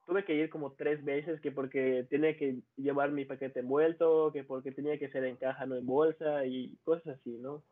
tuve 0.07 0.24
que 0.24 0.34
ir 0.34 0.50
como 0.50 0.72
tres 0.72 1.05
veces, 1.05 1.40
que 1.40 1.52
porque 1.52 2.07
tenía 2.11 2.36
que 2.36 2.61
llevar 2.76 3.11
mi 3.11 3.24
paquete 3.24 3.61
envuelto, 3.61 4.30
que 4.32 4.44
porque 4.44 4.72
tenía 4.72 4.98
que 4.98 5.11
ser 5.11 5.24
en 5.24 5.36
caja, 5.36 5.66
no 5.66 5.76
en 5.76 5.86
bolsa, 5.86 6.44
y 6.46 6.76
cosas 6.84 7.18
así, 7.18 7.38
¿no? 7.38 7.62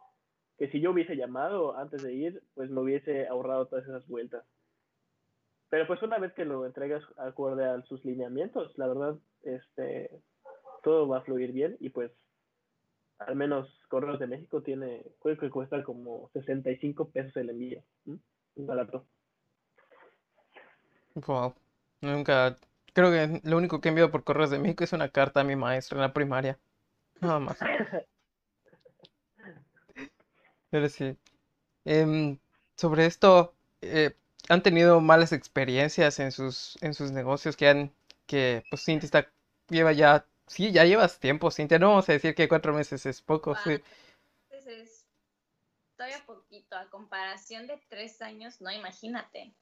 Que 0.58 0.68
si 0.70 0.80
yo 0.80 0.90
hubiese 0.92 1.16
llamado 1.16 1.76
antes 1.76 2.02
de 2.02 2.12
ir, 2.12 2.42
pues 2.54 2.70
me 2.70 2.80
hubiese 2.80 3.26
ahorrado 3.28 3.66
todas 3.66 3.84
esas 3.84 4.06
vueltas. 4.06 4.44
Pero 5.68 5.86
pues 5.86 6.02
una 6.02 6.18
vez 6.18 6.32
que 6.34 6.44
lo 6.44 6.66
entregas 6.66 7.02
acorde 7.16 7.64
a 7.64 7.82
sus 7.82 8.04
lineamientos, 8.04 8.76
la 8.76 8.86
verdad, 8.86 9.16
este, 9.42 10.10
todo 10.82 11.08
va 11.08 11.18
a 11.18 11.22
fluir 11.22 11.52
bien 11.52 11.76
y 11.80 11.88
pues 11.90 12.12
al 13.18 13.36
menos 13.36 13.68
Correos 13.88 14.18
de 14.18 14.26
México 14.26 14.62
tiene, 14.62 15.02
creo 15.20 15.38
que 15.38 15.50
cuesta 15.50 15.82
como 15.82 16.28
65 16.34 17.10
pesos 17.10 17.36
el 17.36 17.50
envío. 17.50 17.82
Barato. 18.56 19.06
Wow. 21.14 21.54
Nunca. 22.02 22.58
Creo 22.92 23.10
que 23.10 23.40
lo 23.48 23.56
único 23.56 23.80
que 23.80 23.88
envío 23.88 24.10
por 24.10 24.24
Correos 24.24 24.50
de 24.50 24.58
México 24.58 24.84
es 24.84 24.92
una 24.92 25.08
carta 25.08 25.40
a 25.40 25.44
mi 25.44 25.56
maestro 25.56 25.96
en 25.96 26.02
la 26.02 26.12
primaria. 26.12 26.58
Nada 27.20 27.38
más. 27.38 27.58
Pero 30.70 30.88
sí. 30.88 31.16
Em, 31.84 32.38
sobre 32.76 33.06
esto, 33.06 33.54
eh, 33.80 34.16
¿han 34.48 34.62
tenido 34.62 35.00
malas 35.00 35.32
experiencias 35.32 36.18
en 36.18 36.32
sus, 36.32 36.76
en 36.82 36.94
sus 36.94 37.12
negocios 37.12 37.56
que 37.56 37.68
han, 37.68 37.92
que 38.26 38.64
pues 38.70 38.84
Cintia 38.84 39.06
está, 39.06 39.32
lleva 39.68 39.92
ya, 39.92 40.26
sí, 40.46 40.72
ya 40.72 40.84
llevas 40.84 41.18
tiempo, 41.18 41.50
Cintia, 41.50 41.78
no 41.78 41.88
vamos 41.90 42.08
a 42.08 42.12
decir 42.12 42.34
que 42.34 42.48
cuatro 42.48 42.72
meses 42.72 43.06
es 43.06 43.20
poco, 43.22 43.54
sí. 43.56 43.80
es 44.50 45.06
todavía 45.96 46.24
poquito, 46.26 46.76
a 46.76 46.88
comparación 46.90 47.66
de 47.66 47.80
tres 47.88 48.22
años, 48.22 48.60
no, 48.60 48.70
imagínate. 48.70 49.54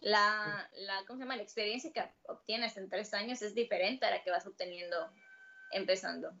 La, 0.00 0.70
la, 0.76 1.04
¿cómo 1.06 1.18
se 1.18 1.24
llama? 1.24 1.36
La 1.36 1.42
experiencia 1.42 1.92
que 1.92 2.02
obtienes 2.28 2.76
en 2.76 2.88
tres 2.88 3.14
años 3.14 3.42
es 3.42 3.54
diferente 3.54 4.06
a 4.06 4.10
la 4.10 4.22
que 4.22 4.30
vas 4.30 4.46
obteniendo 4.46 4.96
empezando. 5.70 6.32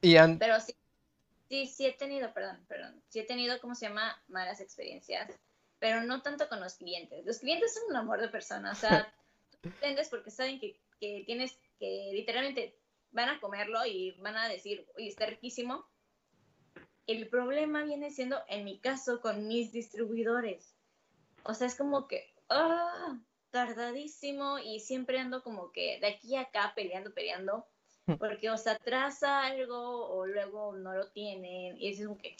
Y 0.00 0.16
Pero 0.38 0.60
sí, 0.60 0.74
sí, 1.48 1.66
sí 1.66 1.86
he 1.86 1.92
tenido, 1.92 2.32
perdón, 2.32 2.64
perdón, 2.68 3.02
sí 3.08 3.20
he 3.20 3.24
tenido, 3.24 3.60
¿cómo 3.60 3.74
se 3.74 3.88
llama? 3.88 4.22
Malas 4.28 4.60
experiencias, 4.60 5.30
pero 5.78 6.02
no 6.02 6.22
tanto 6.22 6.48
con 6.48 6.60
los 6.60 6.74
clientes. 6.74 7.24
Los 7.24 7.38
clientes 7.38 7.74
son 7.74 7.90
un 7.90 7.96
amor 7.96 8.20
de 8.20 8.28
persona, 8.28 8.72
o 8.72 8.74
sea, 8.74 9.12
tú 9.62 9.70
vendes 9.80 10.08
porque 10.08 10.30
saben 10.30 10.60
que, 10.60 10.80
que 11.00 11.24
tienes 11.26 11.58
que 11.78 12.10
literalmente 12.12 12.78
van 13.10 13.28
a 13.28 13.40
comerlo 13.40 13.84
y 13.86 14.12
van 14.20 14.36
a 14.36 14.48
decir, 14.48 14.86
oye, 14.96 15.08
está 15.08 15.26
riquísimo. 15.26 15.86
El 17.06 17.28
problema 17.28 17.84
viene 17.84 18.10
siendo, 18.10 18.38
en 18.48 18.64
mi 18.64 18.80
caso, 18.80 19.20
con 19.20 19.48
mis 19.48 19.72
distribuidores. 19.72 20.77
O 21.48 21.54
sea, 21.54 21.66
es 21.66 21.76
como 21.76 22.06
que, 22.06 22.34
ah, 22.50 23.18
tardadísimo 23.50 24.58
y 24.58 24.80
siempre 24.80 25.18
ando 25.18 25.42
como 25.42 25.72
que 25.72 25.98
de 25.98 26.08
aquí 26.08 26.36
a 26.36 26.42
acá 26.42 26.74
peleando, 26.76 27.14
peleando, 27.14 27.66
hmm. 28.06 28.16
porque 28.16 28.50
o 28.50 28.58
se 28.58 28.68
atrasa 28.68 29.46
algo 29.46 30.10
o 30.10 30.26
luego 30.26 30.76
no 30.76 30.92
lo 30.92 31.10
tienen 31.10 31.78
y 31.78 31.88
es 31.88 32.04
como 32.04 32.18
que 32.18 32.36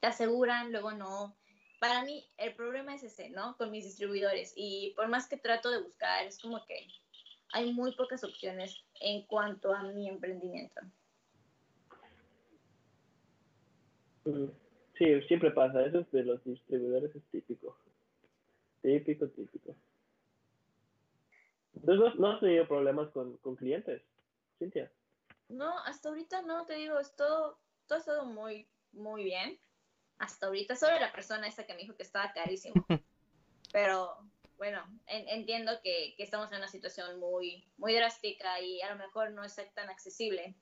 te 0.00 0.08
aseguran, 0.08 0.72
luego 0.72 0.90
no. 0.90 1.36
Para 1.78 2.04
mí 2.04 2.28
el 2.36 2.52
problema 2.56 2.96
es 2.96 3.04
ese, 3.04 3.30
¿no? 3.30 3.56
Con 3.56 3.70
mis 3.70 3.84
distribuidores 3.84 4.54
y 4.56 4.92
por 4.96 5.06
más 5.06 5.28
que 5.28 5.36
trato 5.36 5.70
de 5.70 5.80
buscar, 5.80 6.26
es 6.26 6.40
como 6.40 6.66
que 6.66 6.88
hay 7.52 7.72
muy 7.72 7.94
pocas 7.94 8.24
opciones 8.24 8.76
en 9.00 9.24
cuanto 9.26 9.72
a 9.72 9.84
mi 9.84 10.08
emprendimiento. 10.08 10.80
Sí, 14.98 15.22
siempre 15.28 15.52
pasa, 15.52 15.86
eso 15.86 16.04
de 16.10 16.24
los 16.24 16.42
distribuidores 16.42 17.14
es 17.14 17.22
típico. 17.30 17.78
Típico, 18.82 19.28
típico. 19.28 19.76
Entonces, 21.74 22.18
¿no, 22.18 22.30
has 22.30 22.40
tenido 22.40 22.66
problemas 22.66 23.10
con, 23.10 23.36
con, 23.38 23.56
clientes, 23.56 24.02
Cintia? 24.58 24.90
No, 25.48 25.78
hasta 25.80 26.08
ahorita 26.08 26.42
no, 26.42 26.66
te 26.66 26.74
digo, 26.74 26.98
es 26.98 27.14
todo, 27.14 27.58
todo 27.86 27.96
ha 27.96 28.00
estado 28.00 28.24
muy, 28.24 28.68
muy 28.92 29.24
bien. 29.24 29.58
Hasta 30.18 30.46
ahorita, 30.46 30.76
solo 30.76 30.98
la 30.98 31.12
persona 31.12 31.46
esa 31.46 31.64
que 31.64 31.74
me 31.74 31.80
dijo 31.80 31.96
que 31.96 32.02
estaba 32.02 32.32
carísimo. 32.32 32.74
Pero 33.72 34.16
bueno, 34.56 34.84
entiendo 35.06 35.72
que, 35.82 36.14
que, 36.16 36.22
estamos 36.22 36.50
en 36.52 36.58
una 36.58 36.68
situación 36.68 37.18
muy, 37.18 37.66
muy 37.76 37.94
drástica 37.94 38.60
y 38.60 38.82
a 38.82 38.90
lo 38.90 38.96
mejor 38.96 39.32
no 39.32 39.44
es 39.44 39.56
tan 39.74 39.88
accesible. 39.88 40.54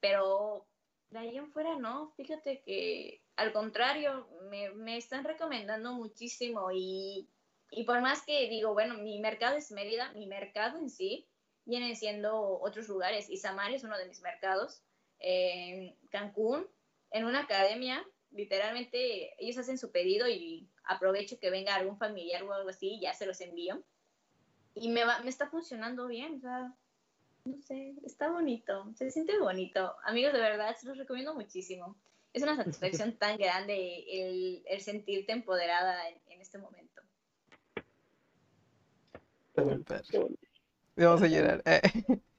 Pero 0.00 0.66
de 1.10 1.18
ahí 1.18 1.36
en 1.36 1.50
fuera 1.50 1.76
no, 1.76 2.12
fíjate 2.16 2.62
que 2.62 3.22
al 3.36 3.52
contrario, 3.52 4.28
me, 4.48 4.70
me 4.70 4.96
están 4.96 5.24
recomendando 5.24 5.92
muchísimo 5.92 6.70
y 6.72 7.28
y 7.70 7.84
por 7.84 8.00
más 8.00 8.22
que 8.22 8.48
digo, 8.48 8.72
bueno, 8.74 8.94
mi 8.98 9.18
mercado 9.20 9.56
es 9.56 9.70
Mérida, 9.70 10.12
mi 10.12 10.26
mercado 10.26 10.78
en 10.78 10.90
sí 10.90 11.26
vienen 11.64 11.96
siendo 11.96 12.60
otros 12.60 12.88
lugares. 12.88 13.28
Y 13.28 13.36
Samar 13.36 13.72
es 13.72 13.84
uno 13.84 13.98
de 13.98 14.06
mis 14.06 14.22
mercados. 14.22 14.82
En 15.18 15.96
Cancún, 16.10 16.66
en 17.10 17.24
una 17.24 17.40
academia, 17.40 18.06
literalmente 18.30 19.34
ellos 19.42 19.58
hacen 19.58 19.78
su 19.78 19.90
pedido 19.90 20.28
y 20.28 20.68
aprovecho 20.84 21.38
que 21.38 21.50
venga 21.50 21.74
algún 21.74 21.98
familiar 21.98 22.42
o 22.42 22.52
algo 22.52 22.68
así 22.68 22.94
y 22.94 23.00
ya 23.00 23.14
se 23.14 23.26
los 23.26 23.40
envío. 23.40 23.82
Y 24.74 24.88
me, 24.88 25.04
va, 25.04 25.20
me 25.20 25.30
está 25.30 25.48
funcionando 25.48 26.06
bien, 26.06 26.36
o 26.36 26.40
sea, 26.40 26.74
no 27.46 27.62
sé, 27.62 27.94
está 28.04 28.30
bonito, 28.30 28.92
se 28.94 29.10
siente 29.10 29.38
bonito. 29.38 29.96
Amigos, 30.04 30.34
de 30.34 30.40
verdad, 30.40 30.76
se 30.76 30.86
los 30.86 30.98
recomiendo 30.98 31.34
muchísimo. 31.34 31.96
Es 32.32 32.42
una 32.42 32.56
satisfacción 32.56 33.16
tan 33.18 33.38
grande 33.38 34.04
el, 34.06 34.62
el 34.66 34.80
sentirte 34.82 35.32
empoderada 35.32 36.08
en, 36.10 36.20
en 36.28 36.40
este 36.42 36.58
momento. 36.58 36.95
Vamos 40.96 41.22
a 41.22 41.26
llorar. 41.26 41.62
Eh, 41.64 41.80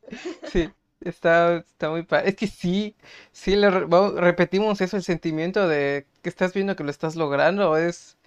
sí, 0.51 0.69
está, 1.01 1.57
está 1.57 1.89
muy 1.89 2.03
padre. 2.03 2.29
Es 2.29 2.35
que 2.35 2.47
sí, 2.47 2.95
sí, 3.31 3.55
le, 3.55 3.69
repetimos 3.69 4.81
eso, 4.81 4.97
el 4.97 5.03
sentimiento 5.03 5.67
de 5.67 6.07
que 6.21 6.29
estás 6.29 6.53
viendo 6.53 6.75
que 6.75 6.83
lo 6.83 6.91
estás 6.91 7.15
logrando, 7.15 7.77
es, 7.77 8.17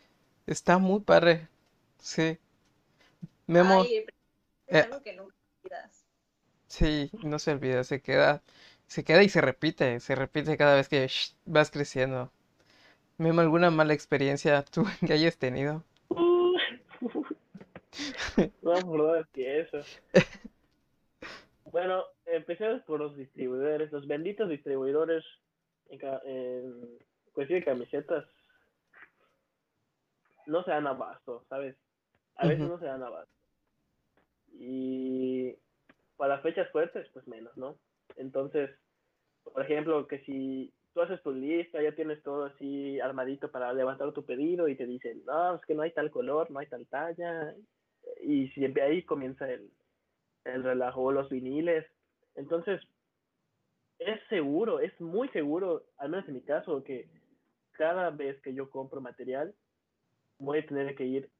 está 0.46 0.78
muy 0.78 1.00
padre. 1.00 1.48
Sí. 1.98 2.38
Memo. 3.46 3.82
es 3.84 4.04
eh, 4.68 4.80
algo 4.80 5.02
que 5.02 5.14
nunca 5.14 5.34
olvidas. 5.62 6.06
Sí, 6.68 7.10
no 7.24 7.38
se 7.40 7.50
olvida, 7.50 7.82
se 7.82 8.00
queda, 8.00 8.42
se 8.86 9.02
queda 9.02 9.24
y 9.24 9.28
se 9.28 9.40
repite, 9.40 9.98
se 9.98 10.14
repite 10.14 10.56
cada 10.56 10.76
vez 10.76 10.88
que 10.88 11.08
vas 11.44 11.70
creciendo. 11.70 12.32
Memo, 13.18 13.40
¿alguna 13.40 13.70
mala 13.70 13.92
experiencia 13.92 14.62
tú 14.64 14.84
que 15.06 15.12
hayas 15.12 15.36
tenido? 15.36 15.84
No 18.62 18.74
me 18.74 19.24
que 19.32 19.60
eso. 19.60 19.78
Bueno, 21.64 22.04
empecemos 22.26 22.82
por 22.82 23.00
los 23.00 23.16
distribuidores, 23.16 23.92
los 23.92 24.06
benditos 24.06 24.48
distribuidores 24.48 25.24
en, 25.88 26.00
en 26.24 26.98
cuestión 27.32 27.60
de 27.60 27.64
camisetas 27.64 28.24
no 30.46 30.64
se 30.64 30.70
dan 30.70 30.86
abasto, 30.86 31.44
¿sabes? 31.48 31.76
A 32.36 32.46
veces 32.46 32.66
no 32.66 32.78
se 32.78 32.86
dan 32.86 33.02
abasto. 33.02 33.32
Y 34.52 35.54
para 36.16 36.40
fechas 36.40 36.70
fuertes, 36.70 37.08
pues 37.12 37.26
menos, 37.28 37.56
¿no? 37.56 37.76
Entonces, 38.16 38.70
por 39.44 39.62
ejemplo, 39.62 40.06
que 40.06 40.18
si 40.24 40.72
tú 40.92 41.02
haces 41.02 41.22
tu 41.22 41.32
lista, 41.32 41.80
ya 41.82 41.94
tienes 41.94 42.22
todo 42.22 42.46
así 42.46 42.98
armadito 43.00 43.50
para 43.50 43.72
levantar 43.72 44.12
tu 44.12 44.24
pedido 44.24 44.68
y 44.68 44.76
te 44.76 44.86
dicen, 44.86 45.22
no, 45.24 45.54
es 45.54 45.64
que 45.66 45.74
no 45.74 45.82
hay 45.82 45.92
tal 45.92 46.10
color, 46.10 46.50
no 46.50 46.58
hay 46.58 46.66
tal 46.66 46.86
talla, 46.88 47.54
y 48.22 48.48
siempre 48.48 48.82
ahí 48.82 49.02
comienza 49.02 49.50
el, 49.50 49.70
el 50.44 50.62
relajo, 50.62 51.12
los 51.12 51.28
viniles. 51.28 51.86
Entonces, 52.34 52.80
es 53.98 54.20
seguro, 54.28 54.80
es 54.80 54.98
muy 55.00 55.28
seguro, 55.28 55.84
al 55.98 56.10
menos 56.10 56.26
en 56.28 56.34
mi 56.34 56.40
caso, 56.40 56.82
que 56.82 57.08
cada 57.72 58.10
vez 58.10 58.40
que 58.42 58.54
yo 58.54 58.70
compro 58.70 59.00
material, 59.00 59.54
voy 60.38 60.58
a 60.58 60.66
tener 60.66 60.94
que 60.94 61.04
ir 61.04 61.30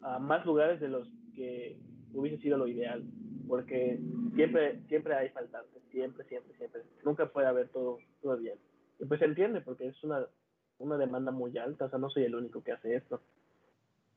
a 0.00 0.18
más 0.18 0.44
lugares 0.44 0.80
de 0.80 0.88
los 0.88 1.08
que 1.34 1.78
hubiese 2.12 2.42
sido 2.42 2.58
lo 2.58 2.68
ideal, 2.68 3.02
porque 3.48 3.98
siempre, 4.34 4.80
siempre 4.88 5.14
hay 5.14 5.30
faltantes, 5.30 5.82
siempre, 5.90 6.24
siempre, 6.26 6.56
siempre. 6.56 6.82
Nunca 7.04 7.26
puede 7.26 7.46
haber 7.46 7.68
todo, 7.68 7.98
todo 8.20 8.36
bien. 8.36 8.58
Y 9.00 9.06
pues 9.06 9.20
se 9.20 9.26
entiende, 9.26 9.60
porque 9.62 9.88
es 9.88 10.04
una, 10.04 10.26
una 10.78 10.98
demanda 10.98 11.32
muy 11.32 11.56
alta, 11.56 11.86
o 11.86 11.90
sea, 11.90 11.98
no 11.98 12.10
soy 12.10 12.24
el 12.24 12.34
único 12.34 12.62
que 12.62 12.72
hace 12.72 12.94
esto. 12.94 13.22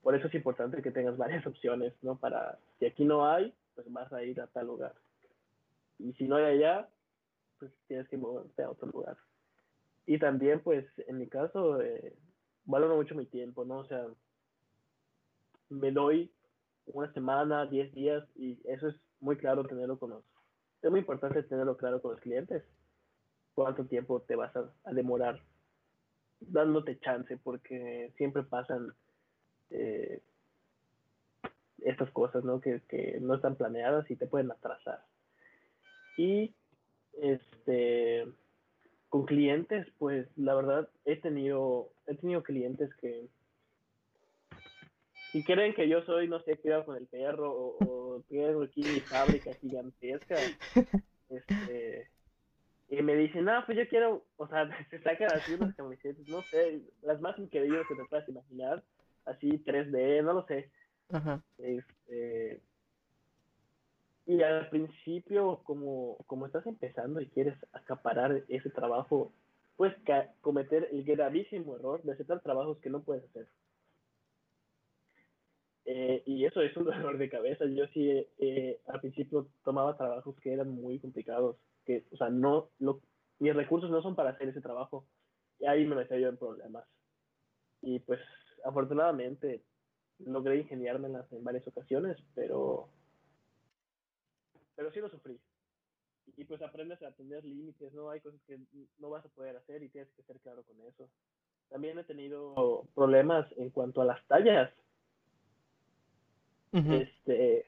Por 0.06 0.14
eso 0.14 0.28
es 0.28 0.36
importante 0.36 0.84
que 0.84 0.92
tengas 0.92 1.18
varias 1.26 1.48
opciones, 1.48 1.92
¿no? 2.04 2.16
Para, 2.16 2.60
si 2.78 2.86
aquí 2.86 3.04
no 3.04 3.28
hay, 3.28 3.52
pues 3.74 3.92
vas 3.92 4.14
a 4.14 4.22
ir 4.22 4.40
a 4.40 4.46
tal 4.46 4.68
lugar. 4.68 4.94
Y 5.98 6.14
si 6.14 6.28
no 6.28 6.36
hay 6.36 6.44
allá, 6.46 6.88
pues 7.58 7.72
tienes 7.88 8.08
que 8.08 8.16
moverte 8.16 8.62
a 8.62 8.70
otro 8.70 8.88
lugar. 8.88 9.18
Y 10.06 10.20
también, 10.20 10.60
pues, 10.60 10.86
en 11.08 11.18
mi 11.18 11.26
caso, 11.26 11.82
eh, 11.82 12.14
valoro 12.66 12.98
mucho 12.98 13.16
mi 13.16 13.26
tiempo, 13.26 13.66
¿no? 13.66 13.80
O 13.80 13.86
sea, 13.86 14.06
me 15.70 15.92
doy 15.92 16.32
una 16.86 17.12
semana, 17.14 17.66
10 17.66 17.92
días, 17.96 18.24
y 18.36 18.60
eso 18.66 18.90
es 18.90 18.96
muy 19.22 19.38
claro 19.38 19.64
tenerlo 19.64 19.98
con 19.98 20.12
los... 20.12 20.24
Es 20.84 20.92
muy 20.92 21.00
importante 21.00 21.42
tenerlo 21.42 21.78
claro 21.78 22.00
con 22.00 22.12
los 22.12 22.22
clientes. 22.22 22.64
Cuánto 23.56 23.86
tiempo 23.86 24.22
te 24.22 24.36
vas 24.36 24.56
a, 24.56 24.72
demorar 24.94 25.42
dándote 26.42 27.00
chance, 27.00 27.38
porque 27.38 28.14
siempre 28.18 28.44
pasan 28.44 28.94
eh, 29.72 30.22
estas 31.84 32.10
cosas, 32.12 32.44
¿no? 32.44 32.60
Que, 32.60 32.82
que 32.88 33.20
no 33.22 33.36
están 33.36 33.56
planeadas 33.56 34.10
y 34.10 34.16
te 34.16 34.28
pueden 34.28 34.52
atrasar. 34.52 35.04
Y 36.18 36.54
este 37.22 38.28
con 39.10 39.26
clientes, 39.26 39.88
pues 39.98 40.28
la 40.36 40.56
verdad 40.56 40.90
he 41.06 41.16
tenido, 41.16 41.90
he 42.08 42.16
tenido 42.16 42.44
clientes 42.44 42.94
que 42.96 43.30
si 45.32 45.44
creen 45.44 45.74
que 45.74 45.88
yo 45.88 46.02
soy, 46.04 46.28
no 46.28 46.42
sé, 46.42 46.58
cuidado 46.58 46.86
con 46.86 46.98
el 46.98 47.08
perro 47.08 47.52
o, 47.52 47.78
o 47.86 48.22
tengo 48.30 48.64
aquí 48.64 48.82
mi 48.84 49.00
fábrica 49.02 49.54
gigantesca, 49.56 50.36
este, 51.30 52.10
y 52.90 53.02
me 53.02 53.16
dicen, 53.16 53.46
no, 53.46 53.66
pues 53.66 53.78
yo 53.78 53.88
quiero, 53.88 54.26
o 54.38 54.48
sea, 54.48 54.70
se 54.90 55.00
sacan 55.02 55.32
así 55.32 55.54
unas 55.54 55.76
camisetas, 55.76 56.28
no 56.28 56.44
sé, 56.50 56.82
las 57.02 57.20
más 57.22 57.38
increíbles 57.40 57.88
que 57.88 57.96
te 57.96 58.06
puedas 58.06 58.28
imaginar, 58.30 58.84
así 59.26 59.50
3D, 59.64 60.24
no 60.24 60.34
lo 60.34 60.46
sé. 60.46 60.72
Este, 61.58 62.62
y 64.26 64.42
al 64.42 64.70
principio, 64.70 65.62
como, 65.64 66.18
como 66.26 66.48
estás 66.48 66.66
empezando 66.66 67.22
y 67.22 67.28
quieres 67.28 67.56
acaparar 67.74 68.44
ese 68.48 68.70
trabajo, 68.72 69.32
puedes 69.78 69.96
cometer 70.42 70.90
el 70.92 71.04
gravísimo 71.04 71.76
error 71.76 72.02
de 72.04 72.14
aceptar 72.14 72.42
trabajos 72.42 72.80
que 72.80 72.90
no 72.90 73.04
puedes 73.04 73.24
hacer. 73.26 73.48
Eh, 75.86 76.24
y 76.26 76.46
eso 76.46 76.62
es 76.62 76.76
un 76.76 76.86
dolor 76.86 77.18
de 77.18 77.30
cabeza. 77.30 77.66
Yo 77.66 77.86
sí, 77.88 78.26
eh, 78.40 78.80
al 78.88 79.00
principio 79.02 79.48
tomaba 79.64 79.98
trabajos 79.98 80.36
que 80.40 80.54
eran 80.54 80.70
muy 80.70 81.00
complicados, 81.00 81.58
que, 81.86 82.06
o 82.12 82.18
sea, 82.18 82.30
no, 82.30 82.70
lo, 82.80 83.02
mis 83.40 83.56
recursos 83.56 83.92
no 83.92 84.02
son 84.02 84.16
para 84.16 84.32
hacer 84.32 84.50
ese 84.50 84.62
trabajo. 84.62 85.06
Y 85.60 85.68
ahí 85.68 85.86
me 85.86 85.96
metía 85.96 86.18
yo 86.18 86.30
en 86.30 86.38
problemas. 86.38 86.86
Y 87.82 88.00
pues, 88.00 88.20
afortunadamente, 88.66 89.62
logré 90.20 90.58
ingeniármelas 90.58 91.32
en 91.32 91.44
varias 91.44 91.68
ocasiones, 91.68 92.18
pero 92.34 92.90
pero 94.76 94.92
sí 94.92 95.00
lo 95.00 95.10
sufrí. 95.10 95.40
Y 96.38 96.44
pues 96.44 96.62
aprendes 96.62 97.02
a 97.02 97.12
tener 97.12 97.46
límites, 97.46 97.94
¿no? 97.94 98.10
Hay 98.10 98.20
cosas 98.20 98.42
que 98.46 98.60
no 99.00 99.10
vas 99.10 99.26
a 99.26 99.30
poder 99.30 99.56
hacer 99.56 99.84
y 99.84 99.90
tienes 99.90 100.12
que 100.12 100.24
ser 100.24 100.38
claro 100.40 100.64
con 100.64 100.76
eso. 100.82 101.10
También 101.70 101.98
he 101.98 102.04
tenido 102.04 102.86
problemas 102.94 103.48
en 103.58 103.70
cuanto 103.70 104.02
a 104.02 104.06
las 104.06 104.26
tallas. 104.28 104.72
Este, 106.74 107.66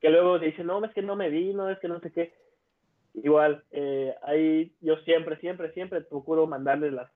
que 0.00 0.10
luego 0.10 0.40
dicen, 0.40 0.66
no, 0.66 0.84
es 0.84 0.92
que 0.92 1.02
no 1.02 1.14
me 1.14 1.30
vi, 1.30 1.54
no, 1.54 1.70
es 1.70 1.78
que 1.78 1.86
no 1.86 2.00
sé 2.00 2.10
qué. 2.10 2.34
Igual, 3.14 3.62
eh, 3.70 4.16
ahí 4.22 4.74
yo 4.80 4.96
siempre, 4.98 5.38
siempre, 5.38 5.72
siempre 5.74 6.00
procuro 6.00 6.48
mandarles 6.48 6.92
las, 6.92 7.10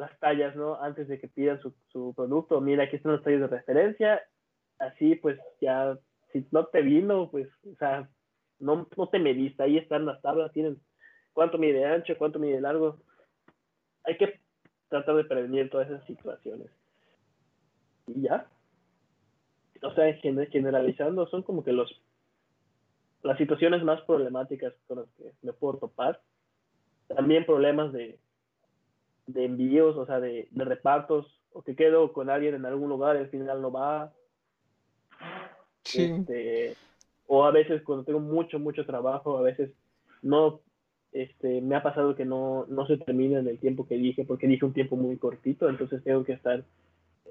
las 0.00 0.18
tallas, 0.18 0.56
¿no? 0.56 0.80
Antes 0.82 1.08
de 1.08 1.20
que 1.20 1.28
pidan 1.28 1.60
su, 1.60 1.74
su 1.88 2.14
producto. 2.14 2.60
Mira, 2.60 2.84
aquí 2.84 2.96
están 2.96 3.12
los 3.12 3.22
tallas 3.22 3.42
de 3.42 3.46
referencia. 3.46 4.22
Así, 4.78 5.14
pues 5.14 5.38
ya 5.60 5.98
si 6.32 6.46
no 6.50 6.66
te 6.66 6.82
vino, 6.82 7.30
pues, 7.30 7.48
o 7.70 7.74
sea, 7.76 8.08
no, 8.58 8.88
no 8.96 9.08
te 9.08 9.18
mediste, 9.18 9.62
ahí 9.62 9.78
están 9.78 10.06
las 10.06 10.20
tablas, 10.22 10.52
tienen 10.52 10.80
cuánto 11.32 11.58
mide 11.58 11.84
ancho, 11.84 12.16
cuánto 12.18 12.38
mide 12.38 12.60
largo. 12.60 12.98
Hay 14.04 14.16
que 14.16 14.40
tratar 14.88 15.16
de 15.16 15.24
prevenir 15.24 15.70
todas 15.70 15.88
esas 15.88 16.04
situaciones. 16.06 16.70
Y 18.06 18.22
ya. 18.22 18.46
O 19.82 19.92
sea, 19.94 20.12
generalizando, 20.14 21.26
son 21.28 21.42
como 21.42 21.64
que 21.64 21.72
los 21.72 22.02
las 23.22 23.36
situaciones 23.36 23.82
más 23.82 24.00
problemáticas 24.02 24.72
con 24.86 25.00
las 25.00 25.08
que 25.16 25.32
me 25.42 25.52
puedo 25.52 25.78
topar. 25.78 26.22
También 27.08 27.44
problemas 27.44 27.92
de, 27.92 28.18
de 29.32 29.44
envíos, 29.44 29.96
o 29.96 30.06
sea, 30.06 30.20
de, 30.20 30.48
de 30.50 30.64
repartos, 30.64 31.40
o 31.52 31.62
que 31.62 31.74
quedo 31.74 32.12
con 32.12 32.30
alguien 32.30 32.54
en 32.54 32.66
algún 32.66 32.88
lugar 32.88 33.16
y 33.16 33.20
al 33.20 33.28
final 33.28 33.60
no 33.60 33.72
va, 33.72 34.12
este, 35.94 36.76
o 37.26 37.44
a 37.44 37.50
veces 37.50 37.82
cuando 37.82 38.04
tengo 38.04 38.20
mucho, 38.20 38.58
mucho 38.58 38.84
trabajo, 38.86 39.38
a 39.38 39.42
veces 39.42 39.70
no, 40.22 40.60
este, 41.12 41.60
me 41.60 41.76
ha 41.76 41.82
pasado 41.82 42.14
que 42.14 42.24
no, 42.24 42.66
no 42.68 42.86
se 42.86 42.98
termina 42.98 43.38
en 43.38 43.48
el 43.48 43.58
tiempo 43.58 43.86
que 43.86 43.96
dije, 43.96 44.24
porque 44.24 44.46
dije 44.46 44.64
un 44.64 44.72
tiempo 44.72 44.96
muy 44.96 45.16
cortito, 45.16 45.68
entonces 45.68 46.02
tengo 46.04 46.24
que 46.24 46.32
estar 46.32 46.64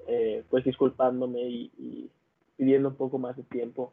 eh, 0.06 0.44
pues 0.50 0.64
disculpándome 0.64 1.40
y, 1.42 2.10
pidiendo 2.56 2.90
un 2.90 2.96
poco 2.96 3.18
más 3.18 3.36
de 3.38 3.42
tiempo. 3.44 3.90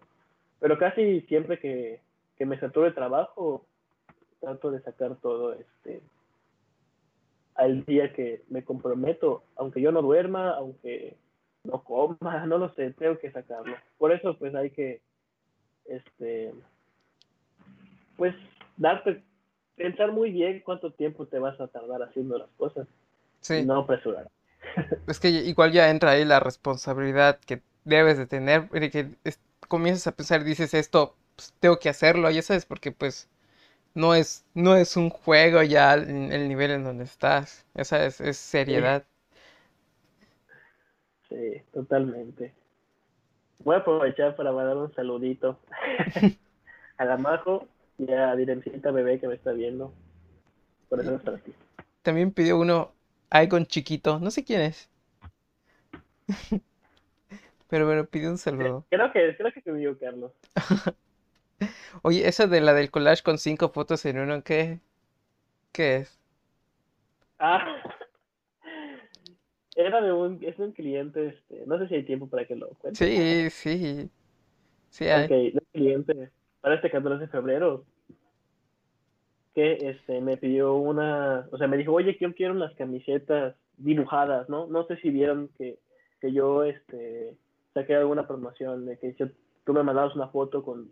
Pero 0.60 0.78
casi 0.78 1.22
siempre 1.22 1.58
que, 1.58 2.02
que 2.38 2.46
me 2.46 2.60
saturo 2.60 2.86
de 2.86 2.92
trabajo, 2.92 3.66
trato 4.42 4.72
de 4.72 4.82
sacar 4.82 5.16
todo 5.22 5.54
este 5.54 6.02
al 7.58 7.84
día 7.86 8.14
que 8.14 8.44
me 8.50 8.64
comprometo, 8.64 9.44
aunque 9.56 9.82
yo 9.82 9.92
no 9.92 10.02
duerma, 10.02 10.52
aunque 10.52 11.18
no 11.64 11.84
coma, 11.84 12.46
no 12.48 12.58
lo 12.58 12.74
sé, 12.74 12.92
tengo 12.92 13.18
que 13.20 13.32
sacarlo. 13.32 13.76
Por 13.98 14.12
eso 14.12 14.38
pues 14.38 14.56
hay 14.56 14.70
que, 14.70 15.02
este, 15.86 16.54
pues 18.16 18.36
darte, 18.78 19.24
pensar 19.76 20.12
muy 20.12 20.32
bien 20.32 20.62
cuánto 20.64 20.92
tiempo 20.92 21.26
te 21.26 21.40
vas 21.40 21.60
a 21.60 21.68
tardar 21.68 22.04
haciendo 22.04 22.38
las 22.38 22.50
cosas. 22.58 22.88
Sí. 23.42 23.66
no 23.66 23.80
apresurar. 23.82 24.30
Es 25.08 25.20
que 25.20 25.30
igual 25.30 25.72
ya 25.72 25.90
entra 25.90 26.12
ahí 26.12 26.26
la 26.26 26.40
responsabilidad 26.40 27.40
que 27.40 27.62
debes 27.86 28.18
de 28.18 28.26
tener, 28.26 28.70
de 28.70 28.90
que 28.90 29.10
comienzas 29.68 30.08
a 30.08 30.12
pensar, 30.12 30.44
dices 30.44 30.74
esto, 30.74 31.16
pues, 31.36 31.54
tengo 31.60 31.80
que 31.80 31.90
hacerlo, 31.90 32.30
ya 32.30 32.42
sabes, 32.42 32.66
porque 32.66 32.92
pues 32.92 33.30
no 33.98 34.14
es, 34.14 34.46
no 34.54 34.76
es 34.76 34.96
un 34.96 35.10
juego 35.10 35.64
ya 35.64 35.96
el, 35.96 36.48
nivel 36.48 36.70
en 36.70 36.84
donde 36.84 37.04
estás, 37.04 37.66
esa 37.74 38.06
es, 38.06 38.22
es 38.22 38.38
seriedad. 38.38 39.04
Sí, 41.28 41.64
totalmente. 41.74 42.54
Voy 43.60 43.76
a 43.76 43.80
aprovechar 43.80 44.36
para 44.36 44.52
mandar 44.52 44.78
un 44.78 44.94
saludito 44.94 45.60
a 46.98 47.06
la 47.06 47.18
Majo 47.18 47.68
y 47.98 48.12
a 48.12 48.36
Direncita 48.36 48.92
Bebé 48.92 49.20
que 49.20 49.28
me 49.28 49.34
está 49.34 49.52
viendo. 49.52 49.92
Por 50.90 51.00
eso 51.00 51.16
está 51.16 51.32
aquí. 51.32 51.52
También 52.04 52.32
pidió 52.32 52.60
uno 52.60 52.94
Icon 53.34 53.66
chiquito, 53.66 54.20
no 54.20 54.30
sé 54.30 54.46
quién 54.46 54.62
es. 54.62 54.92
Pero 57.68 57.88
bueno, 57.88 58.06
pidió 58.06 58.30
un 58.30 58.38
saludo. 58.38 58.86
Creo 58.92 59.12
que, 59.12 59.36
creo 59.36 59.52
que 59.52 59.72
me 59.72 59.98
Carlos. 59.98 60.34
Oye, 62.04 62.28
esa 62.28 62.48
de 62.48 62.62
la 62.62 62.74
del 62.74 62.92
collage 62.92 63.24
con 63.24 63.38
cinco 63.38 63.70
fotos 63.70 64.06
en 64.06 64.20
uno, 64.20 64.44
¿qué? 64.44 64.80
¿Qué 65.72 65.98
es? 65.98 66.20
Ah, 67.40 67.66
era 69.76 70.02
de 70.02 70.12
un, 70.12 70.40
es 70.44 70.58
un 70.60 70.72
cliente, 70.72 71.28
este, 71.28 71.64
no 71.66 71.78
sé 71.78 71.88
si 71.88 71.96
hay 71.96 72.04
tiempo 72.04 72.28
para 72.28 72.46
que 72.46 72.56
lo 72.56 72.70
cuente. 72.70 73.06
Sí, 73.06 73.50
sí. 73.50 74.10
Sí 74.90 75.06
hay. 75.06 75.26
Ok, 75.26 75.56
un 75.56 75.68
cliente 75.72 76.32
para 76.62 76.76
este 76.76 76.90
14 76.90 77.22
de 77.26 77.28
febrero 77.28 77.86
que 79.54 79.90
este 79.90 80.22
me 80.22 80.38
pidió 80.38 80.76
una, 80.76 81.48
o 81.52 81.58
sea, 81.58 81.68
me 81.68 81.78
dijo, 81.78 81.92
oye, 81.92 82.16
yo 82.20 82.34
quiero 82.36 82.54
unas 82.54 82.76
camisetas 82.76 83.56
dibujadas, 83.78 84.48
¿no? 84.50 84.68
No 84.68 84.86
sé 84.86 84.98
si 84.98 85.10
vieron 85.10 85.50
que, 85.58 85.80
que 86.22 86.32
yo 86.32 86.64
este 86.64 87.36
saqué 87.74 87.96
alguna 87.96 88.28
promoción 88.28 88.86
de 88.86 89.00
que 89.00 89.16
yo, 89.16 89.28
tú 89.66 89.74
me 89.74 89.82
mandabas 89.82 90.16
una 90.16 90.28
foto 90.28 90.64
con 90.64 90.92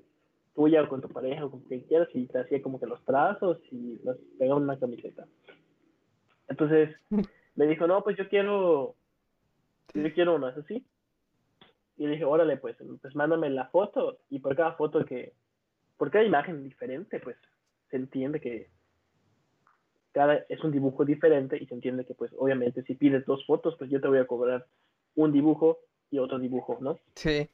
tuya 0.56 0.82
o 0.82 0.90
con 0.90 1.02
tu 1.02 1.10
pareja 1.10 1.46
o 1.46 1.52
con 1.52 1.62
quien 1.62 1.82
quieras 1.82 2.08
y 2.14 2.26
te 2.28 2.40
hacía 2.40 2.62
como 2.62 2.80
que 2.80 2.88
los 2.88 3.04
trazos 3.04 3.60
y 3.72 4.00
los 4.04 4.18
pegaba 4.40 4.60
una 4.60 4.80
camiseta. 4.80 5.28
Entonces, 6.48 6.96
me 7.56 7.68
dijo, 7.68 7.88
no, 7.88 8.04
pues 8.04 8.18
yo 8.18 8.28
quiero, 8.30 8.96
yo 9.94 10.14
quiero 10.14 10.36
uno, 10.36 10.50
¿es 10.50 10.58
así? 10.58 10.86
Y 11.98 12.06
le 12.06 12.14
dije, 12.14 12.26
órale, 12.26 12.58
pues, 12.58 12.78
pues 13.02 13.16
mándame 13.16 13.50
la 13.50 13.68
foto 13.68 14.18
y 14.30 14.40
por 14.40 14.56
cada 14.56 14.74
foto 14.74 15.06
que, 15.06 15.34
por 15.98 16.12
cada 16.12 16.26
imagen 16.26 16.64
diferente, 16.64 17.20
pues 17.20 17.38
se 17.90 17.98
entiende 17.98 18.42
que 18.42 18.70
cada 20.12 20.36
es 20.48 20.64
un 20.64 20.72
dibujo 20.72 21.04
diferente 21.04 21.58
y 21.62 21.66
se 21.68 21.74
entiende 21.74 22.06
que 22.06 22.14
pues 22.14 22.32
obviamente 22.38 22.84
si 22.84 22.96
pides 22.96 23.26
dos 23.26 23.46
fotos, 23.46 23.76
pues 23.78 23.90
yo 23.90 24.00
te 24.00 24.08
voy 24.08 24.20
a 24.20 24.26
cobrar 24.26 24.66
un 25.16 25.34
dibujo 25.34 25.80
y 26.10 26.20
otro 26.20 26.40
dibujo, 26.40 26.78
¿no? 26.80 26.98
Sí. 27.16 27.50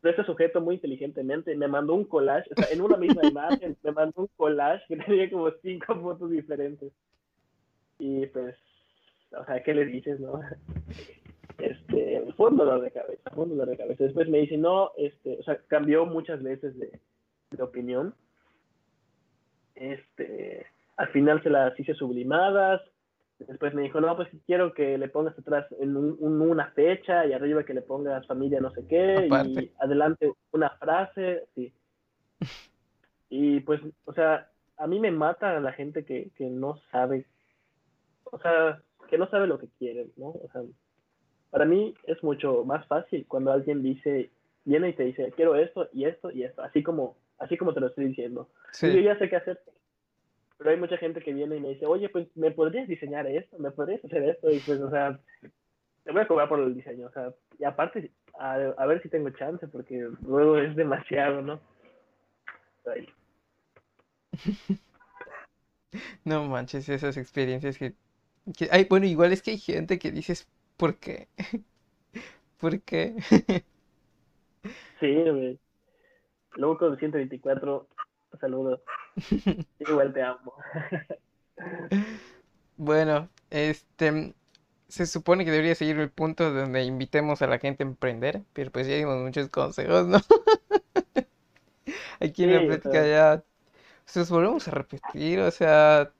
Pero 0.00 0.12
este 0.12 0.24
sujeto 0.24 0.60
muy 0.60 0.76
inteligentemente 0.76 1.54
me 1.56 1.66
mandó 1.66 1.94
un 1.94 2.04
collage, 2.04 2.48
o 2.52 2.60
sea, 2.60 2.72
en 2.72 2.80
una 2.80 2.96
misma 2.96 3.26
imagen, 3.26 3.76
me 3.82 3.92
mandó 3.92 4.22
un 4.22 4.30
collage 4.36 4.84
que 4.86 4.96
tenía 5.04 5.30
como 5.30 5.50
cinco 5.62 5.94
fotos 5.96 6.30
diferentes. 6.30 6.92
Y 7.98 8.26
pues, 8.26 8.54
o 9.32 9.44
sea, 9.44 9.62
¿qué 9.62 9.74
le 9.74 9.86
dices, 9.86 10.20
no? 10.20 10.40
Este, 11.58 12.24
fue 12.36 12.50
un 12.50 12.56
dolor 12.56 12.80
de 12.80 12.92
cabeza, 12.92 13.30
fue 13.34 13.42
un 13.42 13.50
dolor 13.50 13.68
de 13.68 13.76
cabeza. 13.76 14.04
Después 14.04 14.28
me 14.28 14.38
dice, 14.38 14.56
no, 14.56 14.92
este, 14.96 15.38
o 15.40 15.42
sea, 15.42 15.56
cambió 15.66 16.06
muchas 16.06 16.40
veces 16.40 16.78
de, 16.78 17.00
de 17.50 17.62
opinión. 17.64 18.14
Este, 19.74 20.66
al 20.96 21.08
final 21.08 21.42
se 21.42 21.50
las 21.50 21.78
hice 21.80 21.94
sublimadas. 21.94 22.80
Después 23.38 23.72
me 23.74 23.82
dijo, 23.82 24.00
no, 24.00 24.16
pues 24.16 24.28
quiero 24.46 24.74
que 24.74 24.98
le 24.98 25.08
pongas 25.08 25.38
atrás 25.38 25.66
en 25.80 25.96
un, 25.96 26.16
un- 26.18 26.40
una 26.40 26.70
fecha 26.72 27.24
y 27.26 27.32
arriba 27.32 27.64
que 27.64 27.72
le 27.74 27.82
pongas 27.82 28.26
familia 28.26 28.60
no 28.60 28.70
sé 28.72 28.84
qué 28.88 29.26
Aparte. 29.26 29.62
y 29.62 29.72
adelante 29.78 30.32
una 30.52 30.70
frase, 30.70 31.44
sí. 31.54 31.72
Y 33.30 33.60
pues, 33.60 33.80
o 34.06 34.12
sea, 34.14 34.50
a 34.78 34.86
mí 34.86 34.98
me 35.00 35.10
mata 35.10 35.60
la 35.60 35.72
gente 35.72 36.04
que, 36.04 36.30
que 36.36 36.46
no 36.48 36.78
sabe, 36.90 37.26
o 38.24 38.38
sea, 38.38 38.82
que 39.08 39.18
no 39.18 39.28
sabe 39.28 39.46
lo 39.46 39.58
que 39.58 39.68
quiere, 39.78 40.08
¿no? 40.16 40.28
O 40.28 40.48
sea, 40.52 40.62
para 41.50 41.64
mí 41.64 41.94
es 42.04 42.22
mucho 42.22 42.64
más 42.64 42.86
fácil 42.86 43.26
cuando 43.28 43.52
alguien 43.52 43.82
dice, 43.82 44.30
viene 44.64 44.88
y 44.90 44.92
te 44.94 45.04
dice, 45.04 45.32
quiero 45.36 45.56
esto 45.56 45.88
y 45.92 46.04
esto 46.06 46.30
y 46.30 46.42
esto, 46.44 46.62
así 46.62 46.82
como, 46.82 47.16
así 47.38 47.56
como 47.56 47.74
te 47.74 47.80
lo 47.80 47.88
estoy 47.88 48.06
diciendo. 48.06 48.48
Y 48.82 48.86
yo 48.86 48.92
Sí. 48.92 49.02
ya 49.04 49.18
sé 49.18 49.28
qué 49.28 49.36
hacer. 49.36 49.60
Pero 50.58 50.70
hay 50.70 50.76
mucha 50.76 50.96
gente 50.98 51.20
que 51.22 51.32
viene 51.32 51.56
y 51.56 51.60
me 51.60 51.68
dice, 51.70 51.86
oye, 51.86 52.08
pues, 52.08 52.26
¿me 52.36 52.50
podrías 52.50 52.88
diseñar 52.88 53.26
esto? 53.28 53.58
¿Me 53.58 53.70
podrías 53.70 54.04
hacer 54.04 54.24
esto? 54.24 54.50
Y 54.50 54.58
pues, 54.60 54.80
o 54.80 54.90
sea, 54.90 55.18
te 56.04 56.12
voy 56.12 56.22
a 56.22 56.28
cobrar 56.28 56.48
por 56.48 56.60
el 56.60 56.74
diseño, 56.74 57.06
o 57.08 57.12
sea, 57.12 57.32
y 57.58 57.64
aparte, 57.64 58.10
a, 58.38 58.54
a 58.54 58.86
ver 58.86 59.02
si 59.02 59.08
tengo 59.08 59.30
chance, 59.30 59.68
porque 59.68 60.08
luego 60.26 60.58
es 60.58 60.74
demasiado, 60.76 61.42
¿no? 61.42 61.60
Ay, 62.86 63.06
No 66.24 66.44
manches, 66.48 66.88
esas 66.88 67.16
experiencias 67.16 67.78
que, 67.78 67.94
que- 68.56 68.68
Ay, 68.72 68.86
bueno, 68.88 69.06
igual 69.06 69.32
es 69.32 69.42
que 69.42 69.52
hay 69.52 69.58
gente 69.58 69.98
que 69.98 70.10
dices, 70.12 70.46
¿por 70.76 70.96
qué? 70.96 71.28
¿Por 72.58 72.80
qué? 72.82 73.14
Sí, 75.00 75.14
güey. 75.14 75.58
Luego 76.56 76.78
con 76.78 76.98
124, 76.98 77.88
saludos. 78.40 78.80
Igual 79.80 80.12
te 80.12 80.22
amo. 80.22 80.54
Bueno, 82.76 83.28
este, 83.50 84.34
se 84.88 85.06
supone 85.06 85.44
que 85.44 85.50
debería 85.50 85.74
seguir 85.74 85.98
el 86.00 86.10
punto 86.10 86.52
donde 86.52 86.84
invitemos 86.84 87.42
a 87.42 87.46
la 87.48 87.58
gente 87.58 87.82
a 87.84 87.86
emprender, 87.86 88.44
pero 88.52 88.70
pues 88.72 88.86
ya 88.86 88.94
dimos 88.96 89.16
muchos 89.18 89.48
consejos, 89.50 90.06
¿no? 90.06 90.18
Aquí 92.20 92.44
en 92.44 92.52
la 92.52 92.58
Sí, 92.58 92.70
o 92.70 92.76
plática 92.76 92.80
sea. 92.80 93.06
ya, 93.06 93.44
se 94.06 94.20
los 94.20 94.30
volvemos 94.30 94.66
a 94.68 94.70
repetir, 94.72 95.40
o 95.40 95.50
sea, 95.50 96.12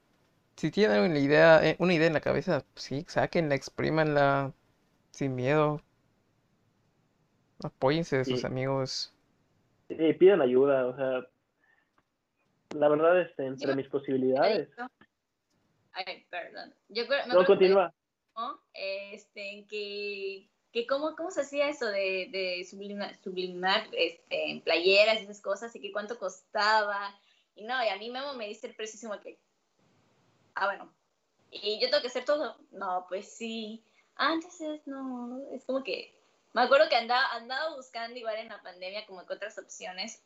si 0.56 0.72
tienen 0.72 1.02
una 1.10 1.20
idea, 1.20 1.66
eh, 1.66 1.76
una 1.80 1.94
idea 1.94 2.08
en 2.08 2.14
la 2.14 2.22
cabeza, 2.22 2.66
pues 2.74 2.84
sí, 2.84 3.06
sáquenla, 3.08 3.56
exprímanla, 3.56 4.54
sin 5.12 5.36
miedo, 5.36 5.82
apóyense 7.62 8.16
de 8.16 8.24
sus 8.24 8.44
amigos. 8.44 9.14
Pidan 10.18 10.42
ayuda, 10.42 10.86
o 10.86 10.96
sea, 10.96 11.26
la 12.74 12.88
verdad, 12.88 13.20
este, 13.20 13.46
entre 13.46 13.68
Yo- 13.68 13.76
mis 13.76 13.88
posibilidades. 13.88 14.68
Ay, 15.92 16.26
perdón. 16.30 16.74
Yo 16.88 17.04
me 17.08 17.16
No, 17.16 17.22
acuerdo 17.22 17.40
que 17.40 17.46
continúa. 17.46 17.94
¿no? 18.36 18.60
Este, 18.72 19.66
que, 19.68 20.48
que 20.72 20.86
cómo, 20.86 21.16
cómo 21.16 21.30
se 21.30 21.40
hacía 21.40 21.68
eso 21.68 21.86
de, 21.86 22.28
de 22.30 22.64
sublimar, 22.70 23.16
sublimar 23.16 23.88
este, 23.92 24.50
en 24.50 24.60
playeras 24.60 25.20
y 25.20 25.24
esas 25.24 25.40
cosas 25.40 25.74
y 25.74 25.80
que 25.80 25.90
cuánto 25.92 26.18
costaba. 26.18 27.18
Y 27.56 27.64
no, 27.64 27.82
y 27.84 27.88
a 27.88 27.96
mí 27.96 28.10
Memo 28.10 28.34
me 28.34 28.46
dice 28.46 28.68
el 28.68 28.76
precio 28.76 29.10
que, 29.20 29.38
ah, 30.54 30.66
bueno, 30.66 30.92
y 31.50 31.80
yo 31.80 31.88
tengo 31.90 32.02
que 32.02 32.08
hacer 32.08 32.24
todo. 32.24 32.56
No, 32.70 33.06
pues 33.08 33.28
sí. 33.32 33.82
Ah, 34.14 34.34
entonces 34.34 34.86
no, 34.86 35.40
es 35.52 35.64
como 35.64 35.82
que, 35.82 36.14
me 36.52 36.62
acuerdo 36.62 36.88
que 36.88 36.96
andaba, 36.96 37.32
andaba 37.32 37.74
buscando 37.74 38.16
igual 38.16 38.36
en 38.36 38.48
la 38.48 38.62
pandemia 38.62 39.06
como 39.06 39.26
que 39.26 39.34
otras 39.34 39.58
opciones. 39.58 40.22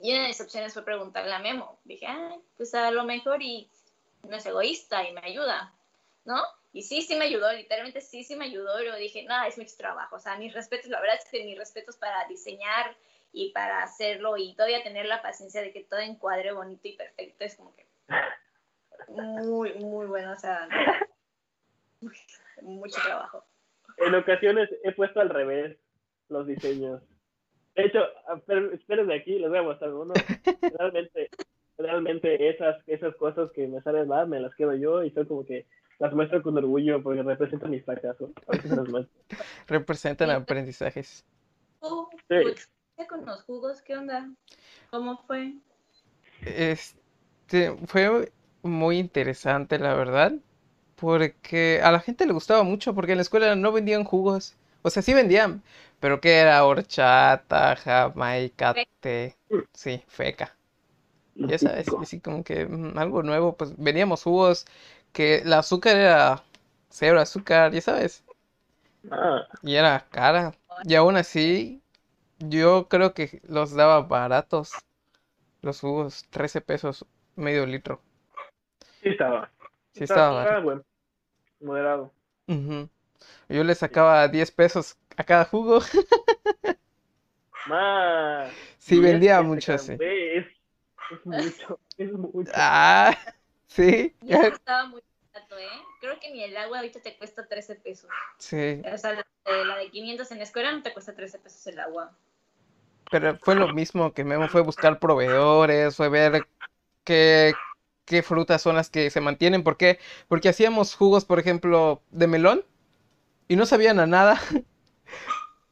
Y 0.00 0.12
una 0.12 0.22
de 0.22 0.28
las 0.28 0.40
opciones 0.40 0.72
fue 0.72 0.84
preguntarle 0.84 1.32
a 1.32 1.38
Memo. 1.38 1.78
Dije, 1.84 2.06
ah, 2.06 2.36
pues 2.56 2.74
a 2.74 2.90
lo 2.90 3.04
mejor 3.04 3.42
y 3.42 3.70
no 4.22 4.36
es 4.36 4.46
egoísta 4.46 5.08
y 5.08 5.12
me 5.12 5.20
ayuda, 5.20 5.72
¿no? 6.24 6.42
Y 6.72 6.82
sí, 6.82 7.02
sí 7.02 7.14
me 7.16 7.26
ayudó, 7.26 7.52
literalmente 7.52 8.00
sí, 8.00 8.24
sí 8.24 8.34
me 8.34 8.46
ayudó, 8.46 8.72
pero 8.78 8.96
dije, 8.96 9.24
no, 9.24 9.44
es 9.44 9.56
mucho 9.56 9.76
trabajo, 9.76 10.16
o 10.16 10.18
sea, 10.18 10.36
mis 10.38 10.52
respetos, 10.52 10.90
la 10.90 11.00
verdad 11.00 11.18
es 11.22 11.30
que 11.30 11.44
mis 11.44 11.56
respetos 11.56 11.96
para 11.96 12.26
diseñar 12.26 12.96
y 13.32 13.52
para 13.52 13.82
hacerlo 13.82 14.36
y 14.36 14.54
todavía 14.54 14.82
tener 14.82 15.06
la 15.06 15.22
paciencia 15.22 15.62
de 15.62 15.72
que 15.72 15.84
todo 15.84 16.00
encuadre 16.00 16.52
bonito 16.52 16.88
y 16.88 16.96
perfecto, 16.96 17.44
es 17.44 17.54
como 17.56 17.76
que 17.76 17.86
muy, 19.08 19.74
muy 19.74 20.06
bueno, 20.06 20.32
o 20.32 20.36
sea, 20.36 20.68
mucho 22.62 23.00
trabajo. 23.02 23.44
En 23.98 24.14
ocasiones 24.14 24.68
he 24.82 24.92
puesto 24.92 25.20
al 25.20 25.30
revés 25.30 25.76
los 26.28 26.46
diseños. 26.46 27.02
De 27.76 27.84
hecho, 27.84 28.00
espérenme 28.72 29.16
aquí, 29.16 29.38
les 29.38 29.48
voy 29.50 29.58
a 29.58 29.62
mostrar 29.62 29.92
uno. 29.92 30.14
Realmente, 30.78 31.30
realmente 31.78 32.48
esas, 32.48 32.76
esas 32.86 33.14
cosas 33.16 33.50
que 33.52 33.66
me 33.66 33.82
salen 33.82 34.08
mal, 34.08 34.28
me 34.28 34.40
las 34.40 34.54
quedo 34.54 34.74
yo 34.74 35.02
y 35.02 35.10
son 35.10 35.26
como 35.26 35.44
que 35.44 35.66
las 35.98 36.12
muestro 36.12 36.42
con 36.42 36.56
orgullo 36.56 37.02
porque 37.02 37.22
representan 37.22 37.70
mi 37.70 37.80
fracaso. 37.80 38.30
Ahorita 38.46 38.68
se 38.68 38.76
los 38.76 38.88
muestro. 38.88 39.22
Representan 39.68 40.28
Sí. 40.30 40.34
aprendizajes. 40.34 41.24
¿Tú, 41.80 42.08
Sí. 42.28 42.34
experiencia 42.34 43.06
con 43.08 43.24
los 43.26 43.42
jugos, 43.42 43.82
qué 43.82 43.96
onda? 43.96 44.30
¿Cómo 44.90 45.22
fue? 45.26 45.54
Este 46.44 47.72
fue 47.86 48.32
muy 48.62 48.98
interesante, 48.98 49.78
la 49.78 49.94
verdad, 49.94 50.32
porque 50.96 51.80
a 51.82 51.90
la 51.92 52.00
gente 52.00 52.26
le 52.26 52.32
gustaba 52.32 52.62
mucho, 52.62 52.94
porque 52.94 53.12
en 53.12 53.18
la 53.18 53.22
escuela 53.22 53.54
no 53.56 53.72
vendían 53.72 54.04
jugos. 54.04 54.54
O 54.82 54.90
sea, 54.90 55.02
sí 55.02 55.14
vendían, 55.14 55.62
pero 56.04 56.20
que 56.20 56.34
era 56.38 56.62
horchata, 56.66 57.76
jamaica, 57.76 58.74
té, 59.00 59.38
sí, 59.72 60.02
feca. 60.06 60.54
Ya 61.34 61.58
sabes, 61.58 61.88
así 61.98 62.20
como 62.20 62.44
que 62.44 62.66
mm, 62.66 62.98
algo 62.98 63.22
nuevo, 63.22 63.56
pues 63.56 63.74
vendíamos 63.78 64.22
jugos 64.22 64.66
que 65.14 65.36
el 65.36 65.52
azúcar 65.54 65.96
era 65.96 66.44
cero 66.90 67.18
azúcar, 67.20 67.72
ya 67.72 67.80
sabes, 67.80 68.22
Ah, 69.10 69.48
y 69.62 69.76
era 69.76 70.06
cara. 70.10 70.52
Y 70.84 70.94
aún 70.94 71.16
así, 71.16 71.80
yo 72.38 72.86
creo 72.90 73.14
que 73.14 73.40
los 73.48 73.72
daba 73.74 74.02
baratos, 74.02 74.72
los 75.62 75.80
jugos, 75.80 76.26
13 76.28 76.60
pesos, 76.60 77.06
medio 77.34 77.64
litro. 77.64 78.02
sí 79.00 79.08
estaba. 79.08 79.50
Sí 79.94 80.04
estaba 80.04 80.32
barato. 80.32 80.62
Bueno. 80.64 80.84
Moderado. 81.60 82.12
Yo 83.48 83.64
le 83.64 83.74
sacaba 83.74 84.28
10 84.28 84.50
pesos 84.50 84.98
a 85.16 85.24
cada 85.24 85.44
jugo. 85.46 85.80
Más. 87.64 88.54
Sí, 88.78 89.00
Y 89.00 89.00
vendía 89.00 89.42
mucho, 89.42 89.78
sí. 89.78 89.98
café 89.98 90.38
Es, 90.38 90.46
es 91.08 91.26
mucho, 91.26 91.80
es 91.96 92.12
mucho. 92.12 92.52
Ah, 92.54 93.16
sí, 93.68 94.14
Ya 94.20 94.48
estaba 94.48 94.86
muy 94.88 95.02
barato, 95.32 95.58
¿eh? 95.58 95.88
Creo 96.00 96.18
que 96.20 96.30
ni 96.32 96.42
el 96.42 96.56
agua 96.56 96.78
ahorita 96.78 97.00
te 97.00 97.16
cuesta 97.16 97.46
13 97.46 97.76
pesos. 97.76 98.10
sí. 98.38 98.82
O 98.82 98.98
sea, 98.98 99.12
la 99.14 99.26
de, 99.46 99.64
la 99.64 99.76
de 99.78 99.90
500 99.90 100.30
en 100.32 100.38
la 100.38 100.44
escuela 100.44 100.72
no 100.72 100.82
te 100.82 100.92
cuesta 100.92 101.14
13 101.14 101.38
pesos 101.38 101.66
el 101.66 101.80
agua. 101.80 102.16
Pero 103.10 103.38
fue 103.42 103.54
lo 103.54 103.68
mismo 103.68 104.12
que 104.12 104.24
Memo 104.24 104.48
fue 104.48 104.62
buscar 104.62 104.98
proveedores, 104.98 105.96
fue 105.96 106.08
ver 106.08 106.48
qué, 107.04 107.60
qué 108.06 108.22
frutas 108.22 108.62
son 108.62 108.76
las 108.76 108.90
que 108.90 109.10
se 109.10 109.20
mantienen. 109.20 109.64
¿Por 109.64 109.76
qué? 109.76 110.00
Porque 110.28 110.48
hacíamos 110.50 110.94
jugos, 110.96 111.24
por 111.24 111.38
ejemplo, 111.40 112.02
de 112.10 112.26
melón 112.28 112.64
y 113.48 113.56
no 113.56 113.66
sabían 113.66 114.00
a 114.00 114.06
nada. 114.06 114.40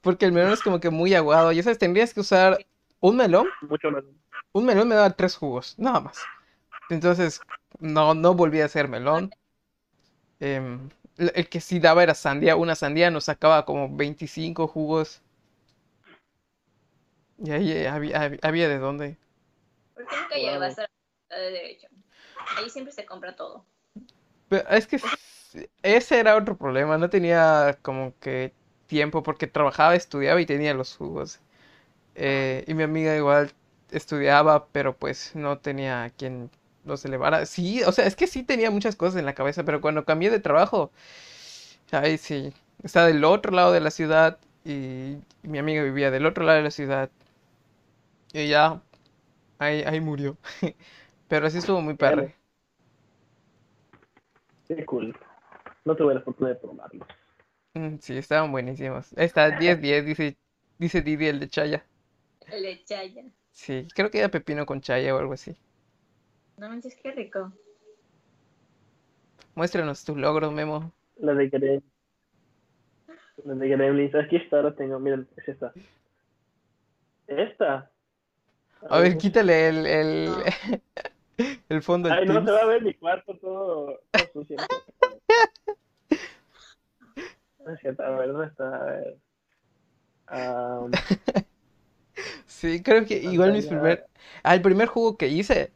Porque 0.03 0.26
el 0.26 0.32
melón 0.32 0.53
es 0.53 0.62
como 0.62 0.80
que 0.80 0.90
muy 0.90 1.14
aguado. 1.14 1.53
Y 1.53 1.62
sabes, 1.62 1.78
tendrías 1.78 2.14
que 2.14 2.20
usar 2.20 2.66
un 3.00 3.16
melón 3.16 3.55
Mucho 3.62 3.90
más. 3.90 4.05
un 4.53 4.64
melón 4.64 4.88
me 4.88 4.94
daba 4.94 5.11
tres 5.16 5.36
jugos, 5.36 5.74
nada 5.78 6.00
más. 6.00 6.30
Entonces, 6.88 7.42
no, 7.80 8.14
no 8.14 8.34
volví 8.34 8.61
a 8.62 8.66
hacer 8.66 8.88
melón. 8.88 9.34
Em, 10.40 10.90
el 11.16 11.48
que 11.48 11.61
sí 11.61 11.78
daba 11.78 12.03
era 12.03 12.14
sandía. 12.14 12.57
Una 12.57 12.74
sandía 12.74 13.11
nos 13.11 13.24
sacaba 13.24 13.64
como 13.64 13.94
25 13.96 14.66
jugos. 14.68 15.22
Y 17.38 17.50
ahí 17.50 17.72
eh, 17.72 17.88
había, 17.88 18.22
había, 18.22 18.38
había 18.42 18.68
de 18.68 18.78
dónde. 18.78 19.16
¿Por 19.94 20.07
qué 20.07 20.16
nunca 20.16 20.36
Wow. 20.36 20.53
llevas 20.53 20.78
a 20.78 20.86
la 21.30 21.38
de 21.38 21.50
Derecho? 21.50 21.88
Ahí 22.57 22.68
siempre 22.70 22.92
se 22.92 23.07
compra 23.07 23.34
todo. 23.36 23.66
Pero 24.48 24.68
es 24.70 24.86
que 24.86 24.98
ese 25.82 26.20
era 26.20 26.36
otro 26.36 26.57
problema. 26.57 26.98
No 26.98 27.11
tenía 27.11 27.78
como 27.82 28.14
que 28.20 28.53
tiempo 28.93 29.22
porque 29.22 29.47
trabajaba, 29.47 29.95
estudiaba 29.95 30.38
y 30.43 30.45
tenía 30.45 30.74
los 30.74 30.97
jugos. 30.99 31.40
Eh, 32.14 32.62
y 32.66 32.74
mi 32.74 32.82
amiga 32.82 33.16
igual 33.16 33.51
estudiaba, 33.90 34.66
pero 34.66 34.95
pues 34.95 35.34
no 35.34 35.57
tenía 35.57 36.12
quien 36.18 36.51
los 36.84 37.03
elevara. 37.07 37.47
Sí, 37.47 37.82
o 37.84 37.93
sea, 37.93 38.07
es 38.07 38.16
que 38.16 38.26
sí 38.26 38.43
tenía 38.43 38.70
muchas 38.70 38.95
cosas 38.95 39.18
en 39.18 39.24
la 39.24 39.32
cabeza, 39.32 39.64
pero 39.64 39.80
cuando 39.80 40.05
cambié 40.05 40.28
de 40.30 40.40
trabajo, 40.40 40.93
ahí 41.90 42.18
sí, 42.18 42.53
está 42.82 43.07
del 43.07 43.24
otro 43.24 43.53
lado 43.53 43.72
de 43.72 43.80
la 43.80 43.90
ciudad 43.90 44.38
y, 44.62 45.16
mi 45.43 45.59
amiga 45.59 45.82
vivía 45.82 46.11
del 46.11 46.26
otro 46.26 46.45
lado 46.45 46.59
de 46.59 46.64
la 46.64 46.70
ciudad. 46.70 47.11
Y 48.34 48.49
ya, 48.49 48.82
ahí, 49.59 49.84
ahí 49.84 50.01
murió. 50.03 50.36
Pero 51.28 51.47
así 51.47 51.59
estuvo 51.59 51.80
muy 51.80 51.95
padre. 51.95 52.34
Qué 54.68 54.84
cool. 54.84 55.16
No 55.86 55.97
tuve 55.97 56.12
la 56.12 56.20
oportunidad 56.20 56.57
de 56.57 56.61
probarlo. 56.61 57.07
Mm, 57.75 57.97
Sí, 58.01 58.16
estaban 58.16 58.53
buenísimos. 58.53 59.16
Ahí 59.16 59.27
está, 59.27 59.51
10-10, 59.59 60.05
dice, 60.05 60.37
dice 60.79 61.01
Didi 61.03 61.27
el 61.27 61.41
de 61.41 61.49
Chaya. 61.49 61.85
El 62.51 62.62
de 62.62 62.85
chaya. 62.85 63.25
Sí, 63.53 63.87
creo 63.95 64.11
que 64.11 64.18
era 64.18 64.29
pepino 64.31 64.66
con 64.66 64.81
chaya 64.81 65.14
o 65.14 65.18
algo 65.18 65.33
así. 65.35 65.55
No 66.59 66.68
manches, 66.68 66.95
qué 67.03 67.12
rico. 67.12 67.53
Muéstranos 69.55 70.05
tu 70.05 70.16
logro, 70.16 70.51
Memo. 70.51 70.93
La 71.18 71.35
de 71.35 71.49
Gremlins. 71.49 71.83
La 73.45 73.55
de 73.55 73.68
Gremlins. 73.68 74.14
Aquí 74.14 74.37
está, 74.37 74.57
ahora 74.57 74.75
tengo. 74.75 74.99
Miren, 74.99 75.29
es 75.37 75.49
esta. 75.49 75.73
Esta. 77.27 77.91
A 78.89 78.99
ver, 78.99 79.16
quítale 79.16 79.68
el, 79.68 79.87
el, 79.87 80.29
el 81.68 81.83
fondo 81.83 82.11
Ay, 82.11 82.27
no 82.27 82.33
Teams. 82.35 82.47
se 82.47 82.53
va 82.53 82.61
a 82.61 82.66
ver 82.66 82.83
mi 82.83 82.95
cuarto 82.95 83.37
todo, 83.39 84.01
todo 84.12 84.27
sucio. 84.33 84.57
No 87.65 87.73
es 87.73 87.81
cierto, 87.81 88.03
a 88.03 88.11
ver, 88.11 88.33
¿dónde 88.33 88.47
está? 88.49 88.77
A 88.77 88.85
ver. 88.85 89.19
Sí, 92.47 92.83
creo 92.83 93.05
que 93.05 93.19
igual 93.19 93.53
mis 93.53 93.67
primer... 93.67 94.07
Ah, 94.43 94.55
el 94.55 94.63
primer 94.63 94.89
jugo 94.89 95.17
que 95.17 95.29
hice 95.29 95.73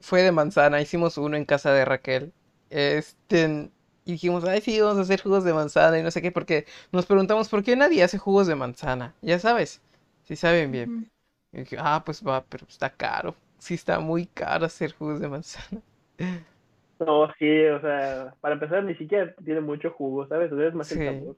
fue 0.00 0.22
de 0.22 0.32
manzana. 0.32 0.80
Hicimos 0.80 1.18
uno 1.18 1.36
en 1.36 1.44
casa 1.44 1.72
de 1.72 1.84
Raquel. 1.84 2.32
Este... 2.70 3.70
Y 4.04 4.12
dijimos, 4.12 4.44
ay, 4.44 4.60
sí, 4.62 4.80
vamos 4.80 4.98
a 4.98 5.02
hacer 5.02 5.22
jugos 5.22 5.44
de 5.44 5.54
manzana 5.54 5.98
y 5.98 6.02
no 6.02 6.10
sé 6.10 6.22
qué, 6.22 6.32
porque 6.32 6.66
nos 6.92 7.06
preguntamos 7.06 7.48
por 7.48 7.62
qué 7.62 7.76
nadie 7.76 8.02
hace 8.02 8.18
jugos 8.18 8.46
de 8.48 8.56
manzana. 8.56 9.14
Ya 9.22 9.38
sabes, 9.38 9.82
si 10.24 10.36
saben 10.36 10.72
bien. 10.72 11.10
Y 11.52 11.60
dije, 11.60 11.76
ah, 11.78 12.02
pues 12.04 12.22
va, 12.26 12.44
pero 12.44 12.66
está 12.68 12.90
caro. 12.90 13.36
Sí, 13.58 13.74
está 13.74 14.00
muy 14.00 14.26
caro 14.26 14.66
hacer 14.66 14.92
jugos 14.94 15.20
de 15.20 15.28
manzana. 15.28 15.82
No, 17.00 17.32
sí, 17.38 17.64
o 17.66 17.80
sea, 17.80 18.34
para 18.40 18.54
empezar, 18.54 18.84
ni 18.84 18.94
siquiera 18.94 19.34
tiene 19.44 19.60
mucho 19.60 19.90
jugo, 19.90 20.26
¿sabes? 20.28 20.52
O 20.52 20.56
sea, 20.58 20.68
es 20.68 20.74
más 20.74 20.86
Sí. 20.88 21.00
el 21.00 21.18
sabor. 21.20 21.36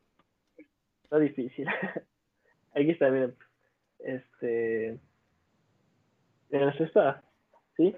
Está 1.05 1.19
difícil. 1.19 1.67
Aquí 2.75 2.91
está, 2.91 3.11
miren. 3.11 3.35
Este. 4.01 4.99
Miren, 6.51 6.69
es 6.71 6.81
esta. 6.81 7.23
¿Sí? 7.77 7.95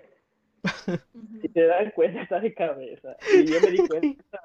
Si 1.40 1.48
te 1.48 1.66
dan 1.66 1.90
cuenta, 1.92 2.22
está 2.22 2.40
de 2.40 2.52
cabeza. 2.54 3.16
Y 3.34 3.46
yo 3.46 3.60
me 3.60 3.70
di 3.70 3.78
cuenta. 3.88 4.40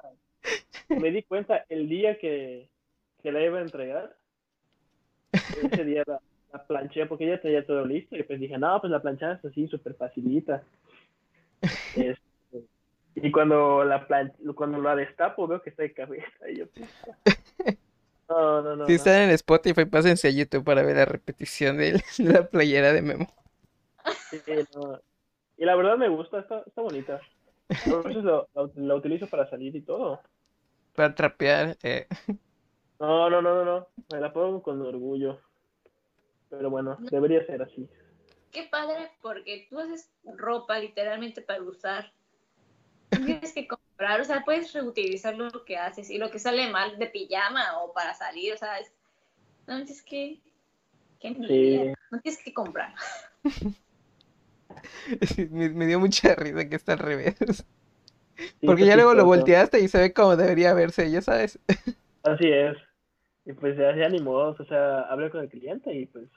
me 0.88 1.10
di 1.10 1.22
cuenta 1.22 1.64
el 1.68 1.88
día 1.88 2.18
que, 2.18 2.68
que 3.22 3.32
la 3.32 3.42
iba 3.44 3.58
a 3.58 3.62
entregar. 3.62 4.16
Ese 5.32 5.84
día 5.84 6.04
la, 6.06 6.20
la 6.52 6.66
planché 6.66 7.06
porque 7.06 7.26
ya 7.26 7.40
tenía 7.40 7.66
todo 7.66 7.84
listo. 7.84 8.16
Y 8.16 8.22
pues 8.22 8.40
dije, 8.40 8.56
no, 8.56 8.80
pues 8.80 8.90
la 8.90 9.02
planchada 9.02 9.34
es 9.34 9.44
así, 9.44 9.66
súper 9.68 9.94
facilita. 9.94 10.62
Este, 11.94 12.16
y 13.14 13.30
cuando 13.32 13.84
la 13.84 14.06
plan 14.06 14.32
cuando 14.54 14.78
la 14.80 14.96
destapo, 14.96 15.46
veo 15.46 15.62
que 15.62 15.70
está 15.70 15.82
de 15.84 15.92
cabeza. 15.94 16.50
Y 16.50 16.58
yo. 16.58 16.66
No, 18.28 18.62
no, 18.62 18.76
no. 18.76 18.86
Si 18.86 18.92
no. 18.96 18.96
están 18.96 19.22
en 19.22 19.30
Spotify, 19.30 19.84
pásense 19.86 20.28
a 20.28 20.30
YouTube 20.30 20.64
para 20.64 20.82
ver 20.82 20.96
la 20.96 21.04
repetición 21.04 21.76
de 21.78 21.92
de 21.94 22.02
la 22.18 22.48
playera 22.48 22.92
de 22.92 23.02
Memo. 23.02 23.26
Sí, 24.30 24.42
no. 24.74 25.00
Y 25.56 25.64
la 25.64 25.76
verdad 25.76 25.96
me 25.98 26.08
gusta, 26.08 26.40
está, 26.40 26.62
está 26.66 26.82
bonita. 26.82 27.20
A 27.86 28.02
veces 28.02 28.24
lo, 28.24 28.48
lo, 28.54 28.72
lo 28.74 28.96
utilizo 28.96 29.28
para 29.28 29.48
salir 29.50 29.74
y 29.76 29.82
todo. 29.82 30.20
Para 30.94 31.14
trapear. 31.14 31.76
eh. 31.82 32.06
No, 33.00 33.30
no, 33.30 33.42
no, 33.42 33.54
no, 33.54 33.64
no. 33.64 33.88
Me 34.12 34.20
la 34.20 34.32
pongo 34.32 34.62
con 34.62 34.80
orgullo. 34.82 35.40
Pero 36.50 36.70
bueno, 36.70 36.98
debería 37.10 37.44
ser 37.46 37.62
así. 37.62 37.88
Qué 38.50 38.64
padre, 38.70 39.10
porque 39.22 39.66
tú 39.70 39.78
haces 39.78 40.12
ropa 40.24 40.78
literalmente 40.78 41.42
para 41.42 41.62
usar. 41.62 42.12
No 43.18 43.26
tienes 43.26 43.52
que 43.52 43.66
comprar, 43.66 44.20
o 44.20 44.24
sea, 44.24 44.44
puedes 44.44 44.72
reutilizar 44.72 45.36
lo 45.36 45.64
que 45.64 45.76
haces 45.76 46.10
y 46.10 46.18
lo 46.18 46.30
que 46.30 46.38
sale 46.38 46.70
mal 46.70 46.98
de 46.98 47.06
pijama 47.06 47.80
o 47.80 47.92
para 47.92 48.14
salir, 48.14 48.54
o 48.54 48.56
sea, 48.56 48.78
es, 48.78 48.92
no 49.66 49.78
es 49.78 50.02
que. 50.02 50.40
No 51.22 52.20
tienes 52.22 52.42
que 52.42 52.54
comprar. 52.54 52.94
Me, 55.50 55.68
me 55.68 55.86
dio 55.86 55.98
mucha 55.98 56.34
risa 56.34 56.68
que 56.68 56.76
está 56.76 56.92
al 56.92 57.00
revés. 57.00 57.34
Sí, 58.36 58.66
Porque 58.66 58.86
ya 58.86 58.96
luego 58.96 59.14
lo 59.14 59.24
volteaste 59.24 59.80
y 59.80 59.88
se 59.88 59.98
ve 59.98 60.12
como 60.14 60.36
debería 60.36 60.72
verse, 60.72 61.10
ya 61.10 61.20
sabes. 61.20 61.58
Así 62.22 62.48
es. 62.50 62.76
Y 63.44 63.52
pues 63.52 63.76
ya, 63.76 63.94
ya 63.96 64.08
ni 64.08 64.20
modo, 64.20 64.56
o 64.58 64.64
sea, 64.64 65.00
hablé 65.02 65.30
con 65.30 65.40
el 65.40 65.48
cliente 65.48 65.92
y 65.92 66.06
pues 66.06 66.28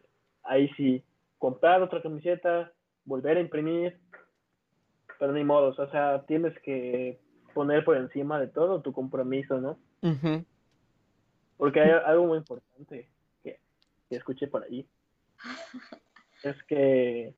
ahí 0.44 0.70
sí, 0.76 1.04
comprar 1.38 1.82
otra 1.82 2.02
camiseta, 2.02 2.72
volver 3.06 3.38
a 3.38 3.42
imprimir, 3.42 4.00
pero 5.24 5.32
ni 5.32 5.46
modo, 5.46 5.70
o 5.70 5.90
sea, 5.90 6.26
tienes 6.28 6.54
que 6.64 7.18
poner 7.54 7.86
por 7.86 7.96
encima 7.96 8.42
de 8.42 8.48
todo 8.48 8.82
tu 8.82 8.92
compromiso, 8.92 9.58
¿no? 9.62 9.80
Porque 11.56 11.80
hay 11.80 11.92
algo 11.92 12.28
muy 12.28 12.40
importante 12.40 13.08
que, 13.42 13.58
que 14.10 14.16
escuché 14.18 14.48
por 14.48 14.64
ahí. 14.66 14.86
Es 16.44 16.62
que 16.64 17.34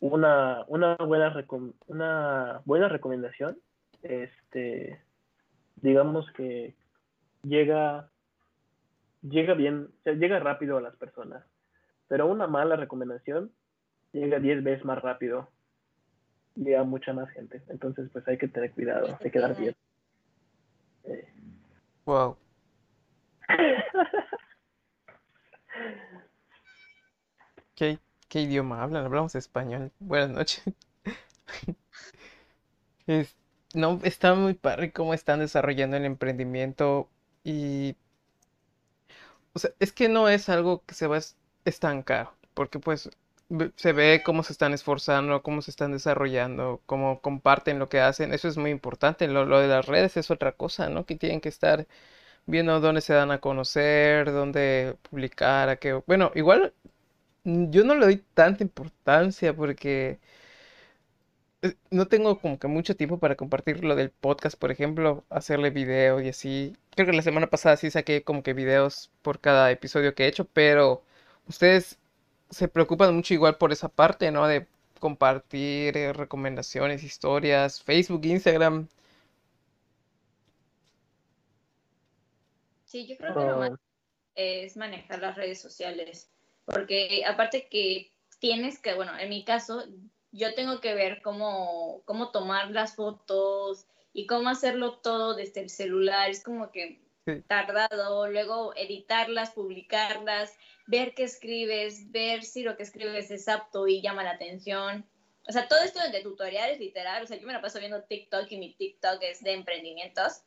una, 0.00 0.64
una, 0.68 0.96
buena, 0.96 1.46
una 1.88 2.62
buena 2.64 2.88
recomendación, 2.88 3.58
este, 4.00 5.02
digamos 5.76 6.24
que 6.32 6.74
llega, 7.42 8.08
llega 9.20 9.52
bien, 9.52 9.90
o 9.98 10.02
sea, 10.04 10.14
llega 10.14 10.38
rápido 10.38 10.78
a 10.78 10.80
las 10.80 10.96
personas, 10.96 11.44
pero 12.08 12.26
una 12.26 12.46
mala 12.46 12.76
recomendación 12.76 13.52
llega 14.12 14.38
10 14.38 14.64
veces 14.64 14.86
más 14.86 15.02
rápido 15.02 15.50
y 16.56 16.72
a 16.74 16.82
mucha 16.84 17.12
más 17.12 17.28
gente. 17.30 17.62
Entonces, 17.68 18.08
pues 18.12 18.26
hay 18.28 18.38
que 18.38 18.48
tener 18.48 18.72
cuidado 18.72 19.18
de 19.20 19.30
quedar 19.30 19.56
bien. 19.58 19.74
Eh, 21.04 21.24
Wow. 22.06 22.36
¿Qué, 27.76 27.98
qué 28.28 28.40
idioma 28.42 28.82
hablan? 28.82 29.04
Hablamos 29.04 29.34
español. 29.36 29.92
Buenas 30.00 30.30
noches. 30.30 30.64
Es- 33.06 33.36
no, 33.74 33.98
está 34.04 34.34
muy 34.34 34.54
padre 34.54 34.92
cómo 34.92 35.14
están 35.14 35.40
desarrollando 35.40 35.96
el 35.96 36.04
emprendimiento 36.04 37.08
y, 37.42 37.96
o 39.52 39.58
sea, 39.58 39.70
es 39.78 39.92
que 39.92 40.08
no 40.08 40.28
es 40.28 40.48
algo 40.48 40.84
que 40.86 40.94
se 40.94 41.06
va 41.06 41.16
a 41.16 41.18
es- 41.18 41.36
estancar, 41.64 42.30
porque 42.54 42.78
pues 42.78 43.10
se 43.76 43.92
ve 43.92 44.22
cómo 44.24 44.42
se 44.42 44.52
están 44.52 44.72
esforzando, 44.74 45.42
cómo 45.42 45.62
se 45.62 45.70
están 45.70 45.92
desarrollando, 45.92 46.82
cómo 46.86 47.20
comparten 47.20 47.78
lo 47.78 47.88
que 47.88 48.00
hacen. 48.00 48.32
Eso 48.32 48.48
es 48.48 48.56
muy 48.56 48.70
importante. 48.70 49.28
Lo, 49.28 49.44
lo 49.46 49.60
de 49.60 49.68
las 49.68 49.86
redes 49.86 50.16
es 50.16 50.30
otra 50.30 50.52
cosa, 50.52 50.88
¿no? 50.88 51.06
Que 51.06 51.16
tienen 51.16 51.40
que 51.40 51.48
estar 51.48 51.86
viendo 52.46 52.80
dónde 52.80 53.00
se 53.00 53.14
dan 53.14 53.30
a 53.32 53.40
conocer, 53.40 54.32
dónde 54.32 54.96
publicar, 55.10 55.68
a 55.70 55.76
qué... 55.76 55.94
Bueno, 56.06 56.32
igual 56.34 56.74
mm, 57.44 57.70
yo 57.70 57.84
no 57.84 57.94
le 57.96 58.06
doy 58.06 58.24
tanta 58.34 58.62
importancia 58.64 59.54
porque 59.54 60.20
eh, 61.62 61.74
no 61.90 62.06
tengo 62.06 62.40
como 62.40 62.58
que 62.58 62.68
mucho 62.68 62.96
tiempo 62.96 63.18
para 63.18 63.36
compartir 63.36 63.84
lo 63.84 63.96
del 63.96 64.10
podcast, 64.10 64.58
por 64.58 64.70
ejemplo, 64.70 65.24
hacerle 65.30 65.70
video 65.70 66.20
y 66.20 66.28
así. 66.28 66.76
Creo 66.90 67.06
que 67.06 67.12
la 67.12 67.22
semana 67.22 67.48
pasada 67.48 67.76
sí 67.76 67.90
saqué 67.90 68.22
como 68.22 68.42
que 68.42 68.52
videos 68.52 69.10
por 69.22 69.40
cada 69.40 69.70
episodio 69.70 70.14
que 70.14 70.24
he 70.24 70.28
hecho, 70.28 70.46
pero 70.46 71.02
ustedes 71.48 71.98
se 72.50 72.68
preocupan 72.68 73.14
mucho 73.14 73.34
igual 73.34 73.56
por 73.56 73.72
esa 73.72 73.88
parte, 73.88 74.30
¿no? 74.30 74.46
De 74.46 74.66
compartir 75.00 75.96
eh, 75.96 76.12
recomendaciones, 76.12 77.02
historias, 77.02 77.82
Facebook, 77.82 78.24
Instagram. 78.24 78.88
Sí, 82.84 83.06
yo 83.06 83.16
creo 83.16 83.34
que 83.34 83.40
lo 83.40 83.58
más 83.58 83.72
es 84.34 84.76
manejar 84.76 85.20
las 85.20 85.36
redes 85.36 85.60
sociales, 85.60 86.30
porque 86.64 87.24
aparte 87.26 87.68
que 87.68 88.12
tienes 88.38 88.78
que, 88.78 88.94
bueno, 88.94 89.16
en 89.18 89.28
mi 89.28 89.44
caso, 89.44 89.84
yo 90.32 90.54
tengo 90.54 90.80
que 90.80 90.94
ver 90.94 91.22
cómo, 91.22 92.02
cómo 92.04 92.30
tomar 92.30 92.70
las 92.70 92.96
fotos 92.96 93.86
y 94.12 94.26
cómo 94.26 94.48
hacerlo 94.48 94.98
todo 94.98 95.34
desde 95.34 95.60
el 95.60 95.70
celular, 95.70 96.30
es 96.30 96.42
como 96.42 96.70
que 96.70 97.03
Tardado, 97.46 98.28
luego 98.28 98.74
editarlas, 98.76 99.52
publicarlas, 99.52 100.56
ver 100.86 101.14
qué 101.14 101.24
escribes, 101.24 102.10
ver 102.10 102.44
si 102.44 102.62
lo 102.62 102.76
que 102.76 102.82
escribes 102.82 103.30
es 103.30 103.48
apto 103.48 103.88
y 103.88 104.02
llama 104.02 104.24
la 104.24 104.32
atención. 104.32 105.06
O 105.46 105.52
sea, 105.52 105.68
todo 105.68 105.82
esto 105.82 106.00
de 106.10 106.20
tutoriales, 106.20 106.78
literal, 106.78 107.22
o 107.22 107.26
sea, 107.26 107.38
yo 107.38 107.46
me 107.46 107.52
la 107.52 107.62
paso 107.62 107.78
viendo 107.78 108.02
TikTok 108.02 108.50
y 108.50 108.58
mi 108.58 108.74
TikTok 108.74 109.22
es 109.22 109.42
de 109.42 109.52
emprendimientos 109.52 110.42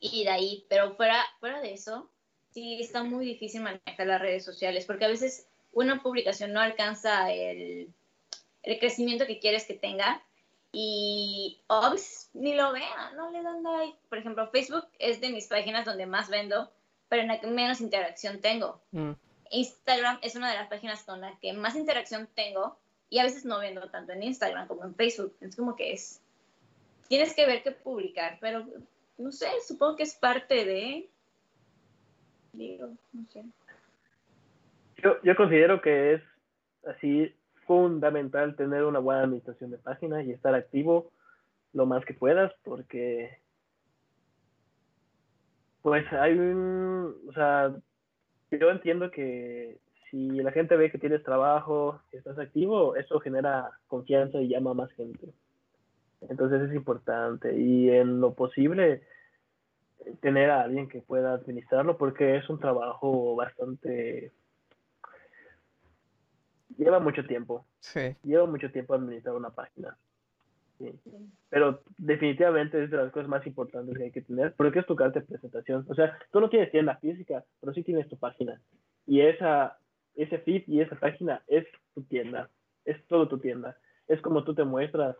y 0.00 0.24
de 0.24 0.30
ahí, 0.30 0.66
pero 0.68 0.94
fuera, 0.94 1.24
fuera 1.40 1.60
de 1.60 1.72
eso, 1.72 2.10
sí 2.50 2.78
está 2.80 3.02
muy 3.02 3.24
difícil 3.24 3.62
manejar 3.62 4.06
las 4.06 4.20
redes 4.20 4.44
sociales, 4.44 4.84
porque 4.84 5.06
a 5.06 5.08
veces 5.08 5.48
una 5.72 6.02
publicación 6.02 6.52
no 6.52 6.60
alcanza 6.60 7.32
el, 7.32 7.94
el 8.62 8.78
crecimiento 8.78 9.26
que 9.26 9.38
quieres 9.38 9.66
que 9.66 9.74
tenga 9.74 10.22
y 10.72 11.58
obs 11.68 12.30
ni 12.34 12.54
lo 12.54 12.72
vean, 12.72 13.16
no 13.16 13.30
le 13.30 13.42
dan 13.42 13.62
like. 13.62 13.98
Por 14.08 14.18
ejemplo, 14.18 14.48
Facebook 14.48 14.86
es 14.98 15.20
de 15.20 15.30
mis 15.30 15.46
páginas 15.46 15.84
donde 15.84 16.06
más 16.06 16.28
vendo, 16.28 16.70
pero 17.08 17.22
en 17.22 17.28
la 17.28 17.40
que 17.40 17.46
menos 17.46 17.80
interacción 17.80 18.40
tengo. 18.40 18.80
Mm, 18.92 19.12
Instagram 19.50 20.18
es 20.22 20.34
una 20.34 20.50
de 20.50 20.58
las 20.58 20.68
páginas 20.68 21.02
con 21.04 21.20
la 21.20 21.38
que 21.40 21.52
más 21.52 21.76
interacción 21.76 22.28
tengo 22.34 22.76
y 23.08 23.18
a 23.18 23.24
veces 23.24 23.44
no 23.44 23.58
vendo 23.58 23.88
tanto 23.88 24.12
en 24.12 24.22
Instagram 24.22 24.66
como 24.66 24.84
en 24.84 24.94
Facebook. 24.94 25.34
Es 25.40 25.56
como 25.56 25.76
que 25.76 25.92
es, 25.92 26.20
tienes 27.08 27.34
que 27.34 27.46
ver 27.46 27.62
qué 27.62 27.70
publicar, 27.70 28.38
pero 28.40 28.66
no 29.18 29.32
sé, 29.32 29.48
supongo 29.66 29.96
que 29.96 30.02
es 30.02 30.14
parte 30.14 30.64
de, 30.64 31.08
digo, 32.52 32.88
no 33.12 33.24
sé. 33.30 33.44
Yo, 34.98 35.22
yo 35.22 35.36
considero 35.36 35.80
que 35.80 36.14
es 36.14 36.22
así 36.86 37.34
fundamental 37.66 38.56
tener 38.56 38.84
una 38.84 38.98
buena 38.98 39.22
administración 39.22 39.70
de 39.70 39.78
página 39.78 40.22
y 40.22 40.30
estar 40.30 40.54
activo 40.54 41.10
lo 41.72 41.86
más 41.86 42.04
que 42.04 42.14
puedas 42.14 42.52
porque 42.64 43.38
pues 45.82 46.04
hay 46.12 46.36
un, 46.36 47.14
o 47.28 47.32
sea, 47.32 47.72
yo 48.50 48.70
entiendo 48.70 49.10
que 49.10 49.78
si 50.10 50.30
la 50.30 50.50
gente 50.50 50.76
ve 50.76 50.90
que 50.90 50.98
tienes 50.98 51.22
trabajo, 51.22 52.00
que 52.10 52.16
estás 52.18 52.38
activo, 52.38 52.96
eso 52.96 53.20
genera 53.20 53.70
confianza 53.86 54.40
y 54.40 54.48
llama 54.48 54.72
a 54.72 54.74
más 54.74 54.90
gente. 54.92 55.28
Entonces 56.28 56.62
es 56.62 56.74
importante 56.74 57.56
y 57.56 57.90
en 57.90 58.20
lo 58.20 58.34
posible 58.34 59.02
tener 60.20 60.50
a 60.50 60.62
alguien 60.62 60.88
que 60.88 61.02
pueda 61.02 61.34
administrarlo 61.34 61.96
porque 61.98 62.36
es 62.36 62.48
un 62.48 62.58
trabajo 62.58 63.36
bastante 63.36 64.32
lleva 66.76 66.98
mucho 67.00 67.24
tiempo. 67.26 67.66
Sí. 67.80 68.16
lleva 68.22 68.46
mucho 68.46 68.70
tiempo 68.70 68.94
administrar 68.94 69.34
una 69.34 69.50
página. 69.50 69.96
Sí. 70.78 70.92
pero 71.48 71.80
definitivamente 71.96 72.84
es 72.84 72.90
de 72.90 72.98
las 72.98 73.10
cosas 73.10 73.30
más 73.30 73.46
importantes 73.46 73.96
que 73.96 74.04
hay 74.04 74.10
que 74.10 74.20
tener 74.20 74.52
porque 74.56 74.80
es 74.80 74.86
tu 74.86 74.94
carta 74.94 75.20
de 75.20 75.26
presentación. 75.26 75.86
O 75.88 75.94
sea 75.94 76.18
tú 76.30 76.38
no 76.38 76.50
tienes 76.50 76.70
tienda 76.70 76.96
física 76.96 77.42
pero 77.60 77.72
sí 77.72 77.82
tienes 77.82 78.08
tu 78.10 78.18
página. 78.18 78.60
Y 79.06 79.22
esa 79.22 79.78
ese 80.16 80.38
feed 80.38 80.64
y 80.66 80.82
esa 80.82 80.96
página 80.96 81.42
es 81.46 81.66
tu 81.94 82.02
tienda. 82.02 82.50
Es 82.84 83.02
todo 83.08 83.26
tu 83.26 83.38
tienda. 83.38 83.78
Es 84.06 84.20
como 84.20 84.44
tú 84.44 84.54
te 84.54 84.64
muestras 84.64 85.16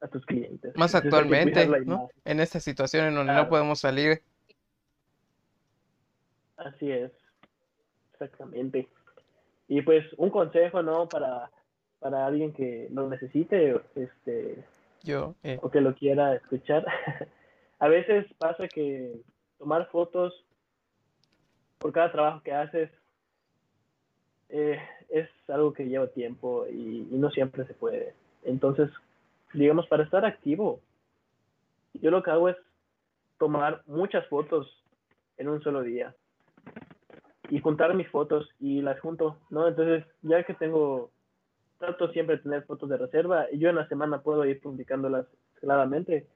a 0.00 0.08
tus 0.08 0.24
clientes. 0.26 0.74
Más 0.76 0.94
Entonces, 0.94 1.04
actualmente, 1.04 1.66
¿no? 1.86 2.08
En 2.24 2.40
esta 2.40 2.60
situación 2.60 3.06
en 3.06 3.14
donde 3.14 3.34
no 3.34 3.48
podemos 3.48 3.80
salir. 3.80 4.22
Así 6.56 6.90
es, 6.90 7.12
exactamente. 8.12 8.88
Y 9.68 9.82
pues 9.82 10.04
un 10.16 10.30
consejo, 10.30 10.82
¿no? 10.82 11.08
Para, 11.08 11.50
para 11.98 12.26
alguien 12.26 12.52
que 12.52 12.88
lo 12.90 13.08
necesite, 13.08 13.80
este, 13.94 14.62
Yo, 15.02 15.34
eh, 15.42 15.58
o 15.62 15.70
que 15.70 15.80
lo 15.80 15.94
quiera 15.94 16.34
escuchar. 16.34 16.84
A 17.78 17.88
veces 17.88 18.26
pasa 18.38 18.68
que 18.68 19.20
tomar 19.58 19.88
fotos 19.90 20.44
por 21.78 21.92
cada 21.92 22.12
trabajo 22.12 22.42
que 22.42 22.52
haces 22.52 22.90
eh, 24.48 24.78
es 25.08 25.28
algo 25.48 25.72
que 25.72 25.88
lleva 25.88 26.06
tiempo 26.08 26.66
y, 26.70 27.08
y 27.10 27.16
no 27.16 27.30
siempre 27.30 27.66
se 27.66 27.74
puede. 27.74 28.14
Entonces, 28.44 28.90
digamos, 29.52 29.86
para 29.88 30.04
estar 30.04 30.24
activo, 30.24 30.80
yo 31.94 32.10
lo 32.10 32.22
que 32.22 32.30
hago 32.30 32.48
es 32.48 32.56
tomar 33.38 33.82
muchas 33.86 34.26
fotos 34.28 34.82
en 35.36 35.48
un 35.48 35.62
solo 35.62 35.82
día 35.82 36.14
y 37.54 37.60
juntar 37.60 37.94
mis 37.94 38.08
fotos 38.08 38.52
y 38.58 38.82
las 38.82 38.98
junto, 38.98 39.38
¿no? 39.48 39.68
Entonces, 39.68 40.04
ya 40.22 40.42
que 40.42 40.54
tengo, 40.54 41.12
trato 41.78 42.10
siempre 42.10 42.34
de 42.36 42.42
tener 42.42 42.64
fotos 42.64 42.88
de 42.88 42.96
reserva 42.96 43.46
y 43.52 43.60
yo 43.60 43.68
en 43.68 43.76
la 43.76 43.86
semana 43.86 44.22
puedo 44.22 44.44
ir 44.44 44.60
publicándolas 44.60 45.24
claramente 45.60 46.26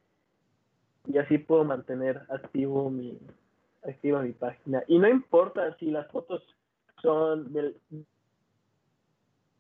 y 1.09 1.19
así 1.19 1.39
puedo 1.39 1.65
mantener 1.65 2.23
activo 2.29 2.89
mi 2.89 3.19
activa 3.83 4.23
mi 4.23 4.31
página 4.31 4.85
y 4.87 5.01
no 5.01 5.09
importa 5.09 5.77
si 5.79 5.91
las 5.91 6.07
fotos 6.09 6.41
son 7.03 7.53
del 7.53 7.77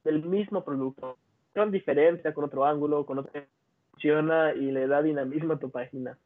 del 0.04 0.22
mismo 0.24 0.64
producto 0.64 1.18
son 1.54 1.72
diferentes 1.72 2.34
con 2.34 2.44
otro 2.44 2.66
ángulo 2.66 3.04
con 3.04 3.18
otra 3.18 3.44
funciona 3.90 4.52
y 4.54 4.70
le 4.70 4.86
da 4.86 5.02
dinamismo 5.02 5.54
a 5.54 5.59
tu 5.59 5.70
página 5.70 6.18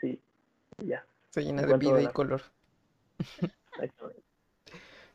sí 0.00 0.20
ya 0.78 1.02
se 1.30 1.42
llena 1.42 1.62
En 1.62 1.68
de 1.68 1.78
vida 1.78 2.02
y 2.02 2.08
color. 2.08 2.42
exactamente. 3.72 4.23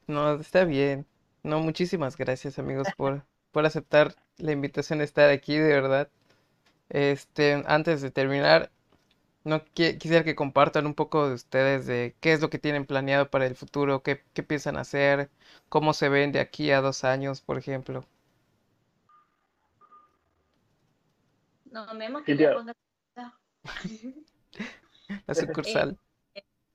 No, 0.10 0.34
está 0.36 0.66
bien. 0.66 1.08
No, 1.44 1.60
muchísimas 1.62 2.18
gracias, 2.18 2.60
amigos, 2.60 2.92
por, 2.92 3.26
por 3.52 3.66
aceptar 3.66 4.14
la 4.38 4.52
invitación 4.52 5.00
de 5.00 5.06
estar 5.06 5.30
aquí, 5.30 5.56
de 5.58 5.70
verdad. 5.74 6.10
Este, 6.90 7.64
antes 7.68 8.02
de 8.02 8.12
terminar, 8.12 8.72
no 9.46 9.66
qui- 9.76 9.98
quisiera 10.00 10.24
que 10.26 10.36
compartan 10.36 10.86
un 10.88 10.96
poco 10.96 11.28
de 11.30 11.36
ustedes 11.36 11.88
de 11.88 12.16
qué 12.22 12.34
es 12.34 12.42
lo 12.42 12.50
que 12.52 12.60
tienen 12.60 12.86
planeado 12.88 13.30
para 13.32 13.48
el 13.48 13.56
futuro, 13.56 14.04
qué, 14.04 14.24
qué 14.34 14.44
piensan 14.44 14.78
hacer, 14.78 15.30
cómo 15.70 15.94
se 15.94 16.10
ven 16.10 16.32
de 16.34 16.40
aquí 16.42 16.72
a 16.72 16.82
dos 16.82 17.04
años, 17.06 17.42
por 17.42 17.58
ejemplo. 17.60 18.06
No, 21.72 21.94
Memo, 21.94 22.24
que 22.24 22.36
ponga... 22.52 22.74
La 25.28 25.34
sucursal. 25.36 25.98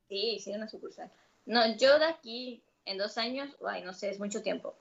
Sí, 0.09 0.39
sí, 0.41 0.53
una 0.53 0.69
sucursal. 0.69 1.11
No, 1.47 1.77
yo 1.77 1.99
de 1.99 2.07
aquí 2.07 2.63
en 2.85 2.99
dos 2.99 3.19
años, 3.19 3.57
ay, 3.67 3.83
no 3.83 3.93
sé, 3.93 4.11
es 4.11 4.19
mucho 4.19 4.43
tiempo. 4.43 4.77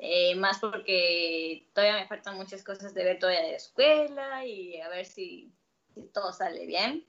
Eh, 0.00 0.34
más 0.36 0.58
porque 0.60 1.66
todavía 1.74 2.00
me 2.00 2.06
faltan 2.06 2.36
muchas 2.36 2.62
cosas 2.62 2.94
de 2.94 3.04
ver 3.04 3.18
todavía 3.18 3.42
de 3.42 3.50
la 3.50 3.56
escuela 3.56 4.46
y 4.46 4.80
a 4.80 4.88
ver 4.88 5.06
si, 5.06 5.52
si 5.94 6.02
todo 6.02 6.32
sale 6.32 6.66
bien. 6.66 7.04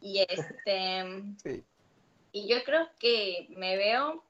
Y 0.00 0.24
este, 0.28 1.04
Sí. 1.42 1.64
y 2.32 2.48
yo 2.48 2.64
creo 2.64 2.88
que 2.98 3.46
me 3.50 3.76
veo 3.76 4.24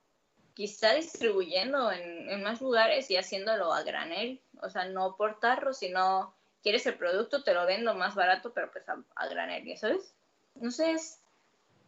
quizá 0.54 0.94
distribuyendo 0.94 1.92
en, 1.92 2.28
en 2.28 2.42
más 2.42 2.60
lugares 2.60 3.10
y 3.10 3.16
haciéndolo 3.16 3.72
a 3.72 3.82
granel. 3.82 4.42
O 4.60 4.68
sea, 4.68 4.86
no 4.86 5.16
por 5.16 5.38
tarro, 5.38 5.72
sino 5.72 6.34
quieres 6.62 6.84
el 6.86 6.98
producto, 6.98 7.44
te 7.44 7.54
lo 7.54 7.64
vendo 7.66 7.94
más 7.94 8.14
barato, 8.14 8.52
pero 8.52 8.70
pues 8.72 8.88
a, 8.88 9.02
a 9.14 9.28
granel, 9.28 9.64
¿ya 9.64 9.76
sabes? 9.76 10.14
No 10.54 10.70
sé, 10.70 10.90
es, 10.92 11.20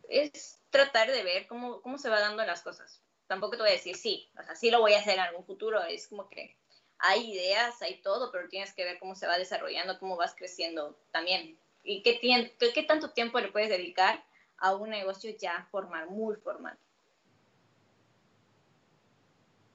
es 0.09 0.60
tratar 0.71 1.11
de 1.11 1.23
ver 1.23 1.47
cómo, 1.47 1.81
cómo 1.83 1.99
se 1.99 2.09
va 2.11 2.21
dando 2.21 2.45
las 2.45 2.63
cosas. 2.63 3.03
Tampoco 3.27 3.53
te 3.57 3.63
voy 3.63 3.71
a 3.71 3.75
decir 3.75 3.97
sí, 3.97 4.31
o 4.39 4.43
sea, 4.43 4.57
sí 4.57 4.71
lo 4.71 4.81
voy 4.81 4.95
a 4.95 4.99
hacer 5.01 5.15
en 5.15 5.21
algún 5.21 5.45
futuro. 5.45 5.83
Es 5.83 6.09
como 6.09 6.29
que 6.29 6.57
hay 6.99 7.33
ideas, 7.33 7.81
hay 7.83 8.01
todo, 8.03 8.31
pero 8.33 8.49
tienes 8.49 8.75
que 8.75 8.85
ver 8.85 8.99
cómo 8.99 9.15
se 9.15 9.27
va 9.27 9.39
desarrollando, 9.39 9.99
cómo 9.99 10.17
vas 10.17 10.35
creciendo 10.35 10.97
también. 11.13 11.59
Y 11.83 12.03
qué, 12.03 12.21
tien- 12.21 12.53
qué, 12.59 12.73
qué 12.73 12.83
tanto 12.83 13.11
tiempo 13.11 13.41
le 13.41 13.53
puedes 13.53 13.69
dedicar 13.71 14.23
a 14.59 14.75
un 14.75 14.91
negocio 14.91 15.33
ya 15.39 15.67
formal, 15.71 16.09
muy 16.11 16.37
formal. 16.37 16.77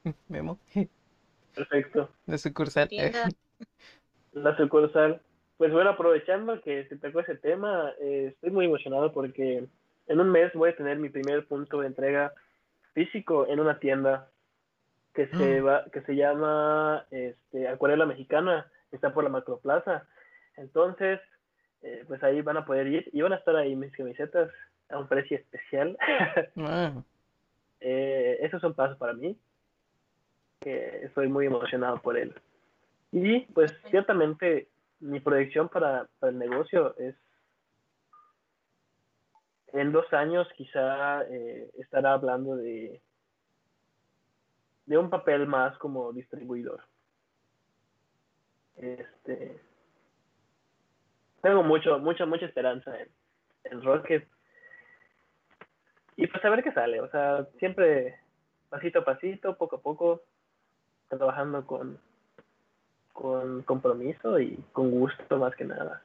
Memo, 0.29 0.59
perfecto 1.55 2.09
la 2.27 2.37
sucursal. 2.37 2.89
Tienda, 2.89 3.29
la 4.33 4.55
sucursal. 4.57 5.21
Pues 5.57 5.71
bueno, 5.71 5.91
aprovechando 5.91 6.61
que 6.61 6.85
se 6.87 6.97
tocó 6.97 7.21
ese 7.21 7.35
tema, 7.35 7.91
eh, 8.01 8.27
estoy 8.33 8.51
muy 8.51 8.65
emocionado 8.65 9.13
porque 9.13 9.67
en 10.07 10.19
un 10.19 10.29
mes 10.31 10.53
voy 10.53 10.69
a 10.71 10.75
tener 10.75 10.97
mi 10.97 11.09
primer 11.09 11.45
punto 11.47 11.81
de 11.81 11.87
entrega 11.87 12.33
físico 12.93 13.47
en 13.47 13.59
una 13.59 13.79
tienda 13.79 14.29
que 15.13 15.27
se 15.27 15.61
Mm. 15.61 15.65
va, 15.65 15.85
que 15.91 16.01
se 16.01 16.15
llama 16.15 17.05
este, 17.11 17.67
Acuarela 17.67 18.05
Mexicana, 18.05 18.69
está 18.91 19.13
por 19.13 19.23
la 19.23 19.29
Macroplaza. 19.29 20.07
Entonces, 20.57 21.19
eh, 21.81 22.03
pues 22.07 22.21
ahí 22.23 22.41
van 22.41 22.57
a 22.57 22.65
poder 22.65 22.87
ir 22.87 23.09
y 23.13 23.21
van 23.21 23.33
a 23.33 23.37
estar 23.37 23.55
ahí 23.55 23.75
mis 23.75 23.91
camisetas 23.93 24.51
a 24.89 24.97
un 24.99 25.07
precio 25.07 25.37
especial. 25.37 25.97
Ah, 26.57 26.93
eh, 27.81 28.39
eso 28.41 28.57
es 28.57 28.63
un 28.63 28.73
paso 28.73 28.97
para 28.97 29.13
mí, 29.13 29.37
que 30.59 31.01
estoy 31.03 31.27
muy 31.27 31.45
emocionado 31.45 32.01
por 32.01 32.17
él. 32.17 32.33
Y 33.11 33.41
pues 33.53 33.71
ciertamente 33.89 34.67
mi 34.99 35.19
proyección 35.19 35.69
para, 35.69 36.07
para 36.19 36.31
el 36.31 36.39
negocio 36.39 36.95
es 36.97 37.15
en 39.73 39.91
dos 39.91 40.11
años 40.13 40.47
quizá 40.55 41.23
eh, 41.23 41.69
estará 41.77 42.13
hablando 42.13 42.55
de, 42.55 43.01
de 44.85 44.97
un 44.97 45.09
papel 45.09 45.47
más 45.47 45.77
como 45.77 46.13
distribuidor. 46.13 46.81
Este, 48.77 49.59
tengo 51.41 51.63
mucho, 51.63 51.99
mucha, 51.99 52.25
mucha 52.25 52.45
esperanza 52.45 52.99
en, 52.99 53.09
en 53.65 53.83
Rocket. 53.83 54.27
Y 56.17 56.27
pues 56.27 56.43
a 56.45 56.49
ver 56.49 56.63
qué 56.63 56.71
sale, 56.71 57.01
o 57.01 57.09
sea, 57.09 57.45
siempre 57.59 58.17
pasito 58.69 58.99
a 58.99 59.05
pasito, 59.05 59.57
poco 59.57 59.75
a 59.75 59.81
poco, 59.81 60.21
trabajando 61.09 61.65
con, 61.65 61.99
con 63.11 63.63
compromiso 63.63 64.39
y 64.39 64.55
con 64.71 64.91
gusto 64.91 65.37
más 65.37 65.53
que 65.55 65.65
nada. 65.65 66.01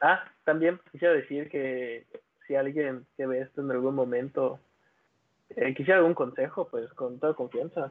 Ah, 0.00 0.24
también 0.44 0.80
quisiera 0.92 1.14
decir 1.14 1.48
que 1.48 2.06
si 2.46 2.54
alguien 2.54 3.06
que 3.16 3.26
ve 3.26 3.40
esto 3.40 3.60
en 3.62 3.70
algún 3.70 3.94
momento 3.94 4.60
eh, 5.50 5.74
quisiera 5.74 5.98
algún 5.98 6.14
consejo, 6.14 6.68
pues 6.68 6.92
con 6.94 7.18
toda 7.18 7.34
confianza. 7.34 7.90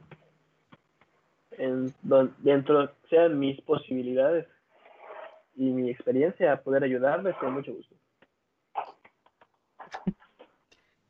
en 1.52 1.94
dentro 2.40 2.92
sean 3.10 3.40
mis 3.40 3.60
posibilidades 3.62 4.48
y 5.56 5.64
mi 5.64 5.90
experiencia 5.90 6.62
poder 6.62 6.84
ayudarles 6.84 7.36
con 7.38 7.54
mucho 7.54 7.74
gusto. 7.74 7.96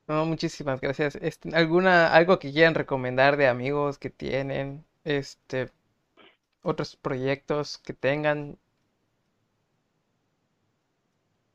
No, 0.08 0.26
muchísimas 0.26 0.80
gracias. 0.82 1.16
Este, 1.16 1.56
¿alguna, 1.56 2.14
algo 2.14 2.38
que 2.38 2.52
quieran 2.52 2.76
recomendar 2.76 3.38
de 3.38 3.48
amigos 3.48 3.98
que 3.98 4.12
tienen? 4.12 4.86
Este, 5.04 5.72
otros 6.62 6.96
proyectos 6.96 7.80
que 7.80 7.93
tengan. 7.93 8.58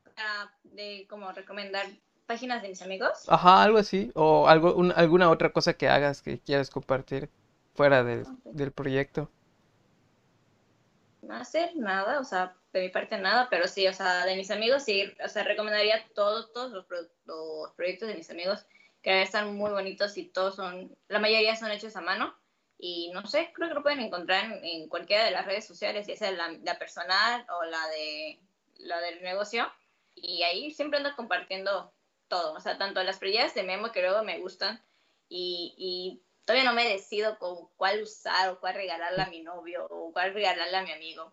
de 0.63 1.05
como 1.09 1.31
recomendar 1.31 1.85
páginas 2.25 2.61
de 2.61 2.69
mis 2.69 2.81
amigos. 2.81 3.25
Ajá, 3.27 3.63
algo 3.63 3.77
así. 3.77 4.11
O 4.15 4.47
algo, 4.47 4.75
alguna 4.95 5.29
otra 5.29 5.51
cosa 5.51 5.73
que 5.73 5.89
hagas 5.89 6.21
que 6.21 6.39
quieras 6.39 6.69
compartir 6.69 7.29
fuera 7.73 8.03
del, 8.03 8.25
del 8.45 8.71
proyecto. 8.71 9.29
No 11.21 11.35
hacer 11.35 11.75
nada, 11.75 12.19
o 12.19 12.23
sea, 12.23 12.55
de 12.73 12.81
mi 12.81 12.89
parte 12.89 13.17
nada, 13.17 13.47
pero 13.49 13.67
sí, 13.67 13.87
o 13.87 13.93
sea, 13.93 14.25
de 14.25 14.35
mis 14.35 14.49
amigos 14.49 14.83
sí, 14.83 15.13
o 15.23 15.27
sea, 15.27 15.43
recomendaría 15.43 16.03
todos, 16.15 16.51
todos 16.51 16.71
los, 16.71 16.85
los 17.25 17.71
proyectos 17.75 18.07
de 18.07 18.15
mis 18.15 18.29
amigos 18.29 18.65
que 19.01 19.21
están 19.21 19.55
muy 19.55 19.71
bonitos 19.71 20.17
y 20.17 20.25
todos 20.25 20.55
son, 20.55 20.95
la 21.07 21.19
mayoría 21.19 21.55
son 21.55 21.71
hechos 21.71 21.95
a 21.95 22.01
mano 22.01 22.35
y 22.77 23.11
no 23.13 23.25
sé, 23.27 23.51
creo 23.53 23.67
que 23.67 23.75
lo 23.75 23.83
pueden 23.83 23.99
encontrar 23.99 24.59
en, 24.63 24.87
cualquiera 24.89 25.25
de 25.25 25.31
las 25.31 25.45
redes 25.45 25.65
sociales, 25.65 26.07
ya 26.07 26.15
sea 26.15 26.31
la, 26.31 26.51
la, 26.63 26.79
personal 26.79 27.45
o 27.59 27.65
la 27.65 27.87
de 27.89 28.39
la 28.79 28.99
del 29.01 29.21
negocio 29.21 29.71
y 30.15 30.43
ahí 30.43 30.71
siempre 30.71 30.97
ando 30.97 31.15
compartiendo 31.15 31.93
todo, 32.27 32.53
o 32.53 32.59
sea, 32.59 32.77
tanto 32.77 33.03
las 33.03 33.19
playeras 33.19 33.53
de 33.53 33.63
Memo 33.63 33.91
que 33.91 34.01
luego 34.01 34.23
me 34.23 34.39
gustan 34.39 34.81
y, 35.27 35.73
y 35.77 36.21
todavía 36.45 36.69
no 36.69 36.75
me 36.75 36.87
decido 36.87 37.37
con 37.37 37.67
cuál 37.75 38.01
usar 38.01 38.49
o 38.49 38.59
cuál 38.59 38.75
regalarle 38.75 39.21
a 39.21 39.29
mi 39.29 39.41
novio 39.41 39.85
o 39.89 40.11
cuál 40.13 40.33
regalarle 40.33 40.77
a 40.77 40.83
mi 40.83 40.91
amigo. 40.91 41.31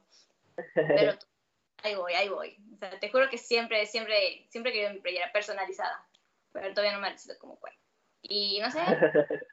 Pero 0.74 1.12
ahí 1.82 1.94
voy, 1.94 2.14
ahí 2.14 2.28
voy. 2.28 2.56
O 2.74 2.78
sea, 2.78 2.98
te 2.98 3.10
juro 3.10 3.28
que 3.28 3.38
siempre, 3.38 3.86
siempre, 3.86 4.46
siempre 4.50 4.72
quiero 4.72 4.92
mi 4.92 5.00
playera 5.00 5.32
personalizada, 5.32 6.06
pero 6.52 6.70
todavía 6.70 6.94
no 6.94 7.00
me 7.00 7.10
decido 7.10 7.38
como 7.38 7.56
cuál. 7.58 7.74
Y 8.22 8.60
no 8.60 8.70
sé, 8.70 8.80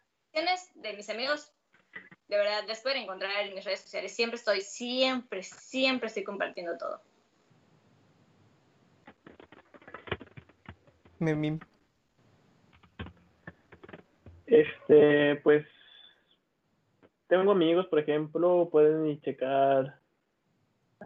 de 0.76 0.94
mis 0.94 1.10
amigos, 1.10 1.52
de 2.28 2.38
verdad, 2.38 2.64
las 2.68 2.82
pueden 2.82 3.04
encontrar 3.04 3.32
en 3.46 3.54
mis 3.54 3.64
redes 3.64 3.82
sociales. 3.82 4.16
Siempre 4.16 4.38
estoy, 4.38 4.62
siempre, 4.62 5.44
siempre 5.44 6.08
estoy 6.08 6.24
compartiendo 6.24 6.78
todo. 6.78 7.02
Memim. 11.20 11.60
Este, 14.46 15.36
pues, 15.38 15.66
tengo 17.28 17.52
amigos, 17.52 17.88
por 17.88 18.00
ejemplo, 18.00 18.70
pueden 18.72 19.20
checar 19.22 20.00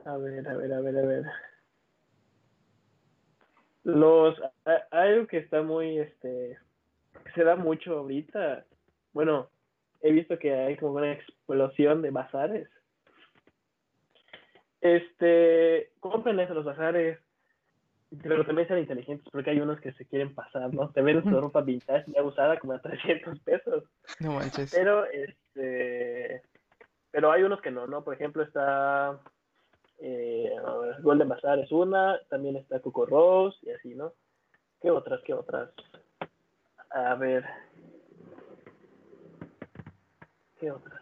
a 0.05 0.17
ver, 0.17 0.47
a 0.47 0.55
ver, 0.55 0.73
a 0.73 0.81
ver, 0.81 0.97
a 0.97 1.01
ver. 1.01 1.25
Los, 3.83 4.35
algo 4.91 5.27
que 5.27 5.37
está 5.37 5.61
muy, 5.61 5.99
este, 5.99 6.57
se 7.33 7.43
da 7.43 7.55
mucho 7.55 7.99
ahorita. 7.99 8.65
Bueno, 9.13 9.49
he 10.01 10.11
visto 10.11 10.37
que 10.37 10.53
hay 10.53 10.77
como 10.77 10.93
una 10.93 11.13
explosión 11.13 12.01
de 12.01 12.11
bazares. 12.11 12.69
Este, 14.81 15.91
compren 15.99 16.39
eso, 16.39 16.53
los 16.53 16.65
bazares, 16.65 17.19
pero 18.23 18.45
también 18.45 18.67
sean 18.67 18.79
inteligentes 18.79 19.27
porque 19.31 19.51
hay 19.51 19.59
unos 19.59 19.79
que 19.81 19.93
se 19.93 20.05
quieren 20.05 20.33
pasar, 20.33 20.73
¿no? 20.73 20.89
Te 20.89 21.01
ven 21.01 21.23
su 21.23 21.39
ropa 21.39 21.61
vintage 21.61 22.11
ya 22.11 22.23
usada 22.23 22.57
como 22.59 22.73
a 22.73 22.81
300 22.81 23.39
pesos. 23.41 23.83
No 24.19 24.33
manches. 24.33 24.73
Pero, 24.73 25.05
este, 25.05 26.41
pero 27.11 27.31
hay 27.31 27.43
unos 27.43 27.61
que 27.61 27.71
no, 27.71 27.85
¿no? 27.85 28.03
Por 28.03 28.15
ejemplo, 28.15 28.41
está 28.41 29.19
eh, 29.99 30.55
Golden 31.01 31.27
Bazaar 31.27 31.59
es 31.59 31.71
una, 31.71 32.19
también 32.29 32.55
está 32.55 32.79
Coco 32.79 33.05
Rose 33.05 33.57
y 33.61 33.71
así, 33.71 33.95
¿no? 33.95 34.13
¿Qué 34.81 34.89
otras? 34.89 35.21
¿Qué 35.23 35.33
otras? 35.33 35.69
A 36.89 37.15
ver. 37.15 37.45
¿Qué 40.59 40.71
otras? 40.71 41.01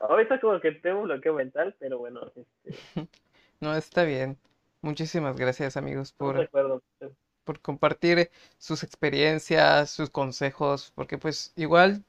Ahorita 0.00 0.40
como 0.40 0.58
que 0.60 0.72
tengo 0.72 1.00
un 1.00 1.04
bloqueo 1.04 1.34
mental, 1.34 1.76
pero 1.78 1.98
bueno. 1.98 2.20
Este... 2.34 3.08
no, 3.60 3.76
está 3.76 4.04
bien. 4.04 4.38
Muchísimas 4.82 5.36
gracias 5.36 5.76
amigos 5.78 6.12
por, 6.12 6.50
por 7.44 7.60
compartir 7.60 8.30
sus 8.58 8.82
experiencias, 8.84 9.90
sus 9.90 10.10
consejos, 10.10 10.92
porque 10.94 11.18
pues 11.18 11.52
igual, 11.56 12.04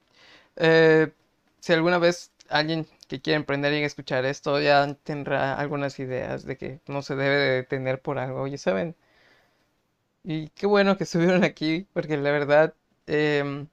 eh, 0.57 1.11
si 1.61 1.73
alguna 1.73 1.99
vez 1.99 2.31
alguien 2.49 2.87
que 3.09 3.21
quiere 3.21 3.37
emprender 3.37 3.73
y 3.73 3.83
escuchar 3.83 4.25
esto 4.25 4.59
ya 4.61 4.95
tendrá 5.03 5.55
algunas 5.55 5.99
ideas 5.99 6.45
de 6.45 6.57
que 6.57 6.81
no 6.87 7.01
se 7.03 7.15
debe 7.15 7.35
de 7.37 7.51
detener 7.57 8.01
por 8.01 8.19
algo, 8.19 8.47
ya 8.47 8.57
saben. 8.59 8.95
Y 10.23 10.49
qué 10.49 10.67
bueno 10.67 10.97
que 10.97 11.03
estuvieron 11.05 11.43
aquí, 11.43 11.87
porque 11.93 12.17
la 12.17 12.31
verdad 12.31 12.73
em, 13.07 13.67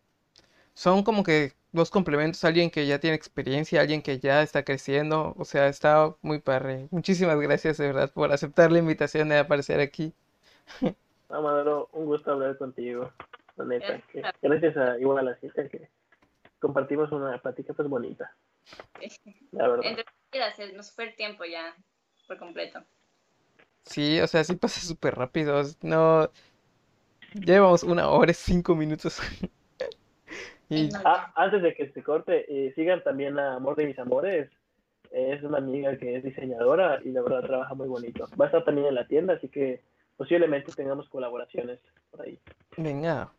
son 0.74 1.04
como 1.04 1.24
que 1.24 1.54
dos 1.72 1.90
complementos, 1.90 2.44
alguien 2.44 2.70
que 2.70 2.86
ya 2.86 2.98
tiene 2.98 3.16
experiencia, 3.16 3.80
alguien 3.80 4.02
que 4.02 4.18
ya 4.18 4.42
está 4.42 4.64
creciendo, 4.64 5.34
o 5.36 5.44
sea, 5.44 5.68
está 5.68 6.14
muy 6.22 6.40
padre. 6.40 6.88
Muchísimas 6.90 7.38
gracias 7.40 7.78
de 7.78 7.86
verdad 7.86 8.12
por 8.12 8.32
aceptar 8.32 8.72
la 8.72 8.78
invitación 8.78 9.28
de 9.28 9.38
aparecer 9.38 9.80
aquí. 9.80 10.14
No, 11.30 11.88
un 11.92 12.06
gusto 12.06 12.32
hablar 12.32 12.56
contigo, 12.56 13.12
la 13.56 13.64
neta. 13.66 14.00
gracias 14.40 14.76
a 14.78 14.98
igual 14.98 15.18
a 15.18 15.30
la 15.30 15.36
cita 15.36 15.68
que 15.68 15.90
compartimos 16.58 17.12
una 17.12 17.36
plática 17.38 17.74
pues 17.74 17.86
bonita. 17.86 18.34
La 19.52 19.68
verdad. 19.68 19.84
Entre 19.84 20.74
nos 20.74 20.90
fue 20.92 21.04
el 21.04 21.16
tiempo 21.16 21.44
ya 21.44 21.76
por 22.26 22.38
completo. 22.38 22.82
Sí, 23.82 24.20
o 24.20 24.26
sea, 24.26 24.44
sí 24.44 24.56
pasa 24.56 24.80
súper 24.80 25.14
rápido. 25.16 25.62
No. 25.82 26.30
Llevamos 27.34 27.82
una 27.82 28.08
hora 28.08 28.30
y 28.30 28.34
cinco 28.34 28.74
minutos. 28.74 29.18
y... 30.68 30.88
ah, 31.04 31.32
antes 31.34 31.62
de 31.62 31.74
que 31.74 31.90
se 31.90 32.02
corte, 32.02 32.44
eh, 32.48 32.72
sigan 32.74 33.02
también 33.02 33.38
a 33.38 33.56
Amor 33.56 33.76
de 33.76 33.86
mis 33.86 33.98
Amores. 33.98 34.50
Es 35.10 35.42
una 35.42 35.58
amiga 35.58 35.96
que 35.96 36.16
es 36.16 36.24
diseñadora 36.24 37.00
y 37.02 37.10
la 37.12 37.22
verdad 37.22 37.40
trabaja 37.40 37.74
muy 37.74 37.88
bonito. 37.88 38.28
Va 38.38 38.44
a 38.44 38.48
estar 38.48 38.64
también 38.64 38.88
en 38.88 38.94
la 38.94 39.06
tienda, 39.06 39.34
así 39.34 39.48
que 39.48 39.80
posiblemente 40.18 40.72
tengamos 40.72 41.08
colaboraciones 41.08 41.80
por 42.10 42.22
ahí. 42.22 42.38
Venga. 42.76 43.30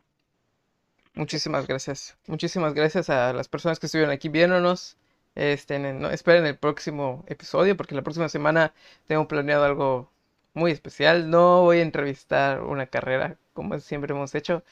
Muchísimas 1.13 1.67
gracias. 1.67 2.17
Muchísimas 2.27 2.73
gracias 2.73 3.09
a 3.09 3.33
las 3.33 3.47
personas 3.47 3.79
que 3.79 3.85
estuvieron 3.85 4.11
aquí 4.11 4.29
viéndonos. 4.29 4.97
Este, 5.35 5.77
no, 5.77 6.09
esperen 6.09 6.45
el 6.45 6.57
próximo 6.57 7.23
episodio 7.27 7.77
porque 7.77 7.95
la 7.95 8.01
próxima 8.01 8.29
semana 8.29 8.73
tengo 9.07 9.27
planeado 9.27 9.63
algo 9.63 10.09
muy 10.53 10.71
especial. 10.71 11.29
No 11.29 11.61
voy 11.61 11.79
a 11.79 11.83
entrevistar 11.83 12.61
una 12.63 12.87
carrera 12.87 13.37
como 13.53 13.79
siempre 13.79 14.13
hemos 14.13 14.33
hecho. 14.33 14.63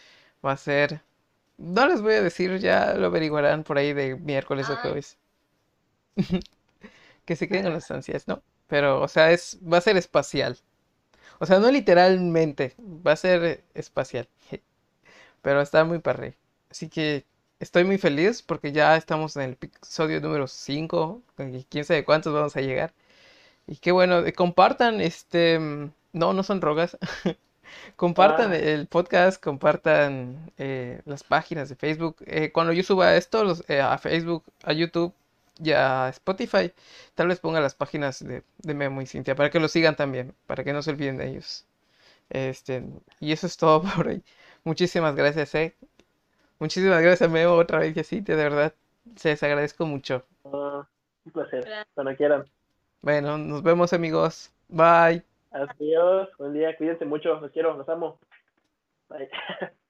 Va 0.43 0.53
a 0.53 0.57
ser... 0.57 1.01
No 1.57 1.87
les 1.87 2.01
voy 2.01 2.13
a 2.13 2.21
decir, 2.23 2.57
ya 2.59 2.93
lo 2.95 3.07
averiguarán 3.07 3.63
por 3.63 3.77
ahí 3.77 3.93
de 3.93 4.15
miércoles 4.15 4.69
o 4.69 4.75
jueves. 4.77 5.17
que 7.25 7.35
se 7.35 7.47
queden 7.47 7.67
en 7.67 7.73
las 7.73 7.91
ansias, 7.91 8.27
¿no? 8.27 8.43
Pero, 8.67 9.01
o 9.01 9.07
sea, 9.07 9.31
es, 9.31 9.59
va 9.61 9.77
a 9.77 9.81
ser 9.81 9.97
espacial. 9.97 10.57
O 11.39 11.45
sea, 11.45 11.59
no 11.59 11.71
literalmente, 11.71 12.75
va 12.79 13.13
a 13.13 13.17
ser 13.17 13.63
espacial. 13.73 14.29
Pero 15.41 15.61
está 15.61 15.83
muy 15.85 15.99
parre. 15.99 16.37
Así 16.71 16.89
que 16.89 17.25
estoy 17.59 17.83
muy 17.85 17.97
feliz 17.97 18.41
porque 18.43 18.71
ya 18.71 18.97
estamos 18.97 19.35
en 19.37 19.43
el 19.43 19.51
episodio 19.53 20.21
número 20.21 20.47
5. 20.47 21.23
Quién 21.69 21.85
sabe 21.85 22.05
cuántos 22.05 22.33
vamos 22.33 22.55
a 22.57 22.61
llegar. 22.61 22.93
Y 23.67 23.77
qué 23.77 23.91
bueno, 23.91 24.19
eh, 24.25 24.33
compartan 24.33 25.01
este... 25.01 25.59
Mm, 25.59 25.91
no, 26.13 26.33
no 26.33 26.43
son 26.43 26.59
drogas. 26.61 26.97
compartan 27.95 28.51
ah. 28.51 28.57
el 28.57 28.87
podcast, 28.87 29.41
compartan 29.43 30.51
eh, 30.57 31.01
las 31.05 31.23
páginas 31.23 31.69
de 31.69 31.75
Facebook. 31.75 32.17
Eh, 32.25 32.51
cuando 32.51 32.73
yo 32.73 32.83
suba 32.83 33.15
esto 33.15 33.55
a 33.81 33.97
Facebook, 33.97 34.43
a 34.63 34.73
YouTube 34.73 35.13
y 35.59 35.71
a 35.71 36.09
Spotify, 36.09 36.71
tal 37.15 37.27
vez 37.27 37.39
ponga 37.39 37.59
las 37.59 37.75
páginas 37.75 38.23
de, 38.23 38.43
de 38.59 38.73
Memo 38.73 39.01
y 39.01 39.07
Cintia 39.07 39.35
para 39.35 39.49
que 39.49 39.59
lo 39.59 39.67
sigan 39.67 39.95
también, 39.95 40.33
para 40.45 40.63
que 40.63 40.73
no 40.73 40.81
se 40.81 40.91
olviden 40.91 41.17
de 41.17 41.29
ellos. 41.29 41.65
Este, 42.29 42.83
y 43.19 43.31
eso 43.31 43.47
es 43.47 43.57
todo 43.57 43.81
por 43.95 44.07
hoy. 44.07 44.23
Muchísimas 44.63 45.15
gracias, 45.15 45.55
eh. 45.55 45.75
Muchísimas 46.59 47.01
gracias, 47.01 47.29
Memo, 47.29 47.53
otra 47.53 47.79
vez, 47.79 48.07
sí, 48.07 48.21
de 48.21 48.35
verdad. 48.35 48.73
Se 49.15 49.29
les 49.29 49.43
agradezco 49.43 49.85
mucho. 49.85 50.25
Ah, 50.45 50.87
un 51.25 51.31
placer, 51.31 51.65
cuando 51.93 52.15
quieran. 52.15 52.45
Bueno, 53.01 53.37
nos 53.37 53.63
vemos, 53.63 53.93
amigos. 53.93 54.51
Bye. 54.67 55.36
Adiós, 55.51 56.29
buen 56.37 56.53
día, 56.53 56.75
cuídense 56.77 57.05
mucho, 57.05 57.39
los 57.39 57.51
quiero, 57.51 57.75
los 57.77 57.87
amo. 57.89 58.19
Bye. 59.09 59.29